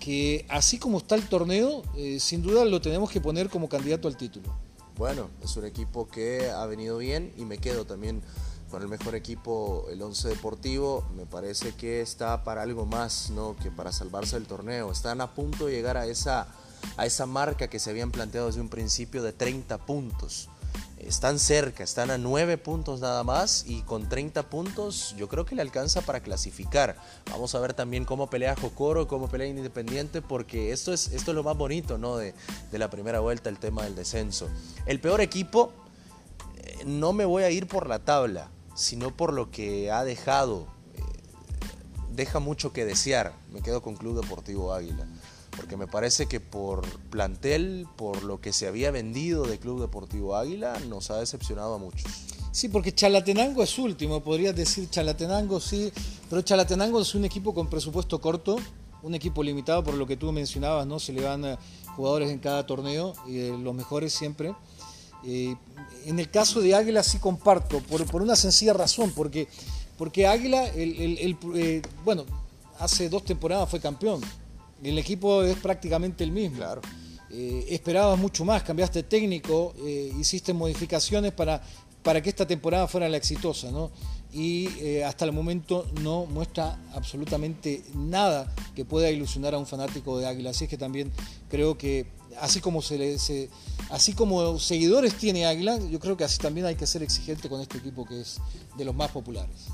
que 0.00 0.46
así 0.48 0.78
como 0.78 0.98
está 0.98 1.14
el 1.14 1.28
torneo, 1.28 1.82
eh, 1.96 2.18
sin 2.20 2.42
duda 2.42 2.64
lo 2.64 2.80
tenemos 2.80 3.10
que 3.10 3.20
poner 3.20 3.48
como 3.48 3.68
candidato 3.68 4.08
al 4.08 4.16
título. 4.16 4.48
Bueno, 4.96 5.30
es 5.42 5.56
un 5.56 5.64
equipo 5.64 6.08
que 6.08 6.50
ha 6.50 6.66
venido 6.66 6.98
bien 6.98 7.32
y 7.36 7.44
me 7.44 7.58
quedo 7.58 7.86
también 7.86 8.22
con 8.70 8.82
el 8.82 8.88
mejor 8.88 9.14
equipo, 9.14 9.86
el 9.90 10.00
Once 10.02 10.28
Deportivo. 10.28 11.04
Me 11.16 11.26
parece 11.26 11.74
que 11.74 12.00
está 12.00 12.44
para 12.44 12.62
algo 12.62 12.86
más 12.86 13.30
¿no? 13.30 13.56
que 13.56 13.70
para 13.70 13.92
salvarse 13.92 14.36
del 14.36 14.46
torneo. 14.46 14.92
Están 14.92 15.20
a 15.20 15.34
punto 15.34 15.66
de 15.66 15.72
llegar 15.72 15.96
a 15.96 16.06
esa, 16.06 16.46
a 16.96 17.06
esa 17.06 17.26
marca 17.26 17.68
que 17.68 17.78
se 17.78 17.90
habían 17.90 18.10
planteado 18.10 18.46
desde 18.46 18.60
un 18.60 18.68
principio 18.68 19.22
de 19.22 19.32
30 19.32 19.78
puntos 19.86 20.48
están 21.00 21.38
cerca, 21.38 21.82
están 21.82 22.10
a 22.10 22.18
9 22.18 22.58
puntos 22.58 23.00
nada 23.00 23.24
más 23.24 23.64
y 23.66 23.82
con 23.82 24.08
30 24.08 24.44
puntos 24.44 25.14
yo 25.16 25.28
creo 25.28 25.46
que 25.46 25.54
le 25.54 25.62
alcanza 25.62 26.02
para 26.02 26.20
clasificar. 26.20 26.96
Vamos 27.30 27.54
a 27.54 27.60
ver 27.60 27.74
también 27.74 28.04
cómo 28.04 28.28
pelea 28.28 28.54
Jocoro, 28.54 29.08
cómo 29.08 29.28
pelea 29.28 29.48
Independiente, 29.48 30.22
porque 30.22 30.72
esto 30.72 30.92
es, 30.92 31.08
esto 31.08 31.30
es 31.30 31.34
lo 31.34 31.42
más 31.42 31.56
bonito 31.56 31.98
¿no? 31.98 32.16
de, 32.16 32.34
la 32.72 32.90
primera 32.90 33.20
vuelta, 33.20 33.48
el 33.48 33.58
tema 33.58 33.84
del 33.84 33.96
descenso. 33.96 34.48
El 34.86 35.00
peor 35.00 35.20
equipo, 35.20 35.72
eh, 36.58 36.84
no 36.84 37.12
me 37.12 37.24
voy 37.24 37.42
a 37.44 37.50
ir 37.50 37.66
por 37.66 37.88
la 37.88 38.00
tabla, 38.00 38.50
sino 38.80 39.16
por 39.16 39.32
lo 39.32 39.50
que 39.50 39.90
ha 39.90 40.04
dejado. 40.04 40.66
Eh, 40.94 41.00
deja 42.12 42.40
mucho 42.40 42.72
que 42.72 42.84
desear. 42.84 43.34
Me 43.52 43.62
quedo 43.62 43.82
con 43.82 43.96
Club 43.96 44.20
Deportivo 44.20 44.72
Águila 44.72 45.06
porque 45.56 45.76
me 45.76 45.86
parece 45.86 46.26
que 46.26 46.40
por 46.40 46.88
plantel, 47.10 47.86
por 47.96 48.22
lo 48.22 48.40
que 48.40 48.52
se 48.52 48.66
había 48.66 48.90
vendido 48.90 49.44
de 49.44 49.58
Club 49.58 49.80
Deportivo 49.80 50.36
Águila, 50.36 50.78
nos 50.88 51.10
ha 51.10 51.18
decepcionado 51.18 51.74
a 51.74 51.78
muchos. 51.78 52.10
Sí, 52.52 52.68
porque 52.68 52.94
Chalatenango 52.94 53.62
es 53.62 53.78
último, 53.78 54.22
podrías 54.22 54.56
decir 54.56 54.88
Chalatenango, 54.88 55.60
sí, 55.60 55.92
pero 56.28 56.42
Chalatenango 56.42 57.00
es 57.00 57.14
un 57.14 57.24
equipo 57.24 57.54
con 57.54 57.68
presupuesto 57.68 58.20
corto, 58.20 58.56
un 59.02 59.14
equipo 59.14 59.42
limitado 59.42 59.84
por 59.84 59.94
lo 59.94 60.06
que 60.06 60.16
tú 60.16 60.32
mencionabas, 60.32 60.86
¿no? 60.86 60.98
Se 60.98 61.12
le 61.12 61.22
van 61.22 61.44
eh, 61.44 61.58
jugadores 61.94 62.30
en 62.30 62.38
cada 62.38 62.66
torneo, 62.66 63.12
y 63.26 63.38
eh, 63.38 63.58
los 63.58 63.74
mejores 63.74 64.12
siempre. 64.12 64.54
Eh, 65.24 65.54
en 66.06 66.18
el 66.18 66.30
caso 66.30 66.60
de 66.60 66.74
Águila 66.74 67.02
sí 67.02 67.18
comparto, 67.18 67.80
por, 67.80 68.04
por 68.06 68.22
una 68.22 68.36
sencilla 68.36 68.72
razón, 68.72 69.12
porque, 69.14 69.48
porque 69.98 70.26
Águila, 70.26 70.66
el, 70.68 71.36
bueno, 72.04 72.24
hace 72.78 73.08
dos 73.08 73.24
temporadas 73.24 73.68
fue 73.68 73.80
campeón, 73.80 74.20
el 74.82 74.98
equipo 74.98 75.42
es 75.42 75.56
prácticamente 75.58 76.24
el 76.24 76.32
mismo. 76.32 76.58
Claro. 76.58 76.80
eh, 77.30 77.66
esperabas 77.68 78.18
mucho 78.18 78.44
más, 78.44 78.62
cambiaste 78.62 79.02
técnico, 79.02 79.74
hiciste 80.18 80.52
modificaciones 80.54 81.32
para, 81.32 81.62
para 82.02 82.22
que 82.22 82.30
esta 82.30 82.46
temporada 82.46 82.88
fuera 82.88 83.08
la 83.08 83.16
exitosa, 83.18 83.70
¿no? 83.70 83.90
y 84.32 84.68
eh, 84.80 85.04
hasta 85.04 85.24
el 85.24 85.32
momento 85.32 85.86
no 86.02 86.26
muestra 86.26 86.78
absolutamente 86.94 87.82
nada 87.94 88.52
que 88.74 88.84
pueda 88.84 89.10
ilusionar 89.10 89.54
a 89.54 89.58
un 89.58 89.66
fanático 89.66 90.18
de 90.18 90.26
Águila. 90.26 90.50
Así 90.50 90.64
es 90.64 90.70
que 90.70 90.78
también 90.78 91.10
creo 91.48 91.76
que 91.76 92.06
así 92.38 92.60
como 92.60 92.82
se, 92.82 92.98
le, 92.98 93.16
así 93.90 94.12
como 94.12 94.58
seguidores 94.58 95.14
tiene 95.14 95.46
Águila, 95.46 95.78
yo 95.78 95.98
creo 95.98 96.16
que 96.16 96.24
así 96.24 96.38
también 96.38 96.66
hay 96.66 96.76
que 96.76 96.86
ser 96.86 97.02
exigente 97.02 97.48
con 97.48 97.60
este 97.60 97.78
equipo 97.78 98.04
que 98.04 98.20
es 98.20 98.38
de 98.76 98.84
los 98.84 98.94
más 98.94 99.10
populares. 99.10 99.68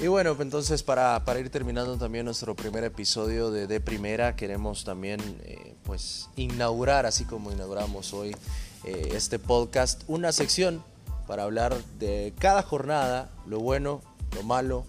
Y 0.00 0.08
bueno, 0.08 0.36
entonces 0.38 0.82
para, 0.82 1.24
para 1.24 1.40
ir 1.40 1.48
terminando 1.48 1.96
también 1.96 2.26
nuestro 2.26 2.54
primer 2.54 2.84
episodio 2.84 3.50
de 3.50 3.66
De 3.66 3.80
Primera, 3.80 4.36
queremos 4.36 4.84
también 4.84 5.20
eh, 5.44 5.74
pues 5.84 6.28
inaugurar, 6.36 7.06
así 7.06 7.24
como 7.24 7.50
inauguramos 7.50 8.12
hoy 8.12 8.36
eh, 8.84 9.12
este 9.14 9.38
podcast, 9.38 10.02
una 10.06 10.32
sección 10.32 10.82
para 11.26 11.44
hablar 11.44 11.76
de 11.98 12.34
cada 12.38 12.62
jornada, 12.62 13.30
lo 13.46 13.58
bueno, 13.58 14.02
lo 14.34 14.42
malo 14.42 14.84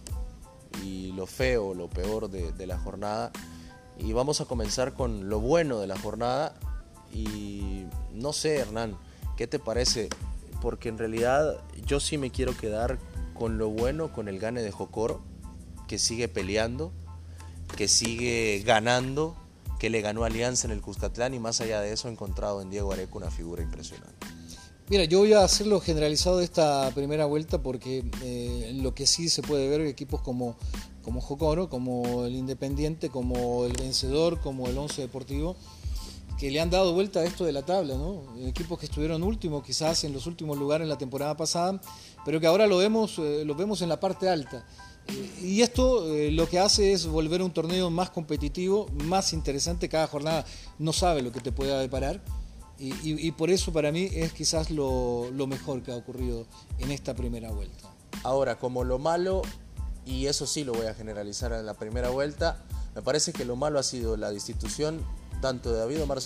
y 0.84 1.12
lo 1.14 1.26
feo, 1.26 1.74
lo 1.74 1.90
peor 1.90 2.30
de, 2.30 2.68
la 2.68 2.78
jornada. 2.78 3.32
Y 3.98 4.14
vamos 4.14 4.42
a 4.42 4.46
comenzar 4.46 4.94
con 4.94 5.30
lo 5.30 5.40
bueno 5.40 5.80
de 5.80 5.88
la 5.88 5.98
jornada. 5.98 6.54
Y 7.14 7.86
no 8.14 8.34
sé, 8.34 8.58
Hernán, 8.58 8.98
¿qué 9.36 9.48
te 9.48 9.60
parece? 9.60 10.10
Porque 10.62 10.90
en 10.90 10.98
realidad 10.98 11.62
yo 11.86 12.00
sí 12.00 12.18
me 12.18 12.32
quiero 12.32 12.56
quedar 12.56 13.00
con 13.34 13.58
lo 13.58 13.70
bueno, 13.70 14.12
con 14.12 14.28
el 14.28 14.40
gane 14.40 14.62
de 14.62 14.72
Jocoro, 14.72 15.22
que 15.88 16.00
sigue 16.00 16.28
peleando, 16.28 16.92
que 17.76 17.88
sigue 17.88 18.62
ganando, 18.66 19.36
que 19.80 19.90
le 19.90 20.02
ganó 20.02 20.24
Alianza 20.24 20.68
en 20.68 20.74
el 20.74 20.82
Cuscatlán 20.82 21.34
y 21.34 21.40
más 21.40 21.62
allá 21.62 21.82
de 21.82 21.94
eso 21.94 22.08
he 22.08 22.12
encontrado 22.12 22.62
en 22.62 22.70
Diego 22.70 22.92
Areco 22.92 23.18
una 23.18 23.32
figura 23.32 23.62
impresionante. 23.62 24.28
Mira, 24.90 25.04
yo 25.04 25.20
voy 25.20 25.34
a 25.34 25.44
hacerlo 25.44 25.82
generalizado 25.82 26.38
de 26.38 26.46
esta 26.46 26.90
primera 26.92 27.26
vuelta 27.26 27.62
porque 27.62 28.10
eh, 28.24 28.72
lo 28.82 28.96
que 28.96 29.06
sí 29.06 29.28
se 29.28 29.42
puede 29.42 29.68
ver 29.68 29.82
equipos 29.82 30.22
como, 30.22 30.56
como 31.04 31.20
Jocoro, 31.20 31.70
como 31.70 32.26
el 32.26 32.36
Independiente, 32.36 33.10
como 33.10 33.66
el 33.66 33.74
Vencedor, 33.74 34.40
como 34.40 34.68
el 34.68 34.78
Once 34.78 35.02
Deportivo, 35.02 35.58
que 36.38 36.52
le 36.52 36.60
han 36.60 36.70
dado 36.70 36.94
vuelta 36.94 37.22
a 37.22 37.24
esto 37.24 37.46
de 37.46 37.52
la 37.52 37.64
tabla. 37.64 37.96
Equipos 38.46 38.80
que 38.80 38.86
estuvieron 38.86 39.24
últimos, 39.24 39.64
quizás 39.64 40.04
en 40.04 40.14
los 40.14 40.28
últimos 40.28 40.58
lugares 40.58 40.88
la 40.88 40.98
temporada 40.98 41.36
pasada, 41.36 41.82
pero 42.26 42.40
que 42.40 42.48
ahora 42.48 42.68
lo 42.68 42.78
vemos, 42.78 43.18
eh, 43.20 43.44
lo 43.46 43.56
vemos 43.56 43.82
en 43.82 43.90
la 43.90 44.00
parte 44.00 44.30
alta. 44.30 44.66
Eh, 45.08 45.40
y 45.42 45.62
esto 45.62 46.06
lo 46.32 46.48
que 46.48 46.60
hace 46.60 46.94
es 46.94 47.08
volver 47.08 47.42
a 47.42 47.46
un 47.46 47.52
torneo 47.52 47.90
más 47.90 48.10
competitivo, 48.10 48.88
más 49.06 49.34
interesante. 49.34 49.90
Cada 49.90 50.08
jornada 50.08 50.46
no 50.80 50.94
sabe 50.94 51.22
lo 51.22 51.32
que 51.32 51.40
te 51.40 51.52
pueda 51.52 51.80
deparar. 51.80 52.22
Y, 52.80 53.32
por 53.32 53.50
eso 53.50 53.74
para 53.74 53.92
mí 53.92 54.08
es 54.12 54.34
quizás 54.34 54.70
lo, 54.70 55.32
mejor 55.48 55.82
que 55.82 55.92
ha 55.92 55.96
ocurrido 55.96 56.46
en 56.78 56.92
esta 56.92 57.16
primera 57.16 57.52
vuelta. 57.52 57.90
Ahora, 58.24 58.60
como 58.60 58.84
lo 58.84 59.00
malo, 59.00 59.42
y 60.06 60.28
eso 60.28 60.46
sí 60.46 60.64
lo 60.64 60.74
voy 60.74 60.86
a 60.86 60.94
generalizar 60.94 61.52
en 61.54 61.66
la 61.66 61.74
primera 61.74 62.10
vuelta, 62.10 62.64
me 62.94 63.02
parece 63.02 63.34
que 63.34 63.46
lo 63.46 63.56
malo 63.56 63.80
ha 63.80 63.84
sido 63.84 64.16
la 64.16 64.32
destitución 64.32 65.02
tanto 65.42 65.72
de 65.72 65.80
David 65.80 66.04
Omar 66.04 66.20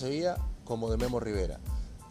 como 0.63 0.89
de 0.89 0.97
Memo 0.97 1.19
Rivera, 1.19 1.59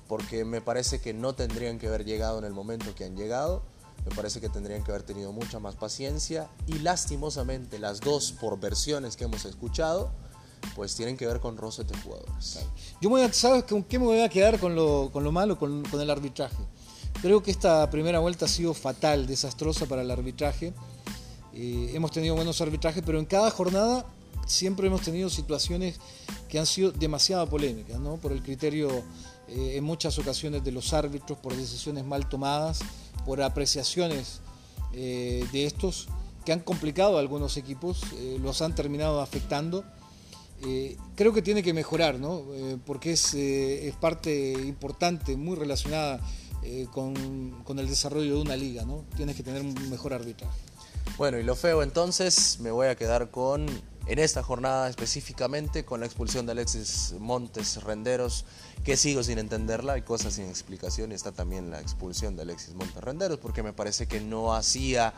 porque 0.09 0.45
me 0.45 0.61
parece 0.61 1.01
que 1.01 1.15
no 1.15 1.35
tendrían 1.35 1.79
que 1.79 1.89
haber 1.89 2.05
llegado 2.05 2.39
en 2.39 2.45
el 2.45 2.53
momento 2.53 2.95
que 2.95 3.05
han 3.05 3.17
llegado, 3.17 3.63
me 4.09 4.15
parece 4.15 4.41
que 4.41 4.49
tendrían 4.49 4.83
que 4.83 4.91
haber 4.91 5.03
tenido 5.03 5.33
mucha 5.33 5.59
más 5.59 5.77
paciencia 5.77 6.49
y 6.67 6.79
lastimosamente 6.79 7.79
las 7.79 8.01
dos 8.01 8.33
por 8.33 8.59
versiones 8.59 9.17
que 9.17 9.25
hemos 9.25 9.45
escuchado, 9.45 10.11
pues 10.75 10.95
tienen 10.95 11.17
que 11.17 11.27
ver 11.27 11.41
con 11.41 11.57
roces 11.57 11.87
de 11.87 11.97
jugadores. 11.99 12.61
Yo 13.01 13.11
voy 13.11 13.23
a, 13.23 13.33
¿sabes 13.33 13.65
con 13.65 13.83
qué 13.83 13.99
me 13.99 14.07
voy 14.07 14.21
a 14.21 14.29
quedar 14.29 14.59
con 14.59 14.75
lo, 14.75 15.33
malo? 15.33 15.59
Con, 15.59 15.85
el 15.93 16.11
arbitraje. 16.11 16.65
Creo 17.21 17.43
que 17.43 17.51
esta 17.51 17.89
primera 17.91 18.19
vuelta 18.21 18.47
ha 18.47 18.49
sido 18.49 18.73
fatal, 18.73 19.27
desastrosa 19.27 19.87
para 19.87 20.03
el 20.03 20.11
arbitraje. 20.11 20.73
Eh, 21.53 21.91
hemos 21.95 22.11
tenido 22.11 22.35
buenos 22.35 22.61
arbitrajes, 22.61 23.03
pero 23.05 23.19
en 23.19 23.27
cada 23.27 23.51
jornada 23.51 24.07
siempre 24.47 24.87
hemos 24.87 25.03
tenido 25.03 25.31
situaciones 25.31 25.99
que 26.49 26.59
han 26.59 26.67
sido 26.67 26.93
demasiado 26.93 27.47
polémicas, 27.49 28.01
¿no? 28.01 28.17
Por 28.17 28.33
el 28.33 28.43
criterio 28.43 28.91
eh, 29.49 29.75
en 29.77 29.85
muchas 29.85 30.19
ocasiones 30.19 30.65
de 30.65 30.73
los 30.73 30.93
árbitros, 30.93 31.39
por 31.39 31.57
decisiones 31.57 32.05
mal 32.05 32.29
tomadas, 32.29 32.81
por 33.25 33.43
apreciaciones 33.43 34.41
eh, 34.93 35.47
de 35.53 35.67
estos 35.67 36.09
que 36.45 36.53
han 36.53 36.61
complicado 36.61 37.17
a 37.17 37.21
algunos 37.21 37.57
equipos, 37.57 38.03
los 38.41 38.63
han 38.63 38.75
terminado 38.75 39.21
afectando 39.21 39.85
eh, 40.63 40.99
creo 41.17 41.33
que 41.33 41.41
tiene 41.41 41.63
que 41.63 41.73
mejorar, 41.73 42.19
¿no? 42.19 42.45
Eh, 42.53 42.77
porque 42.85 43.13
es, 43.13 43.33
eh, 43.35 43.89
es, 43.89 43.97
parte 43.97 44.53
importante, 44.53 45.37
muy 45.37 45.57
relacionada 45.57 46.21
con, 46.93 47.63
con, 47.65 47.79
el 47.79 47.89
desarrollo 47.89 48.35
de 48.35 48.43
una 48.43 48.55
liga, 48.55 48.85
¿no? 48.85 49.05
Tienes 49.17 49.35
que 49.35 49.43
tener 49.43 49.63
un 49.63 49.75
mejor 49.89 50.13
arbitraje. 50.13 50.59
Bueno, 51.17 51.39
y 51.39 51.43
lo 51.43 51.57
feo 51.57 51.83
entonces, 51.83 52.59
me 52.61 52.71
voy 52.71 52.89
a 52.89 52.97
quedar 52.97 53.31
con, 53.31 53.67
en 54.07 54.19
esta 54.19 54.43
jornada 54.43 54.89
específicamente, 54.89 55.85
con 55.85 56.01
la 56.01 56.07
expulsión 56.07 56.47
de 56.47 56.53
Alexis 56.53 57.15
Montes 57.19 57.83
Renderos, 57.83 58.45
que 58.85 58.97
sigo 58.97 59.23
sin 59.23 59.39
entenderla, 59.39 59.95
hay 59.95 60.03
cosas 60.03 60.35
sin 60.35 60.47
explicación, 60.47 61.13
y 61.13 61.15
está 61.15 61.33
también 61.33 61.71
la 61.71 61.81
expulsión 61.81 62.37
de 62.37 62.43
Alexis 62.43 62.75
Montes 62.75 63.03
Renderos, 63.03 63.39
porque 63.39 63.63
me 63.63 63.73
parece 63.73 64.07
que 64.07 64.21
no 64.21 64.55
hacía 64.55 65.15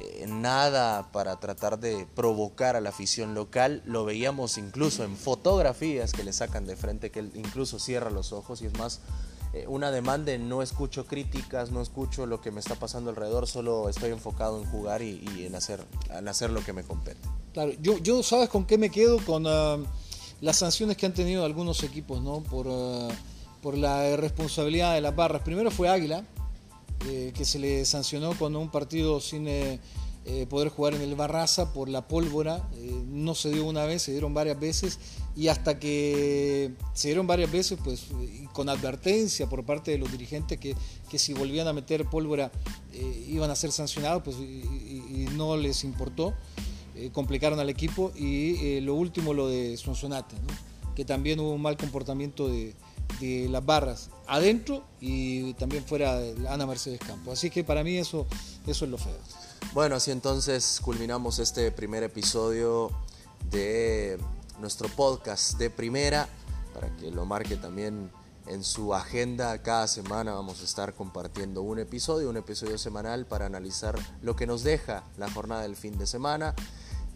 eh, 0.00 0.26
nada 0.26 1.12
para 1.12 1.38
tratar 1.40 1.78
de 1.78 2.06
provocar 2.14 2.76
a 2.76 2.80
la 2.80 2.90
afición 2.90 3.34
local. 3.34 3.82
Lo 3.84 4.04
veíamos 4.04 4.58
incluso 4.58 5.04
en 5.04 5.16
fotografías 5.16 6.12
que 6.12 6.24
le 6.24 6.32
sacan 6.32 6.66
de 6.66 6.76
frente, 6.76 7.10
que 7.10 7.20
él 7.20 7.32
incluso 7.34 7.78
cierra 7.78 8.10
los 8.10 8.32
ojos 8.32 8.62
y 8.62 8.66
es 8.66 8.78
más 8.78 9.00
eh, 9.52 9.66
una 9.66 9.90
demanda 9.90 10.36
no 10.38 10.62
escucho 10.62 11.06
críticas, 11.06 11.70
no 11.72 11.82
escucho 11.82 12.24
lo 12.24 12.40
que 12.40 12.52
me 12.52 12.60
está 12.60 12.76
pasando 12.76 13.10
alrededor, 13.10 13.48
solo 13.48 13.88
estoy 13.88 14.10
enfocado 14.10 14.62
en 14.62 14.70
jugar 14.70 15.02
y, 15.02 15.44
en, 15.44 15.54
hacer, 15.56 15.84
en 16.08 16.28
hacer 16.28 16.50
lo 16.50 16.64
que 16.64 16.72
me 16.72 16.84
compete. 16.84 17.20
Claro, 17.52 17.72
yo, 17.80 17.98
yo 17.98 18.22
sabes 18.22 18.48
con 18.48 18.64
qué 18.64 18.78
me 18.78 18.90
quedo 18.90 19.18
con 19.24 19.44
ah, 19.46 19.78
las 20.40 20.56
sanciones 20.56 20.96
que 20.96 21.06
han 21.06 21.14
tenido 21.14 21.44
algunos 21.44 21.82
equipos, 21.82 22.22
¿no? 22.22 22.42
Por, 22.42 22.66
ah, 22.70 23.08
por 23.60 23.76
la 23.76 24.08
irresponsabilidad 24.10 24.94
de 24.94 25.00
las 25.00 25.14
barras. 25.14 25.42
Primero 25.42 25.70
fue 25.70 25.88
Águila, 25.88 26.24
eh, 27.08 27.32
que 27.34 27.44
se 27.44 27.58
le 27.58 27.84
sancionó 27.84 28.36
con 28.38 28.54
un 28.56 28.70
partido 28.70 29.20
sin 29.20 29.48
eh, 29.48 29.80
eh, 30.26 30.46
poder 30.48 30.68
jugar 30.68 30.94
en 30.94 31.00
el 31.00 31.14
Barraza 31.14 31.72
por 31.72 31.88
la 31.88 32.06
pólvora. 32.06 32.68
no 33.06 33.34
se 33.34 33.50
dio 33.50 33.64
una 33.64 33.84
vez, 33.86 34.02
se 34.02 34.12
dieron 34.12 34.34
varias 34.34 34.60
veces 34.60 34.98
y 35.34 35.48
hasta 35.48 35.78
que 35.78 36.74
se 36.92 37.08
dieron 37.08 37.26
varias 37.26 37.50
veces, 37.50 37.78
pues 37.82 38.08
con 38.52 38.68
advertencia 38.68 39.48
por 39.48 39.64
parte 39.64 39.92
de 39.92 39.98
los 39.98 40.12
dirigentes 40.12 40.58
que, 40.58 40.76
que 41.08 41.18
si 41.18 41.32
volvían 41.32 41.66
a 41.68 41.72
meter 41.72 42.04
pólvora 42.04 42.52
iban 43.28 43.50
a 43.50 43.56
ser 43.56 43.72
sancionados, 43.72 44.22
pues 44.22 44.36
y, 44.36 45.26
no 45.36 45.56
les 45.56 45.84
importó. 45.84 46.34
Complicaron 47.12 47.58
al 47.60 47.70
equipo 47.70 48.12
y 48.14 48.80
lo 48.80 48.94
último 48.94 49.34
lo 49.34 49.48
de 49.48 49.76
Sonsonate, 49.76 50.36
que 50.94 51.04
también 51.04 51.40
hubo 51.40 51.52
un 51.52 51.62
mal 51.62 51.76
comportamiento 51.76 52.48
de, 52.48 52.74
de 53.20 53.48
las 53.48 53.64
barras 53.64 54.10
adentro 54.26 54.84
y 55.00 55.54
también 55.54 55.84
fuera 55.84 56.18
de 56.18 56.48
Ana 56.48 56.66
Mercedes 56.66 57.00
Campo. 57.00 57.32
Así 57.32 57.50
que 57.50 57.64
para 57.64 57.82
mí 57.82 57.96
eso, 57.96 58.26
eso 58.66 58.84
es 58.84 58.90
lo 58.90 58.98
feo. 58.98 59.18
Bueno, 59.72 59.96
así 59.96 60.10
entonces 60.10 60.80
culminamos 60.82 61.38
este 61.38 61.70
primer 61.72 62.02
episodio 62.02 62.90
de 63.50 64.18
nuestro 64.58 64.88
podcast 64.88 65.58
de 65.58 65.70
primera, 65.70 66.28
para 66.74 66.94
que 66.96 67.10
lo 67.10 67.24
marque 67.24 67.56
también 67.56 68.10
en 68.46 68.64
su 68.64 68.94
agenda. 68.94 69.62
Cada 69.62 69.86
semana 69.86 70.32
vamos 70.32 70.60
a 70.60 70.64
estar 70.64 70.94
compartiendo 70.94 71.62
un 71.62 71.78
episodio, 71.78 72.30
un 72.30 72.36
episodio 72.36 72.78
semanal 72.78 73.26
para 73.26 73.46
analizar 73.46 73.98
lo 74.22 74.34
que 74.36 74.46
nos 74.46 74.62
deja 74.62 75.04
la 75.18 75.30
jornada 75.30 75.62
del 75.62 75.76
fin 75.76 75.98
de 75.98 76.06
semana. 76.06 76.54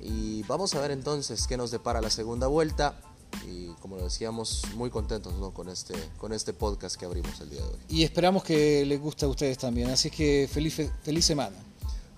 Y 0.00 0.42
vamos 0.44 0.74
a 0.74 0.80
ver 0.80 0.90
entonces 0.90 1.46
qué 1.46 1.56
nos 1.56 1.70
depara 1.70 2.00
la 2.00 2.10
segunda 2.10 2.46
vuelta 2.46 2.94
y 3.42 3.68
como 3.80 3.96
lo 3.96 4.04
decíamos, 4.04 4.62
muy 4.74 4.90
contentos 4.90 5.32
con, 5.52 5.68
este, 5.68 5.94
con 6.18 6.32
este 6.32 6.52
podcast 6.52 6.96
que 6.96 7.04
abrimos 7.04 7.40
el 7.40 7.50
día 7.50 7.60
de 7.60 7.66
hoy. 7.66 7.78
Y 7.88 8.04
esperamos 8.04 8.44
que 8.44 8.84
les 8.86 9.00
guste 9.00 9.24
a 9.24 9.28
ustedes 9.28 9.58
también, 9.58 9.90
así 9.90 10.10
que 10.10 10.48
feliz, 10.50 10.80
feliz 11.02 11.24
semana. 11.24 11.56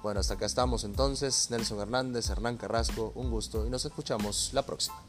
Bueno, 0.03 0.21
hasta 0.21 0.35
acá 0.35 0.47
estamos 0.47 0.85
entonces, 0.85 1.51
Nelson 1.51 1.81
Hernández, 1.81 2.31
Hernán 2.31 2.57
Carrasco, 2.57 3.13
un 3.15 3.31
gusto 3.31 3.67
y 3.67 3.71
nos 3.71 3.85
escuchamos 3.85 4.51
la 4.53 4.65
próxima. 4.65 5.03